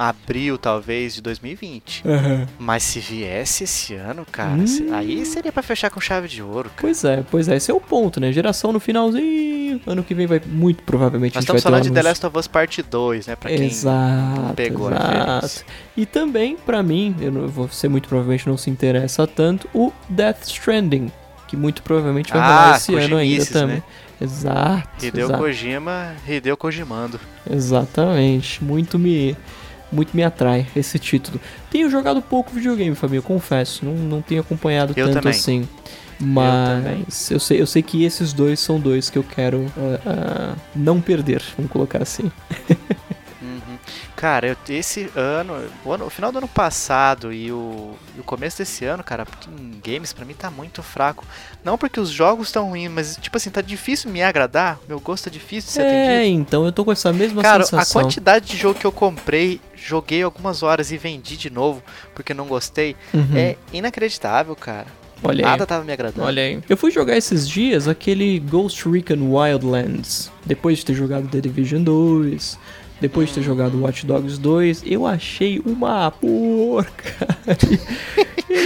abril, 0.09 0.57
talvez, 0.57 1.13
de 1.15 1.21
2020. 1.21 2.03
Aham. 2.07 2.47
Mas 2.57 2.83
se 2.83 2.99
viesse 2.99 3.63
esse 3.65 3.93
ano, 3.95 4.25
cara, 4.31 4.51
Hum. 4.51 4.93
aí 4.93 5.25
seria 5.25 5.51
pra 5.51 5.61
fechar 5.61 5.89
com 5.89 5.99
chave 5.99 6.27
de 6.27 6.41
ouro, 6.41 6.69
cara. 6.69 6.81
Pois 6.81 7.03
é, 7.03 7.23
pois 7.29 7.47
é, 7.47 7.55
esse 7.57 7.69
é 7.69 7.73
o 7.73 7.79
ponto, 7.79 8.19
né? 8.19 8.31
Geração 8.31 8.71
no 8.71 8.79
finalzinho. 8.79 9.79
Ano 9.87 10.03
que 10.03 10.13
vem 10.13 10.27
vai 10.27 10.41
muito 10.45 10.83
provavelmente 10.83 11.35
Nós 11.35 11.43
estamos 11.43 11.63
falando 11.63 11.83
de 11.83 11.91
The. 11.91 12.01
Last 12.01 12.25
of 12.25 12.37
Us 12.37 12.47
Parte 12.47 12.81
2, 12.83 13.27
né? 13.27 13.35
Pra 13.35 13.49
quem 13.49 13.65
Exato, 13.67 14.53
pegou 14.55 14.91
exato. 14.91 15.63
E 15.95 16.05
também, 16.05 16.57
pra 16.57 16.83
mim, 16.83 17.15
eu 17.21 17.31
não, 17.31 17.47
você 17.47 17.87
muito 17.87 18.09
provavelmente 18.09 18.47
não 18.47 18.57
se 18.57 18.69
interessa 18.69 19.25
tanto, 19.25 19.69
o 19.73 19.93
Death 20.09 20.43
Stranding, 20.47 21.09
que 21.47 21.55
muito 21.55 21.81
provavelmente 21.83 22.31
vai 22.33 22.41
Ah, 22.41 22.47
rolar 22.47 22.77
esse 22.77 22.95
ano 22.95 23.15
ainda 23.17 23.45
também. 23.45 23.75
né? 23.77 23.83
Exato, 24.19 25.05
Hideo 25.05 25.25
exato, 25.25 25.39
Kojima, 25.39 26.13
Hideo 26.27 26.55
Kojimando. 26.57 27.19
exatamente. 27.49 28.63
Muito 28.63 28.99
me, 28.99 29.35
muito 29.91 30.15
me 30.15 30.23
atrai 30.23 30.67
esse 30.75 30.97
título. 30.99 31.39
Tenho 31.69 31.89
jogado 31.89 32.21
pouco 32.21 32.51
videogame, 32.51 32.95
eu 33.11 33.23
confesso. 33.23 33.83
Não, 33.85 33.93
não 33.93 34.21
tenho 34.21 34.41
acompanhado 34.41 34.93
Eu 34.95 35.07
tanto 35.07 35.15
também. 35.21 35.31
assim. 35.31 35.67
Mas 36.19 37.31
eu, 37.31 37.39
sei, 37.39 37.59
eu 37.61 37.65
sei 37.67 37.81
que 37.81 38.03
esses 38.03 38.31
dois 38.31 38.59
são 38.59 38.79
dois 38.79 39.09
que 39.09 39.17
eu 39.17 39.23
quero 39.23 39.65
ah, 39.77 39.99
ah, 40.05 40.55
não 40.75 41.01
perder, 41.01 41.41
vamos 41.57 41.71
colocar 41.71 42.01
assim. 42.03 42.31
Uhum. 43.41 43.77
Cara, 44.15 44.49
eu- 44.49 44.57
esse 44.69 45.09
ano 45.15 45.67
o, 45.83 45.91
ano, 45.91 46.05
o 46.05 46.09
final 46.11 46.31
do 46.31 46.37
ano 46.37 46.47
passado 46.47 47.33
e 47.33 47.51
o, 47.51 47.95
e 48.15 48.19
o 48.19 48.23
começo 48.23 48.59
desse 48.59 48.85
ano, 48.85 49.03
cara, 49.03 49.25
em 49.59 49.79
games 49.83 50.13
pra 50.13 50.23
mim 50.23 50.35
tá 50.35 50.51
muito 50.51 50.83
fraco. 50.83 51.25
Não 51.63 51.75
porque 51.75 51.99
os 51.99 52.09
jogos 52.11 52.49
estão 52.49 52.69
ruins, 52.69 52.91
mas 52.91 53.17
tipo 53.19 53.35
assim, 53.35 53.49
tá 53.49 53.61
difícil 53.61 54.11
me 54.11 54.21
agradar. 54.21 54.77
Meu 54.87 54.99
gosto 54.99 55.25
é 55.27 55.31
difícil 55.31 55.69
de 55.69 55.73
ser 55.73 55.81
É, 55.81 56.17
atendido. 56.19 56.39
então 56.39 56.65
eu 56.65 56.71
tô 56.71 56.85
com 56.85 56.91
essa 56.91 57.11
mesma 57.11 57.41
Cara, 57.41 57.63
a 57.63 57.65
sensação. 57.65 57.99
quantidade 58.03 58.45
de 58.45 58.57
jogo 58.57 58.79
que 58.79 58.85
eu 58.85 58.91
comprei, 58.91 59.59
joguei 59.83 60.21
algumas 60.23 60.63
horas 60.63 60.91
e 60.91 60.97
vendi 60.97 61.35
de 61.37 61.49
novo 61.49 61.81
porque 62.15 62.33
não 62.33 62.45
gostei, 62.47 62.95
Uhum. 63.13 63.35
é 63.35 63.55
inacreditável, 63.73 64.55
cara. 64.55 64.87
Olha 65.23 65.37
aí. 65.45 65.51
Nada 65.51 65.65
tava 65.67 65.83
me 65.83 65.91
agradando. 65.93 66.25
Olha 66.25 66.41
aí. 66.41 66.59
Eu 66.67 66.75
fui 66.75 66.89
jogar 66.89 67.15
esses 67.15 67.47
dias 67.47 67.87
aquele 67.87 68.39
Ghost 68.39 68.87
Recon 68.89 69.35
Wildlands. 69.35 70.31
Depois 70.45 70.79
de 70.79 70.85
ter 70.85 70.93
jogado 70.95 71.27
The 71.27 71.41
Division 71.41 71.83
2. 71.83 72.57
Depois 72.99 73.29
de 73.29 73.35
ter 73.35 73.41
jogado 73.43 73.79
Watch 73.81 74.03
Dogs 74.05 74.39
2. 74.39 74.83
Eu 74.85 75.05
achei 75.05 75.59
uma 75.63 76.11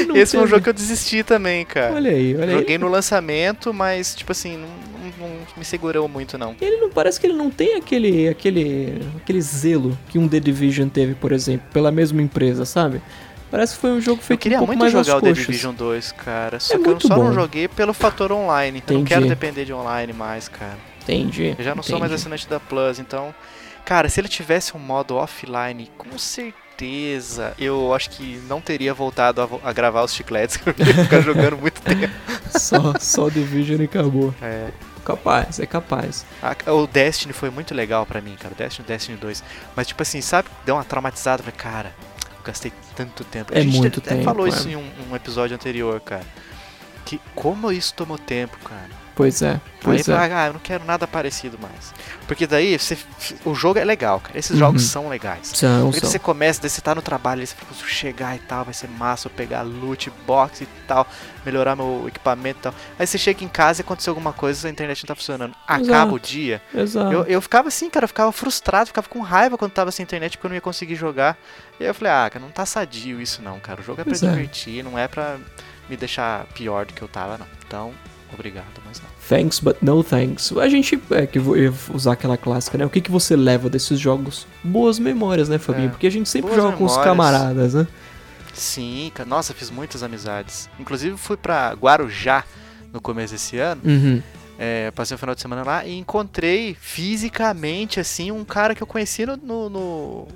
não 0.08 0.16
Esse 0.16 0.32
foi 0.32 0.40
um 0.40 0.44
teve- 0.44 0.48
jogo 0.48 0.62
que 0.64 0.70
eu 0.70 0.74
desisti 0.74 1.24
também, 1.24 1.66
cara. 1.66 1.94
Olha 1.96 2.12
aí, 2.12 2.36
olha 2.36 2.52
Joguei 2.52 2.76
aí. 2.76 2.78
no 2.78 2.88
lançamento, 2.88 3.74
mas, 3.74 4.16
tipo 4.16 4.32
assim, 4.32 4.58
não, 4.58 4.68
não- 5.28 5.38
me 5.58 5.66
segurou 5.66 6.08
muito, 6.08 6.38
não. 6.38 6.56
Ele 6.62 6.78
não 6.78 6.90
parece 6.90 7.20
que 7.20 7.28
ele 7.28 7.34
não 7.36 7.50
tem 7.52 7.76
aquele, 7.76 8.28
aquele, 8.30 9.02
aquele 9.18 9.42
zelo 9.42 9.98
que 10.10 10.18
um 10.18 10.28
The 10.28 10.40
Division 10.40 10.88
teve, 10.90 11.14
por 11.16 11.32
exemplo, 11.32 11.66
pela 11.74 11.92
mesma 11.92 12.22
empresa, 12.22 12.66
sabe? 12.66 13.02
Parece 13.52 13.76
que 13.76 13.82
foi 13.82 13.92
um 13.92 14.02
jogo 14.02 14.20
Eu 14.22 14.26
feito 14.26 14.40
queria 14.40 14.62
um 14.62 14.66
muito 14.66 14.90
jogar 14.90 15.18
o 15.18 15.22
The. 15.22 15.32
Division 15.34 15.74
2, 15.74 16.12
cara. 16.14 16.60
Só 16.60 16.78
que 16.78 16.90
eu 16.90 17.00
só 17.00 17.16
bom. 17.16 17.26
não 17.26 17.34
joguei 17.34 17.68
pelo 17.68 17.94
fator 17.94 18.32
online. 18.32 18.84
Eu 18.88 18.94
não 18.96 19.02
Entendi. 19.02 19.08
quero 19.16 19.28
depender 19.28 19.66
de 19.66 19.72
online 19.74 20.12
mais, 20.14 20.48
cara. 20.50 20.78
Entendi. 21.04 21.56
Eu 21.58 21.64
já 21.64 21.76
não 21.76 21.84
sou 21.84 22.00
mais 22.00 22.12
entendi. 22.12 22.22
assinante 22.22 22.50
da 22.50 22.60
Plus, 22.60 23.00
então. 23.00 23.34
Cara, 23.86 24.10
se 24.10 24.20
ele 24.20 24.28
tivesse 24.28 24.76
um 24.76 24.80
modo 24.80 25.16
offline, 25.16 25.90
com 25.96 26.18
certeza 26.18 27.54
eu 27.58 27.94
acho 27.94 28.10
que 28.10 28.42
não 28.50 28.60
teria 28.60 28.94
voltado 28.94 29.42
a, 29.42 29.46
vo- 29.46 29.62
a 29.64 29.72
gravar 29.72 30.04
os 30.04 30.14
chicletes, 30.14 30.58
que 30.58 30.68
eu 30.70 30.74
ia 30.78 30.94
ficar 31.04 31.22
jogando 31.22 31.56
muito 31.58 31.80
tempo. 31.82 32.12
Só, 32.50 32.94
só 33.00 33.30
Division 33.30 33.80
e 33.82 33.86
acabou. 33.86 34.34
É. 34.42 34.70
Capaz, 35.06 35.60
é 35.60 35.66
capaz. 35.68 36.26
A- 36.42 36.74
o 36.74 36.88
Destiny 36.88 37.32
foi 37.32 37.50
muito 37.52 37.74
legal 37.76 38.06
pra 38.06 38.20
mim, 38.20 38.36
cara. 38.36 38.54
O 38.54 38.58
Destiny, 38.58 38.86
o 38.86 38.88
Destiny 38.88 39.18
2. 39.18 39.44
Mas, 39.76 39.88
tipo 39.88 40.02
assim, 40.02 40.20
sabe? 40.20 40.50
Deu 40.66 40.76
uma 40.76 40.84
traumatizada. 40.84 41.44
Falei, 41.44 41.58
cara, 41.58 41.94
eu 42.38 42.44
gastei 42.44 42.74
tanto 42.96 43.24
tempo. 43.24 43.54
É 43.54 43.60
a 43.60 43.62
gente 43.62 43.78
muito 43.78 44.00
até 44.00 44.12
tempo, 44.16 44.24
falou 44.24 44.48
é. 44.48 44.50
isso 44.50 44.68
em 44.68 44.76
um, 44.76 44.92
um 45.12 45.16
episódio 45.16 45.56
anterior, 45.56 46.02
cara. 46.02 46.26
Que 47.06 47.22
como 47.36 47.72
isso 47.72 47.94
tomou 47.94 48.18
tempo, 48.18 48.58
cara. 48.60 48.90
Pois 49.16 49.42
é, 49.42 49.52
Aí 49.54 49.62
pois 49.82 50.08
eu 50.10 50.16
é. 50.18 50.34
ah, 50.34 50.48
eu 50.48 50.54
não 50.54 50.60
quero 50.60 50.84
nada 50.84 51.08
parecido 51.08 51.58
mais. 51.58 51.94
Porque 52.28 52.46
daí 52.46 52.78
você, 52.78 52.98
o 53.46 53.56
jogo 53.56 53.80
é 53.80 53.86
legal, 53.86 54.20
cara. 54.20 54.38
Esses 54.38 54.52
Uhum. 54.52 54.58
jogos 54.58 54.84
são 54.84 55.08
legais. 55.08 55.52
São, 55.54 55.86
Porque 55.86 56.02
são. 56.02 56.10
você 56.12 56.20
começa, 56.20 56.60
daí 56.62 56.70
você 56.70 56.82
tá 56.82 56.94
no 56.94 57.02
trabalho, 57.02 57.40
aí 57.40 57.48
você 57.48 57.56
fala, 57.56 57.68
"Preciso 57.68 57.88
chegar 57.90 58.36
e 58.36 58.40
tal, 58.40 58.66
vai 58.66 58.74
ser 58.74 58.90
massa, 58.90 59.28
eu 59.28 59.32
pegar 59.32 59.62
loot 59.62 60.12
box 60.28 60.62
e 60.62 60.66
tal, 60.86 61.08
melhorar 61.46 61.78
meu 61.78 62.04
equipamento 62.10 62.60
e 62.60 62.62
tal. 62.64 62.74
Aí 63.00 63.08
você 63.08 63.18
chega 63.18 63.42
em 63.44 63.48
casa 63.48 63.82
e 63.82 63.84
aconteceu 63.84 64.12
alguma 64.12 64.34
coisa, 64.34 64.68
a 64.68 64.72
internet 64.72 65.04
não 65.04 65.08
tá 65.08 65.16
funcionando. 65.16 65.56
Acaba 65.66 65.84
Exato. 65.86 66.14
o 66.16 66.20
dia. 66.20 66.62
Exato. 66.74 67.14
Eu, 67.14 67.24
eu 67.24 67.42
ficava 67.42 67.70
assim, 67.70 67.90
cara, 67.90 68.04
eu 68.04 68.10
ficava 68.10 68.32
frustrado, 68.34 68.88
ficava 68.88 69.08
com 69.08 69.22
raiva 69.22 69.58
quando 69.58 69.72
tava 69.72 69.92
sem 69.94 70.04
internet 70.04 70.36
porque 70.38 70.48
eu 70.48 70.50
não 70.50 70.56
ia 70.56 70.62
conseguir 70.62 70.96
jogar. 70.96 71.38
E 71.80 71.84
aí 71.84 71.90
eu 71.90 71.96
falei, 71.96 72.12
ah, 72.12 72.30
cara, 72.30 72.44
não 72.44 72.52
tá 72.52 72.66
sadio 72.66 73.22
isso 73.22 73.42
não, 73.42 73.62
cara. 73.62 73.80
O 73.80 73.84
jogo 73.84 74.02
é 74.02 74.04
pra 74.04 74.12
Pois 74.12 74.24
é. 74.24 74.30
divertir, 74.30 74.84
não 74.84 75.00
é 75.00 75.08
pra 75.08 75.38
me 75.90 75.96
deixar 75.96 76.46
pior 76.54 76.86
do 76.86 76.94
que 76.94 77.02
eu 77.02 77.08
tava, 77.08 77.38
não. 77.38 77.48
Então, 77.66 77.94
obrigado, 78.34 78.82
mas 78.86 79.00
não. 79.00 79.08
Thanks, 79.28 79.60
but 79.60 79.78
no 79.82 80.04
thanks. 80.04 80.52
A 80.58 80.70
gente, 80.70 81.02
é 81.12 81.26
que 81.26 81.40
vou 81.40 81.56
usar 81.94 82.14
aquela 82.14 82.38
clássica, 82.38 82.78
né? 82.78 82.86
O 82.86 82.90
que, 82.90 83.02
que 83.02 83.12
você 83.12 83.36
leva 83.36 83.70
desses 83.70 84.00
jogos? 84.00 84.46
Boas 84.64 85.00
memórias, 85.00 85.50
né, 85.50 85.58
Fabinho? 85.58 85.88
É. 85.88 85.90
Porque 85.90 86.08
a 86.08 86.12
gente 86.12 86.30
sempre 86.30 86.54
joga 86.54 86.78
com 86.78 86.86
os 86.86 86.92
memórias. 86.92 87.04
camaradas, 87.04 87.74
né? 87.74 87.88
Sim, 88.54 89.12
nossa, 89.28 89.54
fiz 89.54 89.70
muitas 89.70 90.02
amizades. 90.02 90.70
Inclusive 90.80 91.18
fui 91.18 91.36
pra 91.36 91.74
Guarujá 91.74 92.44
no 92.94 93.02
começo 93.02 93.34
desse 93.34 93.58
ano. 93.58 93.82
Uhum. 93.84 94.22
É, 94.58 94.90
passei 94.92 95.16
o 95.16 95.18
final 95.18 95.36
de 95.36 95.42
semana 95.42 95.64
lá 95.64 95.86
e 95.86 95.98
encontrei 95.98 96.76
fisicamente, 96.80 98.00
assim, 98.00 98.32
um 98.32 98.46
cara 98.46 98.74
que 98.74 98.82
eu 98.82 98.88
conheci 98.88 99.26
no, 99.26 99.36
no, 99.70 100.28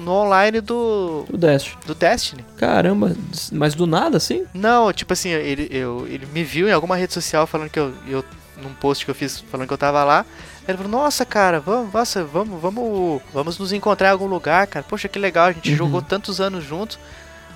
no, 0.00 0.10
online 0.12 0.60
do, 0.60 1.24
O 1.32 1.36
Destiny. 1.36 1.76
do 1.86 1.94
Destiny. 1.94 2.44
Caramba, 2.56 3.16
mas 3.52 3.74
do 3.74 3.86
nada, 3.86 4.16
assim? 4.18 4.44
Não, 4.52 4.92
tipo 4.92 5.12
assim, 5.12 5.30
ele, 5.30 5.68
eu, 5.70 6.06
ele 6.08 6.26
me 6.26 6.44
viu 6.44 6.68
em 6.68 6.72
alguma 6.72 6.96
rede 6.96 7.12
social 7.14 7.46
falando 7.46 7.70
que 7.70 7.78
eu, 7.78 7.92
eu. 8.06 8.24
num 8.62 8.72
post 8.74 9.04
que 9.04 9.10
eu 9.10 9.14
fiz 9.14 9.40
falando 9.50 9.66
que 9.66 9.72
eu 9.72 9.78
tava 9.78 10.04
lá. 10.04 10.24
Ele 10.66 10.76
falou, 10.76 10.92
nossa, 10.92 11.24
cara, 11.24 11.60
vamos, 11.60 11.92
nossa, 11.94 12.22
vamos, 12.24 12.60
vamos, 12.60 13.22
vamos 13.32 13.58
nos 13.58 13.72
encontrar 13.72 14.08
em 14.08 14.12
algum 14.12 14.26
lugar, 14.26 14.66
cara. 14.66 14.84
Poxa, 14.86 15.08
que 15.08 15.18
legal, 15.18 15.46
a 15.46 15.52
gente 15.52 15.70
Uhum. 15.70 15.76
jogou 15.76 16.02
tantos 16.02 16.40
anos 16.42 16.62
juntos. 16.62 16.98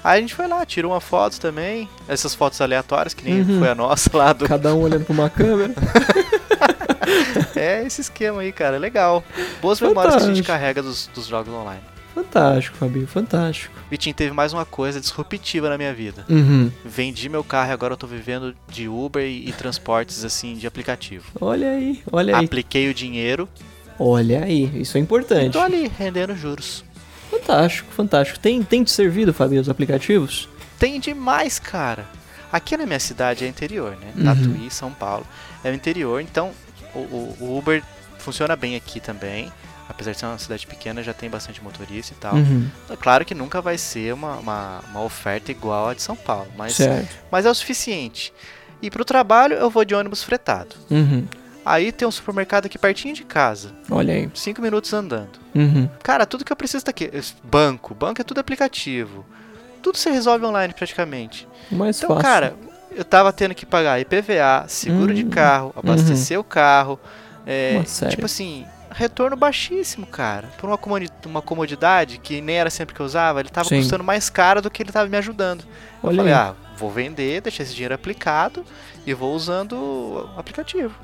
Aí 0.02 0.18
a 0.18 0.20
gente 0.20 0.34
foi 0.34 0.48
lá, 0.48 0.64
tirou 0.64 0.92
uma 0.92 1.00
foto 1.00 1.38
também. 1.38 1.88
Essas 2.08 2.34
fotos 2.34 2.60
aleatórias, 2.60 3.12
que 3.14 3.22
nem 3.22 3.42
Uhum. 3.42 3.58
foi 3.58 3.68
a 3.68 3.74
nossa 3.74 4.10
lá 4.16 4.32
do. 4.32 4.48
Cada 4.48 4.74
um 4.74 4.80
olhando 4.80 5.04
pra 5.04 5.12
uma 5.12 5.28
câmera. 5.30 5.74
É 7.56 7.84
esse 7.84 8.00
esquema 8.00 8.40
aí, 8.40 8.52
cara. 8.52 8.78
Legal. 8.78 9.22
Boas 9.60 9.80
memórias 9.80 10.16
que 10.16 10.22
a 10.22 10.34
gente 10.34 10.42
carrega 10.42 10.82
dos, 10.82 11.08
dos 11.14 11.26
jogos 11.26 11.52
online. 11.52 11.80
Fantástico, 12.14 12.76
Fabinho, 12.76 13.06
fantástico. 13.06 13.74
Vitinho, 13.90 14.14
teve 14.14 14.32
mais 14.34 14.52
uma 14.52 14.64
coisa 14.66 15.00
disruptiva 15.00 15.68
na 15.70 15.78
minha 15.78 15.94
vida. 15.94 16.24
Uhum. 16.28 16.70
Vendi 16.84 17.28
meu 17.28 17.42
carro 17.42 17.70
e 17.70 17.72
agora 17.72 17.94
eu 17.94 17.96
tô 17.96 18.06
vivendo 18.06 18.54
de 18.68 18.86
Uber 18.88 19.24
e, 19.24 19.48
e 19.48 19.52
transportes 19.52 20.24
assim 20.24 20.54
de 20.56 20.66
aplicativo. 20.66 21.24
Olha 21.40 21.70
aí, 21.70 22.02
olha 22.12 22.36
aí. 22.36 22.44
Apliquei 22.44 22.88
o 22.90 22.94
dinheiro 22.94 23.48
Olha 23.98 24.44
aí, 24.44 24.70
isso 24.80 24.96
é 24.96 25.00
e 25.00 25.02
importante. 25.02 25.52
tô 25.52 25.60
ali 25.60 25.90
rendendo 25.98 26.34
juros. 26.36 26.84
Fantástico, 27.30 27.90
fantástico. 27.92 28.38
Tem, 28.38 28.62
tem 28.62 28.82
te 28.84 28.90
servido, 28.90 29.32
Fabinho, 29.32 29.60
os 29.60 29.68
aplicativos? 29.68 30.48
Tem 30.78 30.98
demais, 30.98 31.58
cara. 31.58 32.04
Aqui 32.50 32.76
na 32.76 32.84
minha 32.84 32.98
cidade 33.00 33.44
é 33.44 33.48
interior, 33.48 33.96
né? 34.00 34.12
Uhum. 34.16 34.24
Tatuí, 34.24 34.70
São 34.70 34.90
Paulo. 34.92 35.26
É 35.62 35.70
o 35.70 35.74
interior, 35.74 36.20
então 36.20 36.50
o, 36.94 36.98
o- 36.98 37.36
o 37.40 37.58
Uber 37.58 37.82
funciona 38.18 38.56
bem 38.56 38.76
aqui 38.76 38.98
também. 39.00 39.50
Apesar 39.88 40.12
de 40.12 40.18
ser 40.18 40.26
uma 40.26 40.38
cidade 40.38 40.66
pequena, 40.66 41.02
já 41.02 41.12
tem 41.12 41.28
bastante 41.28 41.62
motorista 41.62 42.12
e 42.12 42.16
tal. 42.16 42.34
Uhum. 42.34 42.68
É 42.88 42.96
Claro 42.96 43.24
que 43.24 43.34
nunca 43.34 43.60
vai 43.60 43.76
ser 43.76 44.14
uma, 44.14 44.36
uma, 44.36 44.80
uma 44.90 45.02
oferta 45.02 45.50
igual 45.50 45.88
a 45.88 45.94
de 45.94 46.00
São 46.02 46.16
Paulo, 46.16 46.48
mas, 46.56 46.74
Certo. 46.74 47.14
mas 47.30 47.44
é 47.46 47.50
o 47.50 47.54
suficiente. 47.54 48.32
E 48.80 48.90
pro 48.90 49.04
trabalho 49.04 49.54
eu 49.54 49.68
vou 49.70 49.84
de 49.84 49.94
ônibus 49.94 50.22
fretado. 50.24 50.74
Uhum. 50.90 51.26
Aí 51.64 51.92
tem 51.92 52.08
um 52.08 52.10
supermercado 52.10 52.66
aqui 52.66 52.76
pertinho 52.78 53.14
de 53.14 53.22
casa, 53.22 53.72
Olha 53.90 54.14
aí. 54.14 54.28
cinco 54.34 54.60
minutos 54.62 54.92
andando. 54.92 55.38
Uhum. 55.54 55.88
Cara, 56.02 56.26
tudo 56.26 56.44
que 56.44 56.52
eu 56.52 56.56
preciso 56.56 56.84
tá 56.84 56.90
aqui. 56.90 57.08
Banco, 57.44 57.94
banco 57.94 58.20
é 58.20 58.24
tudo 58.24 58.38
aplicativo. 58.40 59.24
Tudo 59.80 59.96
você 59.98 60.10
resolve 60.10 60.44
online 60.44 60.72
praticamente. 60.74 61.46
O 61.70 61.76
mais 61.76 61.98
Então, 61.98 62.08
fácil. 62.10 62.22
cara, 62.22 62.54
eu 62.90 63.04
tava 63.04 63.32
tendo 63.32 63.54
que 63.54 63.64
pagar 63.66 64.00
IPVA, 64.00 64.64
seguro 64.68 65.14
de 65.14 65.24
Hum, 65.24 65.30
carro, 65.30 65.72
abastecer 65.76 66.38
o 66.38 66.44
carro. 66.44 66.98
É, 67.46 67.80
tipo 68.08 68.24
assim, 68.26 68.64
retorno 68.94 69.36
baixíssimo, 69.36 70.06
cara. 70.06 70.48
Por 70.58 70.68
uma, 70.68 70.78
uma 71.26 71.42
comodidade 71.42 72.18
que 72.18 72.40
nem 72.40 72.56
era 72.56 72.70
sempre 72.70 72.94
que 72.94 73.00
eu 73.00 73.06
usava, 73.06 73.40
ele 73.40 73.48
tava 73.48 73.68
Sim. 73.68 73.78
custando 73.78 74.04
mais 74.04 74.28
caro 74.30 74.60
do 74.62 74.70
que 74.70 74.82
ele 74.82 74.92
tava 74.92 75.08
me 75.08 75.16
ajudando. 75.16 75.60
Eu 76.02 76.08
Olha 76.08 76.16
falei, 76.18 76.32
aí. 76.32 76.38
ah, 76.38 76.54
vou 76.76 76.90
vender, 76.90 77.40
deixar 77.40 77.62
esse 77.62 77.74
dinheiro 77.74 77.94
aplicado 77.94 78.64
e 79.06 79.12
vou 79.14 79.34
usando 79.34 79.72
o 79.76 80.28
aplicativo. 80.36 80.94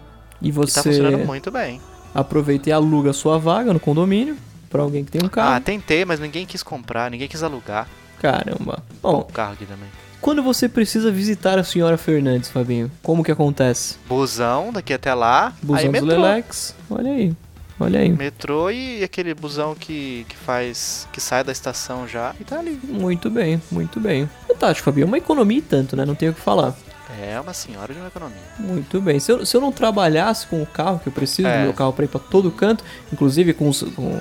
e 0.40 0.48
E 0.48 0.52
tá 0.52 0.56
você 0.60 0.82
funcionando 0.82 1.26
muito 1.26 1.50
bem. 1.50 1.80
aproveita 2.14 2.68
e 2.68 2.72
aluga 2.72 3.10
a 3.10 3.14
sua 3.14 3.38
vaga 3.38 3.72
no 3.72 3.80
condomínio 3.80 4.36
pra 4.70 4.82
alguém 4.82 5.04
que 5.04 5.10
tem 5.10 5.22
um 5.22 5.26
Ah, 5.26 5.30
carro. 5.30 5.60
tentei, 5.64 6.04
mas 6.04 6.20
ninguém 6.20 6.44
quis 6.46 6.62
comprar, 6.62 7.10
ninguém 7.10 7.26
quis 7.28 7.42
alugar 7.42 7.88
Caramba. 8.20 8.82
o 9.02 9.12
Bom, 9.12 9.22
carro 9.32 9.52
aqui 9.52 9.64
também. 9.66 9.88
quando 10.20 10.42
você 10.42 10.68
precisa 10.68 11.10
visitar 11.10 11.58
a 11.58 11.64
senhora 11.64 11.96
Fernandes, 11.96 12.50
Fabinho, 12.50 12.90
como 13.02 13.22
que 13.24 13.30
acontece? 13.32 13.96
Busão 14.08 14.72
daqui 14.72 14.92
até 14.92 15.14
lá, 15.14 15.46
aí 15.48 15.52
Busão 15.62 15.82
dos 15.84 15.92
metrô. 15.92 16.06
Lelex. 16.20 16.74
Olha 16.90 17.12
aí. 17.12 17.32
Olha 17.80 18.00
aí. 18.00 18.08
Metrô 18.10 18.70
e 18.70 19.02
aquele 19.04 19.32
busão 19.34 19.74
que, 19.74 20.26
que 20.28 20.36
faz. 20.36 21.06
que 21.12 21.20
sai 21.20 21.44
da 21.44 21.52
estação 21.52 22.08
já 22.08 22.34
e 22.40 22.44
tá 22.44 22.58
ali. 22.58 22.78
Muito 22.84 23.30
bem, 23.30 23.62
muito 23.70 24.00
bem. 24.00 24.28
Fantástico. 24.48 24.92
É 24.98 25.04
uma 25.04 25.18
economia 25.18 25.58
e 25.58 25.62
tanto, 25.62 25.94
né? 25.96 26.04
Não 26.04 26.14
tenho 26.14 26.32
o 26.32 26.34
que 26.34 26.40
falar. 26.40 26.76
É 27.20 27.40
uma 27.40 27.54
senhora 27.54 27.92
de 27.94 27.98
uma 27.98 28.08
economia. 28.08 28.36
Muito 28.58 29.00
bem. 29.00 29.18
Se 29.18 29.32
eu, 29.32 29.46
se 29.46 29.56
eu 29.56 29.60
não 29.60 29.72
trabalhasse 29.72 30.46
com 30.46 30.62
o 30.62 30.66
carro, 30.66 30.98
que 30.98 31.08
eu 31.08 31.12
preciso 31.12 31.48
É. 31.48 31.58
do 31.58 31.62
meu 31.64 31.72
carro 31.72 31.92
pra 31.92 32.04
ir 32.04 32.08
pra 32.08 32.20
todo 32.20 32.50
canto, 32.50 32.84
inclusive 33.12 33.54
com 33.54 33.68
os, 33.68 33.82
com, 33.82 34.20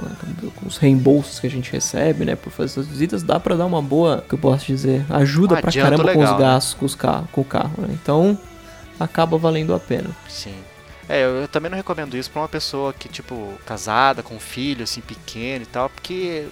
com 0.55 0.65
os 0.67 0.77
reembolsos 0.77 1.39
que 1.39 1.47
a 1.47 1.49
gente 1.49 1.69
recebe, 1.71 2.23
né, 2.25 2.35
por 2.35 2.49
fazer 2.49 2.71
essas 2.71 2.87
visitas, 2.87 3.23
dá 3.23 3.39
pra 3.39 3.55
dar 3.55 3.65
uma 3.65 3.81
boa, 3.81 4.23
que 4.27 4.33
eu 4.35 4.39
posso 4.39 4.65
dizer, 4.65 5.05
ajuda 5.09 5.55
Um 5.55 5.61
pra 5.61 5.71
caramba 5.71 6.03
com 6.03 6.19
legal, 6.19 6.23
os 6.35 6.39
né? 6.39 6.45
gastos 6.45 6.73
com, 6.75 6.85
os 6.85 6.95
carro, 6.95 7.27
com 7.31 7.41
o 7.41 7.45
carro, 7.45 7.73
né? 7.79 7.89
Então, 7.91 8.37
acaba 8.99 9.37
valendo 9.37 9.75
a 9.75 9.79
pena. 9.79 10.09
Sim. 10.29 10.55
É, 11.09 11.23
eu, 11.23 11.41
eu 11.41 11.47
também 11.47 11.69
não 11.69 11.77
recomendo 11.77 12.15
isso 12.17 12.29
pra 12.29 12.41
uma 12.41 12.49
pessoa 12.49 12.93
que, 12.93 13.07
tipo, 13.07 13.53
casada, 13.65 14.21
com 14.21 14.35
um 14.35 14.39
filho, 14.39 14.83
assim, 14.83 15.01
pequeno 15.01 15.63
e 15.63 15.67
tal, 15.67 15.89
porque 15.89 16.47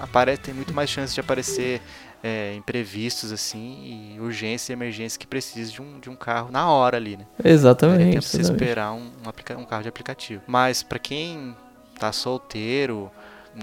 aparece, 0.00 0.42
tem 0.42 0.54
muito 0.54 0.74
mais 0.74 0.90
chance 0.90 1.14
de 1.14 1.20
aparecer 1.20 1.80
é, 2.22 2.54
imprevistos, 2.54 3.32
assim, 3.32 4.14
e 4.16 4.20
urgência 4.20 4.72
e 4.72 4.74
emergência 4.74 5.18
que 5.18 5.26
precisa 5.26 5.70
de 5.70 5.82
um, 5.82 5.98
de 5.98 6.08
um 6.08 6.16
carro 6.16 6.50
na 6.50 6.70
hora 6.70 6.96
ali, 6.96 7.16
né? 7.16 7.26
Exatamente. 7.44 7.98
tempo 7.98 8.20
de 8.20 8.26
você 8.26 8.40
exatamente. 8.40 8.62
esperar 8.62 8.92
um, 8.92 8.98
um, 9.00 9.60
um 9.60 9.64
carro 9.64 9.82
de 9.82 9.88
aplicativo. 9.88 10.42
Mas 10.46 10.82
pra 10.82 10.98
quem 10.98 11.56
tá 11.98 12.12
solteiro, 12.12 13.10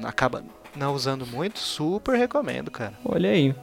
acaba 0.03 0.43
não 0.75 0.93
usando 0.93 1.25
muito, 1.25 1.59
super 1.59 2.17
recomendo, 2.17 2.69
cara. 2.69 2.93
Olha 3.03 3.29
aí. 3.29 3.55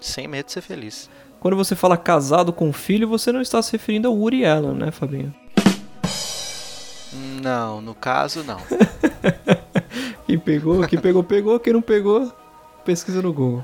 Sem 0.00 0.26
medo 0.26 0.46
de 0.46 0.52
ser 0.52 0.62
feliz. 0.62 1.08
Quando 1.40 1.56
você 1.56 1.74
fala 1.74 1.96
casado 1.96 2.52
com 2.52 2.72
filho, 2.72 3.08
você 3.08 3.32
não 3.32 3.40
está 3.40 3.60
se 3.60 3.72
referindo 3.72 4.08
ao 4.08 4.16
Uri 4.16 4.46
Allen, 4.46 4.74
né, 4.74 4.90
Fabinho? 4.90 5.34
Não, 7.42 7.80
no 7.80 7.94
caso, 7.94 8.42
não. 8.44 8.58
Quem 10.26 10.38
pegou, 10.38 10.86
quem 10.86 10.98
pegou, 10.98 11.22
pegou. 11.22 11.60
Quem 11.60 11.72
não 11.74 11.82
pegou, 11.82 12.32
pesquisa 12.86 13.20
no 13.20 13.32
Google. 13.34 13.62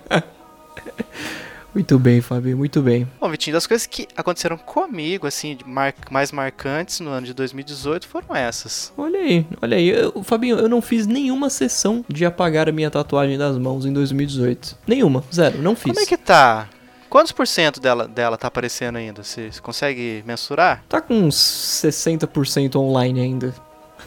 muito 1.74 1.98
bem, 1.98 2.20
Fabinho, 2.20 2.56
muito 2.58 2.82
bem. 2.82 3.08
Bom, 3.20 3.30
Vitinho, 3.30 3.54
das 3.54 3.66
coisas 3.66 3.86
que 3.86 4.06
aconteceram 4.16 4.58
comigo, 4.58 5.26
assim, 5.26 5.56
de 5.56 5.66
mar- 5.66 5.94
mais 6.10 6.32
marcantes 6.32 7.00
no 7.00 7.08
ano 7.10 7.26
de 7.26 7.32
2018 7.32 8.06
foram 8.06 8.34
essas. 8.36 8.92
Olha 8.96 9.20
aí, 9.20 9.46
olha 9.62 9.76
aí. 9.78 9.88
Eu, 9.88 10.22
Fabinho, 10.22 10.58
eu 10.58 10.68
não 10.68 10.82
fiz 10.82 11.06
nenhuma 11.06 11.48
sessão 11.48 12.04
de 12.08 12.26
apagar 12.26 12.68
a 12.68 12.72
minha 12.72 12.90
tatuagem 12.90 13.38
das 13.38 13.56
mãos 13.56 13.86
em 13.86 13.92
2018. 13.92 14.76
Nenhuma, 14.86 15.24
zero, 15.32 15.62
não 15.62 15.74
fiz. 15.76 15.92
Como 15.94 16.00
é 16.00 16.06
que 16.06 16.16
tá? 16.18 16.68
Quantos 17.08 17.32
por 17.32 17.46
cento 17.46 17.80
dela, 17.80 18.06
dela 18.06 18.36
tá 18.36 18.48
aparecendo 18.48 18.96
ainda? 18.96 19.22
Você 19.22 19.50
você 19.50 19.60
consegue 19.60 20.22
mensurar? 20.26 20.82
Tá 20.88 21.00
com 21.00 21.14
uns 21.14 21.36
60% 21.36 22.76
online 22.76 23.20
ainda. 23.20 23.54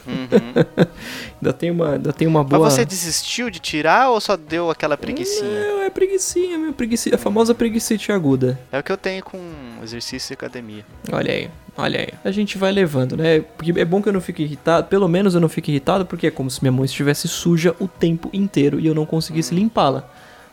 Uhum. 0.06 0.86
ainda, 1.40 1.52
tem 1.52 1.70
uma, 1.70 1.92
ainda 1.92 2.12
tem 2.12 2.26
uma 2.26 2.42
boa. 2.42 2.64
Mas 2.64 2.74
você 2.74 2.84
desistiu 2.84 3.50
de 3.50 3.58
tirar 3.58 4.10
ou 4.10 4.20
só 4.20 4.36
deu 4.36 4.70
aquela 4.70 4.96
preguicinha? 4.96 5.68
Não, 5.68 5.82
é 5.82 5.90
preguicinha, 5.90 6.58
meu, 6.58 6.72
preguicinha, 6.72 7.14
a 7.14 7.18
famosa 7.18 7.54
preguicite 7.54 8.10
aguda. 8.10 8.58
É 8.70 8.78
o 8.78 8.82
que 8.82 8.90
eu 8.90 8.96
tenho 8.96 9.22
com 9.22 9.38
exercício 9.82 10.32
e 10.32 10.34
academia. 10.34 10.84
Olha 11.12 11.32
aí, 11.32 11.50
olha 11.76 12.00
aí. 12.00 12.08
A 12.24 12.30
gente 12.30 12.58
vai 12.58 12.72
levando, 12.72 13.16
né? 13.16 13.40
Porque 13.40 13.78
é 13.78 13.84
bom 13.84 14.02
que 14.02 14.08
eu 14.08 14.12
não 14.12 14.20
fique 14.20 14.42
irritado, 14.42 14.88
pelo 14.88 15.08
menos 15.08 15.34
eu 15.34 15.40
não 15.40 15.48
fique 15.48 15.70
irritado, 15.70 16.04
porque 16.06 16.26
é 16.26 16.30
como 16.30 16.50
se 16.50 16.60
minha 16.62 16.72
mão 16.72 16.84
estivesse 16.84 17.28
suja 17.28 17.74
o 17.78 17.86
tempo 17.86 18.28
inteiro 18.32 18.80
e 18.80 18.86
eu 18.86 18.94
não 18.94 19.06
conseguisse 19.06 19.54
limpá-la. 19.54 20.08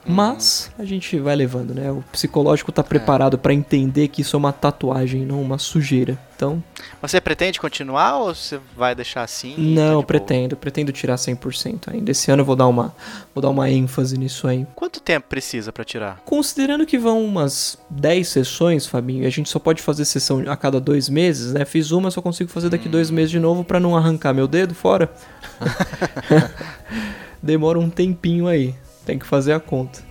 Mas 0.05 0.71
a 0.79 0.85
gente 0.85 1.19
vai 1.19 1.35
levando, 1.35 1.75
né? 1.75 1.91
O 1.91 2.03
psicológico 2.11 2.71
tá 2.71 2.81
preparado 2.83 3.37
pra 3.37 3.53
entender 3.53 4.07
que 4.07 4.21
isso 4.21 4.35
é 4.35 4.39
uma 4.39 4.51
tatuagem, 4.53 5.25
não 5.25 5.41
uma 5.41 5.57
sujeira. 5.57 6.17
Então, 6.35 6.63
Você 7.01 7.19
pretende 7.19 7.59
continuar 7.59 8.15
ou 8.17 8.33
você 8.33 8.59
vai 8.75 8.95
deixar 8.95 9.23
assim? 9.23 9.53
tá 9.55 9.61
não, 9.61 9.93
boa? 9.95 10.03
pretendo, 10.03 10.55
pretendo 10.55 10.91
tirar 10.93 11.15
100% 11.15 11.89
ainda. 11.93 12.11
Esse 12.11 12.31
ano 12.31 12.41
eu 12.41 12.45
vou 12.45 12.55
dar 12.55 12.65
uma, 12.67 12.95
vou 13.35 13.41
dar 13.41 13.49
uma 13.49 13.69
ênfase 13.69 14.17
nisso 14.17 14.47
aí. 14.47 14.65
Quanto 14.73 15.01
tempo 15.01 15.27
precisa 15.27 15.73
pra 15.73 15.83
tirar? 15.83 16.21
Considerando 16.25 16.85
que 16.85 16.97
vão 16.97 17.23
umas 17.23 17.77
10 17.89 18.25
sessões, 18.25 18.87
Fabinho, 18.87 19.23
e 19.23 19.27
a 19.27 19.29
gente 19.29 19.49
só 19.49 19.59
pode 19.59 19.81
fazer 19.81 20.05
sessão 20.05 20.43
a 20.47 20.55
cada 20.55 20.79
dois 20.79 21.09
meses, 21.09 21.51
né? 21.51 21.65
Fiz 21.65 21.91
uma, 21.91 22.09
só 22.09 22.21
consigo 22.21 22.49
fazer 22.49 22.69
daqui 22.69 22.87
dois 22.87 23.11
meses 23.11 23.31
de 23.31 23.39
novo 23.39 23.65
pra 23.65 23.79
não 23.81 23.97
arrancar 23.97 24.33
meu 24.33 24.47
dedo 24.47 24.73
fora. 24.73 25.11
Demora 27.43 27.77
um 27.79 27.89
tempinho 27.89 28.47
aí. 28.47 28.73
Tem 29.09 29.17
que 29.17 29.25
fazer 29.25 29.53
a 29.53 29.59
conta. 29.59 30.01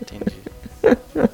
Entendi. 0.00 0.36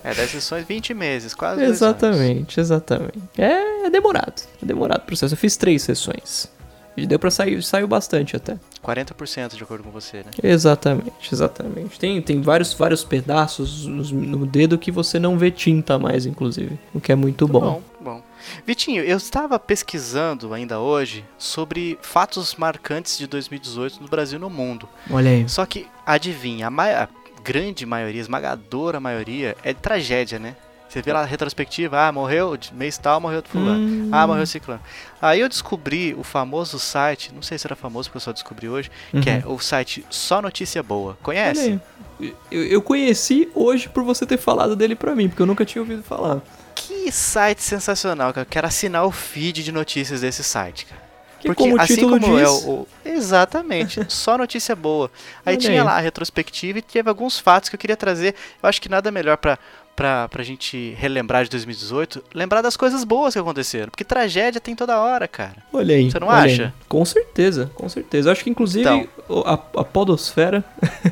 é, 0.03 0.15
10 0.15 0.31
sessões, 0.31 0.67
20 0.67 0.93
meses, 0.95 1.33
quase. 1.33 1.63
Exatamente, 1.63 2.59
exatamente. 2.59 3.19
É, 3.37 3.87
é 3.87 3.91
demorado. 3.91 4.43
É 4.61 4.67
demorado 4.67 5.03
o 5.03 5.07
processo. 5.07 5.35
Eu 5.35 5.39
fiz 5.39 5.57
três 5.57 5.83
sessões. 5.83 6.49
E 6.97 7.07
deu 7.07 7.17
pra 7.21 7.31
sair, 7.31 7.63
saiu 7.63 7.87
bastante 7.87 8.35
até. 8.35 8.59
40% 8.85 9.55
de 9.55 9.63
acordo 9.63 9.85
com 9.85 9.91
você, 9.93 10.17
né? 10.19 10.25
Exatamente, 10.43 11.33
exatamente. 11.33 11.97
Tem, 12.01 12.21
tem 12.21 12.41
vários, 12.43 12.75
vários 12.75 13.05
pedaços 13.05 13.87
nos- 13.87 14.11
no 14.11 14.45
dedo 14.45 14.77
que 14.77 14.91
você 14.91 15.17
não 15.21 15.39
vê 15.39 15.49
tinta 15.53 15.97
mais, 15.97 16.27
inclusive. 16.27 16.77
O 16.93 17.01
que 17.01 17.13
é 17.13 17.15
muito 17.15 17.47
bom. 17.47 17.61
bom, 17.61 17.83
bom. 18.01 18.23
Vitinho, 18.67 19.05
eu 19.05 19.17
estava 19.17 19.61
pesquisando 19.61 20.53
ainda 20.53 20.81
hoje 20.81 21.25
sobre 21.39 21.97
fatos 22.03 22.57
marcantes 22.57 23.17
de 23.17 23.29
2018 23.29 24.03
no 24.03 24.09
Brasil 24.09 24.37
e 24.39 24.41
no 24.41 24.51
mundo. 24.51 24.89
Olha 25.09 25.31
aí. 25.31 25.49
Só 25.49 25.65
que, 25.65 25.87
adivinha, 26.09 26.69
a, 26.69 27.03
a 27.05 27.09
grande 27.43 27.85
maioria, 27.85 28.21
esmagadora 28.21 28.99
maioria, 28.99 29.55
é 29.63 29.75
tragédia, 29.75 30.39
né? 30.39 30.57
Você 30.89 31.03
vê 31.03 31.13
lá 31.13 31.21
a 31.21 31.25
retrospectiva, 31.27 32.01
ah, 32.01 32.11
morreu 32.11 32.57
de 32.57 32.73
mês 32.73 32.97
tal, 32.97 33.21
morreu 33.21 33.43
do 33.43 33.49
fulano. 33.49 33.79
Hum. 33.79 34.09
Ah, 34.11 34.27
morreu 34.27 34.47
ciclano. 34.47 34.81
Aí 35.21 35.39
eu 35.39 35.49
descobri 35.49 36.15
o 36.15 36.23
famoso 36.23 36.79
site, 36.79 37.31
não 37.35 37.43
sei 37.43 37.59
se 37.59 37.67
era 37.67 37.77
famoso 37.77 38.09
porque 38.09 38.17
eu 38.17 38.23
só 38.23 38.33
descobri 38.33 38.71
hoje, 38.71 38.91
que 39.23 39.29
é 39.29 39.43
o 39.45 39.59
site 39.59 40.03
Só 40.09 40.41
Notícia 40.41 40.83
Boa. 40.83 41.19
Conhece? 41.23 41.79
Eu, 42.19 42.35
eu 42.51 42.81
conheci 42.81 43.51
hoje 43.55 43.87
por 43.87 44.03
você 44.03 44.25
ter 44.25 44.39
falado 44.39 44.75
dele 44.75 44.95
pra 44.95 45.15
mim, 45.15 45.29
porque 45.29 45.43
eu 45.43 45.47
nunca 45.47 45.65
tinha 45.67 45.83
ouvido 45.83 46.03
falar. 46.03 46.41
Que 46.75 47.13
site 47.13 47.63
sensacional, 47.63 48.33
cara. 48.33 48.47
Eu 48.47 48.51
quero 48.51 48.67
assinar 48.67 49.05
o 49.05 49.13
feed 49.13 49.63
de 49.63 49.71
notícias 49.71 50.23
desse 50.23 50.43
site, 50.43 50.87
cara. 50.87 51.08
Que 51.41 51.55
como 51.55 51.75
o 51.77 51.87
título 51.87 52.19
como 52.19 52.37
diz, 52.37 52.47
é 52.47 52.49
o, 52.69 52.87
Exatamente, 53.05 54.05
só 54.09 54.37
notícia 54.37 54.75
boa. 54.75 55.11
Aí 55.45 55.55
Olha 55.55 55.57
tinha 55.57 55.81
aí. 55.83 55.87
lá 55.87 55.97
a 55.97 56.01
retrospectiva 56.01 56.79
e 56.79 56.83
teve 56.83 57.09
alguns 57.09 57.39
fatos 57.39 57.69
que 57.69 57.77
eu 57.77 57.79
queria 57.81 57.97
trazer. 57.97 58.35
Eu 58.63 58.69
acho 58.69 58.81
que 58.83 58.89
nada 58.89 59.11
melhor 59.11 59.37
pra, 59.37 59.59
pra, 59.95 60.29
pra 60.29 60.43
gente 60.43 60.95
relembrar 60.99 61.45
de 61.45 61.51
2018, 61.51 62.25
lembrar 62.35 62.61
das 62.63 62.77
coisas 62.77 63.05
boas 63.05 63.35
que 63.35 63.41
aconteceram. 63.41 63.89
Porque 63.91 64.05
tragédia 64.05 64.61
tem 64.61 64.75
toda 64.75 64.99
hora, 65.01 65.29
cara. 65.29 65.57
Olha 65.73 65.95
aí. 65.95 66.11
Você 66.11 66.19
não 66.19 66.29
olha 66.29 66.43
aí. 66.43 66.53
acha? 66.55 66.75
Com 66.89 67.05
certeza, 67.05 67.71
com 67.75 67.89
certeza. 67.89 68.29
Eu 68.29 68.33
acho 68.33 68.43
que 68.45 68.51
inclusive 68.51 68.81
Então. 68.89 69.09
a, 69.47 69.55
a 69.55 69.85
podosfera 69.85 70.65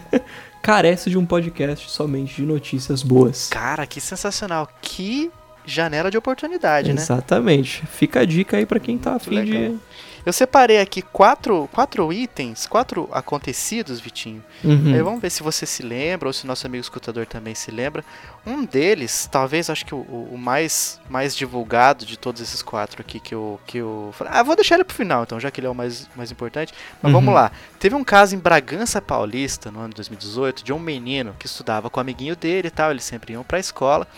carece 0.63 1.09
de 1.11 1.17
um 1.19 1.25
podcast 1.25 1.89
somente 1.91 2.37
de 2.37 2.43
notícias 2.43 3.03
boas. 3.03 3.49
Cara, 3.49 3.87
que 3.87 4.01
sensacional. 4.01 4.69
Que 4.83 5.31
janela 5.67 6.11
de 6.11 6.17
oportunidade, 6.17 6.93
né? 6.93 7.01
Exatamente. 7.01 7.85
Fica 7.87 8.21
a 8.21 8.25
dica 8.25 8.57
aí 8.57 8.65
pra 8.65 8.79
quem 8.81 8.97
tá 8.97 9.15
afim 9.17 9.45
de. 9.45 9.77
Eu 10.25 10.33
separei 10.33 10.81
aqui 10.81 11.03
quatro, 11.03 11.69
quatro 11.73 12.13
itens, 12.13 12.67
quatro 12.67 13.09
acontecidos, 13.13 14.01
Vitinho. 14.01 14.43
Uhum. 14.65 14.93
Aí 14.93 15.01
vamos 15.01 15.21
ver 15.21 15.31
se 15.31 15.41
você 15.41 15.65
se 15.65 15.85
lembra 15.85 16.29
ou 16.29 16.33
se 16.33 16.49
nosso 16.49 16.67
amigo 16.67 16.81
escutador 16.83 17.27
também 17.27 17.55
se 17.55 17.71
lembra. 17.71 18.05
Um 18.45 18.65
deles, 18.65 19.29
talvez 19.31 19.71
acho 19.71 19.87
que 19.87 19.95
o, 19.95 19.99
o- 19.99 20.37
mais, 20.37 21.01
mais 21.09 21.37
divulgado 21.37 22.05
de 22.05 22.19
todos 22.19 22.41
esses 22.43 22.61
quatro 22.61 23.01
aqui 23.03 23.21
que 23.21 23.37
eu, 23.37 23.61
que 23.69 23.79
eu. 23.79 24.13
Ah, 24.29 24.43
vou 24.43 24.57
deixar 24.57 24.75
ele 24.75 24.83
pro 24.83 24.97
final 24.97 25.23
então, 25.23 25.39
já 25.39 25.49
que 25.49 25.61
ele 25.61 25.69
é 25.69 25.71
o 25.71 25.75
mais, 25.75 26.09
mais 26.17 26.33
importante. 26.33 26.75
Mas 27.01 27.13
Uhum. 27.13 27.21
vamos 27.21 27.33
lá. 27.33 27.53
Teve 27.79 27.95
um 27.95 28.03
caso 28.03 28.35
em 28.35 28.39
Bragança 28.41 29.01
Paulista, 29.01 29.71
no 29.71 29.79
ano 29.79 29.91
de 29.91 29.95
2018, 29.97 30.65
de 30.65 30.73
um 30.73 30.79
menino 30.81 31.37
que 31.39 31.47
estudava 31.47 31.89
com 31.89 32.01
o 32.01 32.03
amiguinho 32.03 32.35
dele 32.35 32.67
e 32.67 32.71
tal. 32.73 32.91
Eles 32.91 33.05
sempre 33.05 33.35
iam 33.35 33.45
pra 33.45 33.61
escola. 33.61 34.09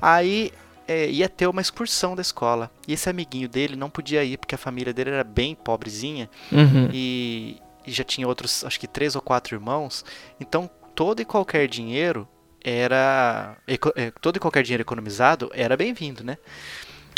Aí 0.00 0.52
é, 0.88 1.08
ia 1.08 1.28
ter 1.28 1.46
uma 1.46 1.60
excursão 1.60 2.14
da 2.14 2.22
escola. 2.22 2.70
E 2.86 2.92
esse 2.92 3.08
amiguinho 3.08 3.48
dele 3.48 3.76
não 3.76 3.90
podia 3.90 4.22
ir 4.24 4.36
porque 4.38 4.54
a 4.54 4.58
família 4.58 4.92
dele 4.92 5.10
era 5.10 5.24
bem 5.24 5.54
pobrezinha 5.54 6.28
Uhum. 6.52 6.88
e, 6.92 7.56
e 7.86 7.90
já 7.92 8.04
tinha 8.04 8.26
outros, 8.26 8.64
acho 8.64 8.78
que 8.80 8.86
três 8.86 9.14
ou 9.16 9.22
quatro 9.22 9.54
irmãos. 9.56 10.04
Então 10.40 10.70
todo 10.94 11.20
e 11.20 11.24
qualquer 11.24 11.68
dinheiro 11.68 12.26
era. 12.64 13.56
é, 13.96 14.10
todo 14.20 14.36
e 14.36 14.40
qualquer 14.40 14.62
dinheiro 14.62 14.82
economizado 14.82 15.50
era 15.54 15.76
bem-vindo, 15.76 16.24
né? 16.24 16.36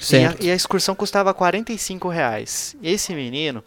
E 0.01 0.05
a, 0.27 0.37
e 0.41 0.51
a 0.51 0.55
excursão 0.55 0.95
custava 0.95 1.35
45 1.35 2.09
reais. 2.09 2.77
Esse 2.83 3.15
menino, 3.15 3.65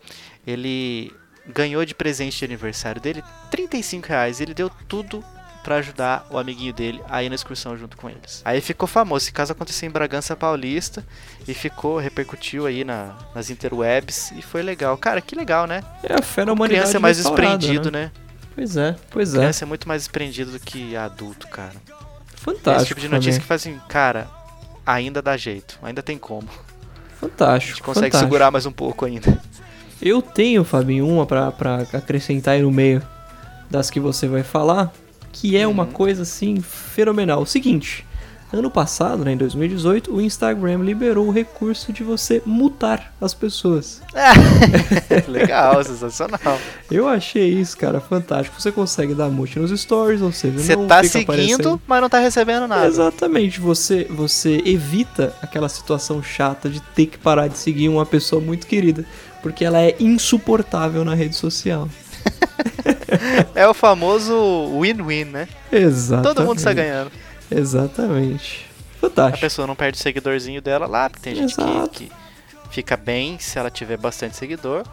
ele 0.48 1.12
ganhou 1.48 1.84
de 1.84 1.94
presente 1.94 2.38
de 2.40 2.46
aniversário 2.46 3.02
dele 3.02 3.22
35 3.50 4.08
reais. 4.08 4.40
Ele 4.40 4.54
deu 4.54 4.70
tudo 4.88 5.24
pra 5.64 5.76
ajudar 5.76 6.26
o 6.30 6.38
amiguinho 6.38 6.74
dele 6.74 7.02
a 7.10 7.24
ir 7.24 7.30
na 7.30 7.36
excursão 7.36 7.78
junto 7.78 7.96
com 7.98 8.10
eles. 8.10 8.42
Aí 8.44 8.60
ficou 8.62 8.88
famoso. 8.88 9.26
Esse 9.26 9.32
caso 9.32 9.52
aconteceu 9.52 9.88
em 9.88 9.92
Bragança 9.92 10.36
Paulista 10.36 11.06
e 11.48 11.54
ficou, 11.54 11.98
repercutiu 11.98 12.66
aí 12.66 12.84
na, 12.84 13.16
nas 13.36 13.50
interwebs 13.50 14.32
e 14.32 14.42
foi 14.42 14.62
legal. 14.62 14.98
Cara, 14.98 15.22
que 15.22 15.36
legal, 15.36 15.68
né? 15.68 15.84
É 16.04 16.14
a 16.14 16.22
fé 16.22 16.44
na 16.44 16.52
Como 16.52 16.64
criança 16.66 16.98
é 16.98 17.00
mais 17.00 17.18
restaurada, 17.18 17.58
desprendido, 17.58 17.92
né? 17.92 18.06
né? 18.06 18.12
Pois 18.56 18.76
é, 18.76 18.96
pois 19.10 19.34
é. 19.34 19.38
Criança 19.38 19.64
é 19.64 19.68
muito 19.68 19.88
mais 19.88 20.02
desprendido 20.02 20.52
do 20.52 20.60
que 20.60 20.96
adulto, 20.96 21.48
cara. 21.48 21.76
Fantástico. 22.36 22.78
Esse 22.78 22.86
tipo 22.88 23.00
de 23.02 23.08
notícia 23.08 23.32
também. 23.34 23.42
que 23.42 23.48
faz 23.48 23.62
assim, 23.62 23.80
cara, 23.88 24.28
ainda 24.86 25.22
dá 25.22 25.38
jeito, 25.38 25.78
ainda 25.82 26.02
tem 26.02 26.18
como. 26.18 26.48
A 26.50 27.20
Fantástico. 27.22 27.74
gente 27.76 27.84
consegue 27.84 28.06
fantástico. 28.08 28.26
segurar 28.26 28.50
mais 28.52 28.66
um 28.66 28.72
pouco 28.72 29.06
ainda. 29.06 29.40
Eu 30.02 30.22
tenho, 30.24 30.64
Fabinho, 30.64 31.08
uma 31.08 31.26
pra, 31.28 31.52
pra 31.52 31.84
acrescentar 31.94 32.56
aí 32.56 32.64
no 32.64 32.72
meio 32.72 33.02
das 33.70 33.90
que 33.92 34.00
você 34.00 34.28
vai 34.28 34.42
falar, 34.44 34.92
que 35.32 35.56
é 35.58 35.68
uma 35.68 35.84
Uhum. 35.84 35.92
coisa 35.92 36.22
assim 36.24 36.62
fenomenal. 36.62 37.42
O 37.42 37.46
seguinte, 37.46 38.06
ano 38.54 38.70
passado, 38.70 39.24
né, 39.24 39.32
em 39.32 39.38
2018, 39.38 40.14
o 40.14 40.22
Instagram 40.22 40.80
liberou 40.84 41.28
o 41.28 41.32
recurso 41.32 41.94
de 41.94 42.04
você 42.04 42.42
mutar 42.46 43.14
as 43.22 43.34
pessoas. 43.34 44.02
Legal, 45.28 45.82
sensacional. 45.84 46.60
Eu 46.90 47.08
achei 47.08 47.48
isso, 47.50 47.78
cara, 47.78 48.02
fantástico. 48.02 48.60
Você 48.62 48.72
consegue 48.72 49.14
dar 49.14 49.30
mute 49.30 49.58
nos 49.58 49.72
stories, 49.80 50.22
ou 50.22 50.32
seja, 50.34 50.60
Você 50.60 50.76
não 50.76 50.86
tá 50.88 50.98
fica 50.98 51.10
seguindo, 51.12 51.32
aparecendo. 51.32 51.82
mas 51.88 52.02
não 52.02 52.10
tá 52.10 52.20
recebendo 52.20 52.68
nada. 52.68 52.86
Exatamente, 52.88 53.60
você, 53.60 54.06
você 54.10 54.62
evita 54.66 55.34
aquela 55.42 55.70
situação 55.70 56.22
chata 56.22 56.70
de 56.70 56.82
ter 56.82 57.06
que 57.06 57.18
parar 57.18 57.48
de 57.48 57.58
seguir 57.58 57.88
uma 57.90 58.06
pessoa 58.06 58.42
muito 58.42 58.68
querida, 58.68 59.06
porque 59.42 59.64
ela 59.64 59.80
é 59.82 59.96
insuportável 60.00 61.06
na 61.06 61.14
rede 61.16 61.36
social. 61.36 61.88
É 63.56 63.68
o 63.68 63.74
famoso 63.74 64.34
win-win, 64.80 65.26
né? 65.26 65.48
Exatamente. 65.72 66.36
Todo 66.36 66.46
mundo 66.46 66.58
está 66.58 66.74
ganhando. 66.74 67.12
Exatamente. 67.50 68.66
A 68.98 69.02
Fantástico. 69.02 69.40
pessoa 69.42 69.68
não 69.68 69.76
perde 69.76 69.98
o 69.98 70.02
seguidorzinho 70.02 70.62
dela 70.62 70.86
lá, 70.88 71.10
porque 71.10 71.24
tem 71.24 71.36
gente 71.36 71.56
que, 71.56 71.62
Exato. 71.62 71.90
que 71.90 72.12
fica 72.70 72.96
bem 72.96 73.38
se 73.40 73.58
ela 73.58 73.70
tiver 73.70 73.98
bastante 73.98 74.36
seguidor. 74.38 74.84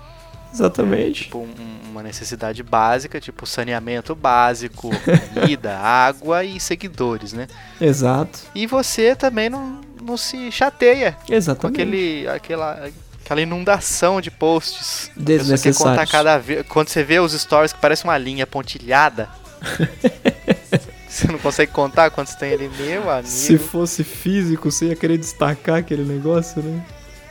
Exatamente. 0.52 1.24
Tipo, 1.24 1.38
um- 1.40 1.78
uma 1.90 2.02
necessidade 2.02 2.62
básica, 2.62 3.20
tipo 3.20 3.46
saneamento 3.46 4.14
básico, 4.14 4.90
comida, 5.34 5.76
água 5.78 6.42
e 6.42 6.58
seguidores, 6.58 7.32
né? 7.34 7.46
Exato. 7.80 8.40
E 8.54 8.66
você 8.66 9.14
também 9.14 9.50
não, 9.50 9.80
não 10.02 10.16
se 10.16 10.50
chateia 10.50 11.12
com 11.26 11.34
Exatamente. 11.34 11.80
aquele, 11.82 12.28
aquela, 12.28 12.88
aquela 13.28 13.42
inundação 13.42 14.22
de 14.22 14.30
posts. 14.30 15.10
Desnecessários. 15.14 15.76
contar 15.76 16.06
cada 16.06 16.38
vez. 16.38 16.64
Quando 16.66 16.88
você 16.88 17.04
vê 17.04 17.20
os 17.20 17.32
stories 17.38 17.74
que 17.74 17.78
parece 17.78 18.04
uma 18.04 18.16
linha 18.16 18.46
pontilhada. 18.46 19.28
você 21.06 21.28
não 21.28 21.38
consegue 21.38 21.70
contar 21.70 22.10
quantos 22.10 22.34
tem 22.34 22.54
ali, 22.54 22.70
meu 22.78 23.10
amigo. 23.10 23.28
Se 23.28 23.58
fosse 23.58 24.02
físico, 24.02 24.70
você 24.70 24.86
ia 24.86 24.96
querer 24.96 25.18
destacar 25.18 25.76
aquele 25.76 26.04
negócio, 26.04 26.62
né? 26.62 26.82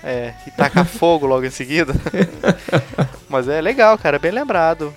É, 0.04 0.34
e 0.46 0.52
tacar 0.52 0.86
fogo 0.88 1.26
logo 1.26 1.44
em 1.44 1.50
seguida. 1.50 1.94
Mas 3.28 3.48
é 3.48 3.60
legal, 3.60 3.98
cara, 3.98 4.20
bem 4.20 4.32
lembrado. 4.32 4.94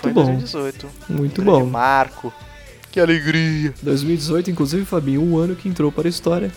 Foi 0.00 0.12
em 0.12 0.14
Muito 0.14 0.26
bom. 0.26 0.38
2018. 0.38 0.90
Muito 1.08 1.42
Grande 1.42 1.60
bom. 1.60 1.66
Marco. 1.66 2.32
Que 2.92 3.00
alegria. 3.00 3.74
2018, 3.82 4.52
inclusive, 4.52 4.84
Fabinho, 4.84 5.20
um 5.20 5.36
ano 5.36 5.56
que 5.56 5.68
entrou 5.68 5.90
para 5.90 6.06
a 6.06 6.10
história. 6.10 6.52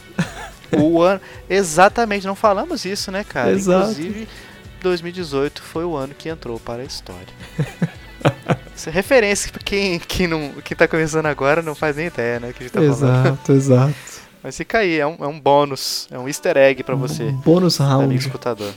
O 0.78 1.01
ano. 1.01 1.22
Exatamente, 1.49 2.26
não 2.26 2.36
falamos 2.36 2.86
isso, 2.86 3.11
né, 3.11 3.24
cara? 3.24 3.51
Exato. 3.51 3.91
Inclusive, 3.91 4.28
2018 4.82 5.61
foi 5.61 5.86
o 5.86 5.95
ano 5.95 6.13
que 6.13 6.30
entrou 6.30 6.59
para 6.59 6.82
a 6.82 6.86
história. 6.86 7.28
Isso 8.76 8.89
é 8.89 8.91
referência 8.91 9.51
pra 9.51 9.61
quem, 9.63 9.99
quem, 9.99 10.28
não, 10.28 10.51
quem 10.63 10.78
tá 10.78 10.88
começando 10.88 11.26
agora 11.26 11.61
não 11.61 11.74
faz 11.74 11.95
nem 11.95 12.07
ideia, 12.07 12.39
né? 12.39 12.53
Que 12.53 12.63
a 12.63 12.68
gente 12.68 12.74
tá 12.74 12.80
falando. 12.80 13.26
exato, 13.26 13.51
exato. 13.51 13.95
Mas 14.43 14.55
fica 14.55 14.80
aí, 14.80 14.99
é 14.99 15.05
um, 15.07 15.18
é 15.20 15.28
um 15.28 15.39
bônus, 15.39 16.07
é 16.11 16.18
um 16.18 16.28
easter 16.28 16.55
egg 16.57 16.84
pra 16.84 16.95
você, 16.95 17.32
Bônus 17.43 17.82
amigo 17.82 17.99
round. 17.99 18.15
escutador. 18.15 18.72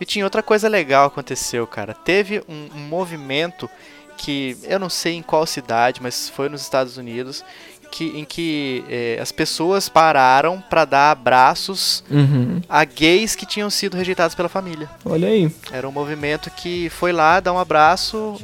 E 0.00 0.04
tinha 0.04 0.24
outra 0.24 0.42
coisa 0.42 0.68
legal 0.68 1.08
aconteceu, 1.08 1.66
cara. 1.66 1.94
Teve 1.94 2.42
um, 2.48 2.68
um 2.74 2.78
movimento 2.78 3.68
que 4.16 4.56
eu 4.64 4.78
não 4.78 4.88
sei 4.88 5.14
em 5.14 5.22
qual 5.22 5.44
cidade, 5.46 6.00
mas 6.02 6.28
foi 6.28 6.48
nos 6.48 6.62
Estados 6.62 6.96
Unidos, 6.96 7.44
que, 7.90 8.04
em 8.18 8.24
que 8.24 8.84
eh, 8.88 9.18
as 9.20 9.32
pessoas 9.32 9.88
pararam 9.88 10.62
pra 10.70 10.84
dar 10.84 11.10
abraços 11.10 12.04
Uhum. 12.10 12.60
a 12.68 12.84
gays 12.84 13.34
que 13.34 13.44
tinham 13.44 13.68
sido 13.70 13.96
rejeitados 13.96 14.34
pela 14.34 14.48
família. 14.48 14.88
Olha 15.04 15.28
aí. 15.28 15.50
Era 15.72 15.88
um 15.88 15.92
movimento 15.92 16.50
que 16.50 16.88
foi 16.90 17.12
lá 17.12 17.40
dar 17.40 17.52
um 17.52 17.58
abraço. 17.58 18.40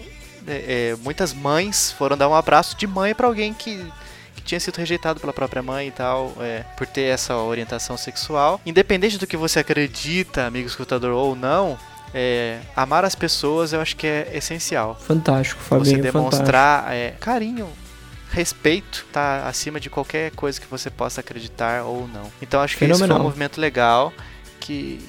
é, 0.48 0.92
é, 0.92 0.96
muitas 1.02 1.32
mães 1.32 1.90
foram 1.92 2.16
dar 2.16 2.28
um 2.28 2.34
abraço 2.34 2.76
de 2.76 2.86
mãe 2.86 3.14
pra 3.14 3.26
alguém 3.26 3.52
que, 3.52 3.84
tinha 4.44 4.60
sido 4.60 4.76
rejeitado 4.76 5.18
pela 5.18 5.32
própria 5.32 5.60
mãe 5.60 5.88
e 5.88 5.90
tal, 5.90 6.32
é, 6.38 6.62
por 6.76 6.86
ter 6.86 7.02
essa 7.12 7.34
orientação 7.36 7.96
sexual. 7.96 8.60
Independente 8.64 9.18
do 9.18 9.26
que 9.26 9.36
você 9.36 9.58
acredita, 9.58 10.46
amigo 10.46 10.68
escutador, 10.68 11.10
ou 11.10 11.34
não, 11.34 11.76
é, 12.14 12.60
amar 12.76 13.04
as 13.04 13.16
pessoas 13.16 13.72
eu 13.72 13.80
acho 13.80 13.96
que 13.96 14.06
é 14.06 14.30
essencial. 14.34 14.96
Fantástico, 15.00 15.60
Você 15.62 15.68
Fabinho. 15.68 15.96
Fantástico. 15.96 16.12
demonstrar 16.18 16.94
é, 16.94 17.10
carinho, 17.18 17.68
respeito, 18.30 19.06
tá 19.12 19.46
acima 19.48 19.80
de 19.80 19.88
qualquer 19.88 20.30
coisa 20.32 20.60
que 20.60 20.66
você 20.66 20.90
possa 20.90 21.20
acreditar 21.20 21.84
ou 21.84 22.08
não. 22.08 22.30
Então 22.40 22.60
acho 22.60 22.76
que 22.76 22.84
isso 22.84 22.94
foi 22.94 22.98
Fenomenal. 22.98 23.20
um 23.20 23.22
movimento 23.24 23.60
legal 23.60 24.12
que 24.60 25.00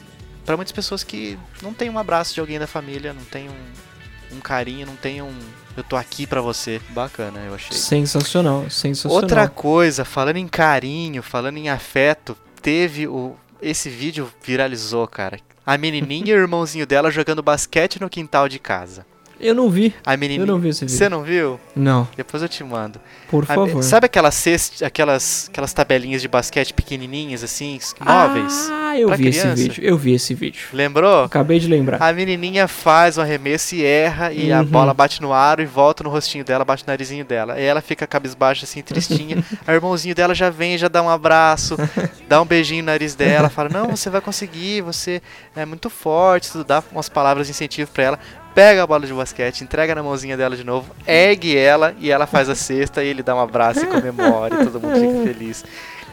para 0.46 0.56
muitas 0.56 0.72
pessoas 0.72 1.04
que 1.04 1.38
não 1.62 1.74
tem 1.74 1.90
um 1.90 2.00
abraço 2.00 2.34
de 2.34 2.40
alguém 2.40 2.58
da 2.58 2.68
família, 2.68 3.14
não 3.14 3.24
tem 3.26 3.50
um, 3.50 4.38
um 4.38 4.40
carinho, 4.40 4.86
não 4.86 4.96
tem 4.96 5.22
um 5.22 5.34
eu 5.76 5.84
tô 5.84 5.96
aqui 5.96 6.26
pra 6.26 6.42
você. 6.42 6.82
Bacana, 6.90 7.40
eu 7.42 7.54
achei. 7.54 7.78
Sensacional, 7.78 8.68
sensacional. 8.70 9.22
Outra 9.22 9.48
coisa, 9.48 10.04
falando 10.04 10.38
em 10.38 10.48
carinho, 10.48 11.22
falando 11.22 11.58
em 11.58 11.70
afeto, 11.70 12.36
teve 12.62 13.08
o 13.08 13.36
esse 13.62 13.90
vídeo 13.90 14.32
viralizou, 14.44 15.08
cara. 15.08 15.40
A 15.66 15.78
menininha 15.78 16.32
e 16.32 16.34
o 16.34 16.42
irmãozinho 16.42 16.86
dela 16.86 17.12
jogando 17.12 17.44
basquete 17.44 18.00
no 18.00 18.10
quintal 18.10 18.48
de 18.48 18.60
casa. 18.60 19.06
Eu 19.40 19.54
não 19.56 19.70
vi. 19.70 19.94
A 20.06 20.14
Eu 20.14 20.18
menininha 20.18 20.46
não 20.46 20.60
vi 20.60 20.70
esse 20.70 20.82
vídeo. 20.86 20.98
Você 20.98 21.08
não 21.10 21.24
viu? 21.24 21.60
Não, 21.76 22.08
Depois 22.18 22.42
eu 22.42 22.50
te 22.50 22.64
mando. 22.64 23.00
por 23.30 23.44
A- 23.44 23.48
favor. 23.48 23.84
sabe 23.84 24.06
aquelas 24.06 24.34
cest... 24.36 24.82
aquelas 24.82 25.48
aquelas 25.50 25.74
tabelinhas 25.74 26.22
de 26.22 26.28
basquete 26.28 26.74
pequenininhas 26.74 27.44
assim, 27.44 27.78
móveis? 28.00 28.70
Ah, 28.72 28.98
eu 28.98 29.10
vi 29.16 29.28
esse 29.28 29.40
criança? 29.42 29.62
vídeo. 29.62 29.84
Eu 29.84 29.98
vi 29.98 30.14
esse 30.14 30.34
vídeo. 30.34 30.62
Lembrou? 30.74 31.26
Acabei 31.26 31.60
de 31.60 31.68
lembrar. 31.68 32.02
A 32.02 32.12
menininha 32.14 32.68
faz 32.68 33.18
o 33.18 33.22
arremesso 33.22 33.76
e 33.76 33.84
erra 33.86 34.32
e 34.34 34.52
a 34.52 34.60
Uhum. 34.62 34.66
bola 34.66 34.94
bate 34.94 35.22
no 35.22 35.32
aro 35.34 35.62
e 35.62 35.66
volta 35.66 36.04
no 36.04 36.10
rostinho 36.10 36.44
dela, 36.44 36.64
bate 36.66 36.84
no 36.88 36.92
narizinho 36.92 37.24
dela. 37.26 37.60
E 37.60 37.64
ela 37.64 37.82
fica 37.82 38.08
cabisbaixa 38.08 38.66
assim, 38.66 38.82
tristinha. 38.82 39.44
o 39.68 39.72
irmãozinho 39.72 40.16
dela 40.16 40.34
já 40.34 40.50
vem, 40.50 40.78
já 40.78 40.88
dá 40.88 41.02
um 41.02 41.10
abraço, 41.10 41.76
dá 42.28 42.42
um 42.42 42.46
beijinho 42.46 42.82
no 42.82 42.88
nariz 42.88 43.14
dela, 43.14 43.50
fala: 43.50 43.70
"Não, 43.70 43.96
você 43.96 44.10
vai 44.10 44.22
conseguir, 44.22 44.82
você 44.82 45.22
é 45.56 45.66
muito 45.66 45.90
forte", 45.90 46.52
tudo 46.52 46.64
dá 46.64 46.84
umas 46.92 47.10
palavras 47.10 47.48
de 47.48 47.52
incentivo 47.52 47.92
pra 47.92 48.04
ela. 48.04 48.20
Pega 48.58 48.82
a 48.82 48.88
bola 48.88 49.06
de 49.06 49.14
basquete, 49.14 49.62
entrega 49.64 49.94
na 49.94 50.02
mãozinha 50.02 50.36
dela 50.36 50.56
de 50.56 50.64
novo, 50.64 50.90
ergue 51.06 51.56
ela 51.56 51.94
e 52.00 52.10
ela 52.10 52.26
faz 52.26 52.50
a 52.50 52.56
cesta 52.56 53.04
e 53.04 53.08
ele 53.08 53.22
dá 53.22 53.36
um 53.36 53.40
abraço 53.40 53.82
e 53.82 53.86
comemora 53.86 54.56
e 54.56 54.66
todo 54.66 54.82
mundo 54.82 54.96
fica 55.00 55.32
feliz. 55.32 55.64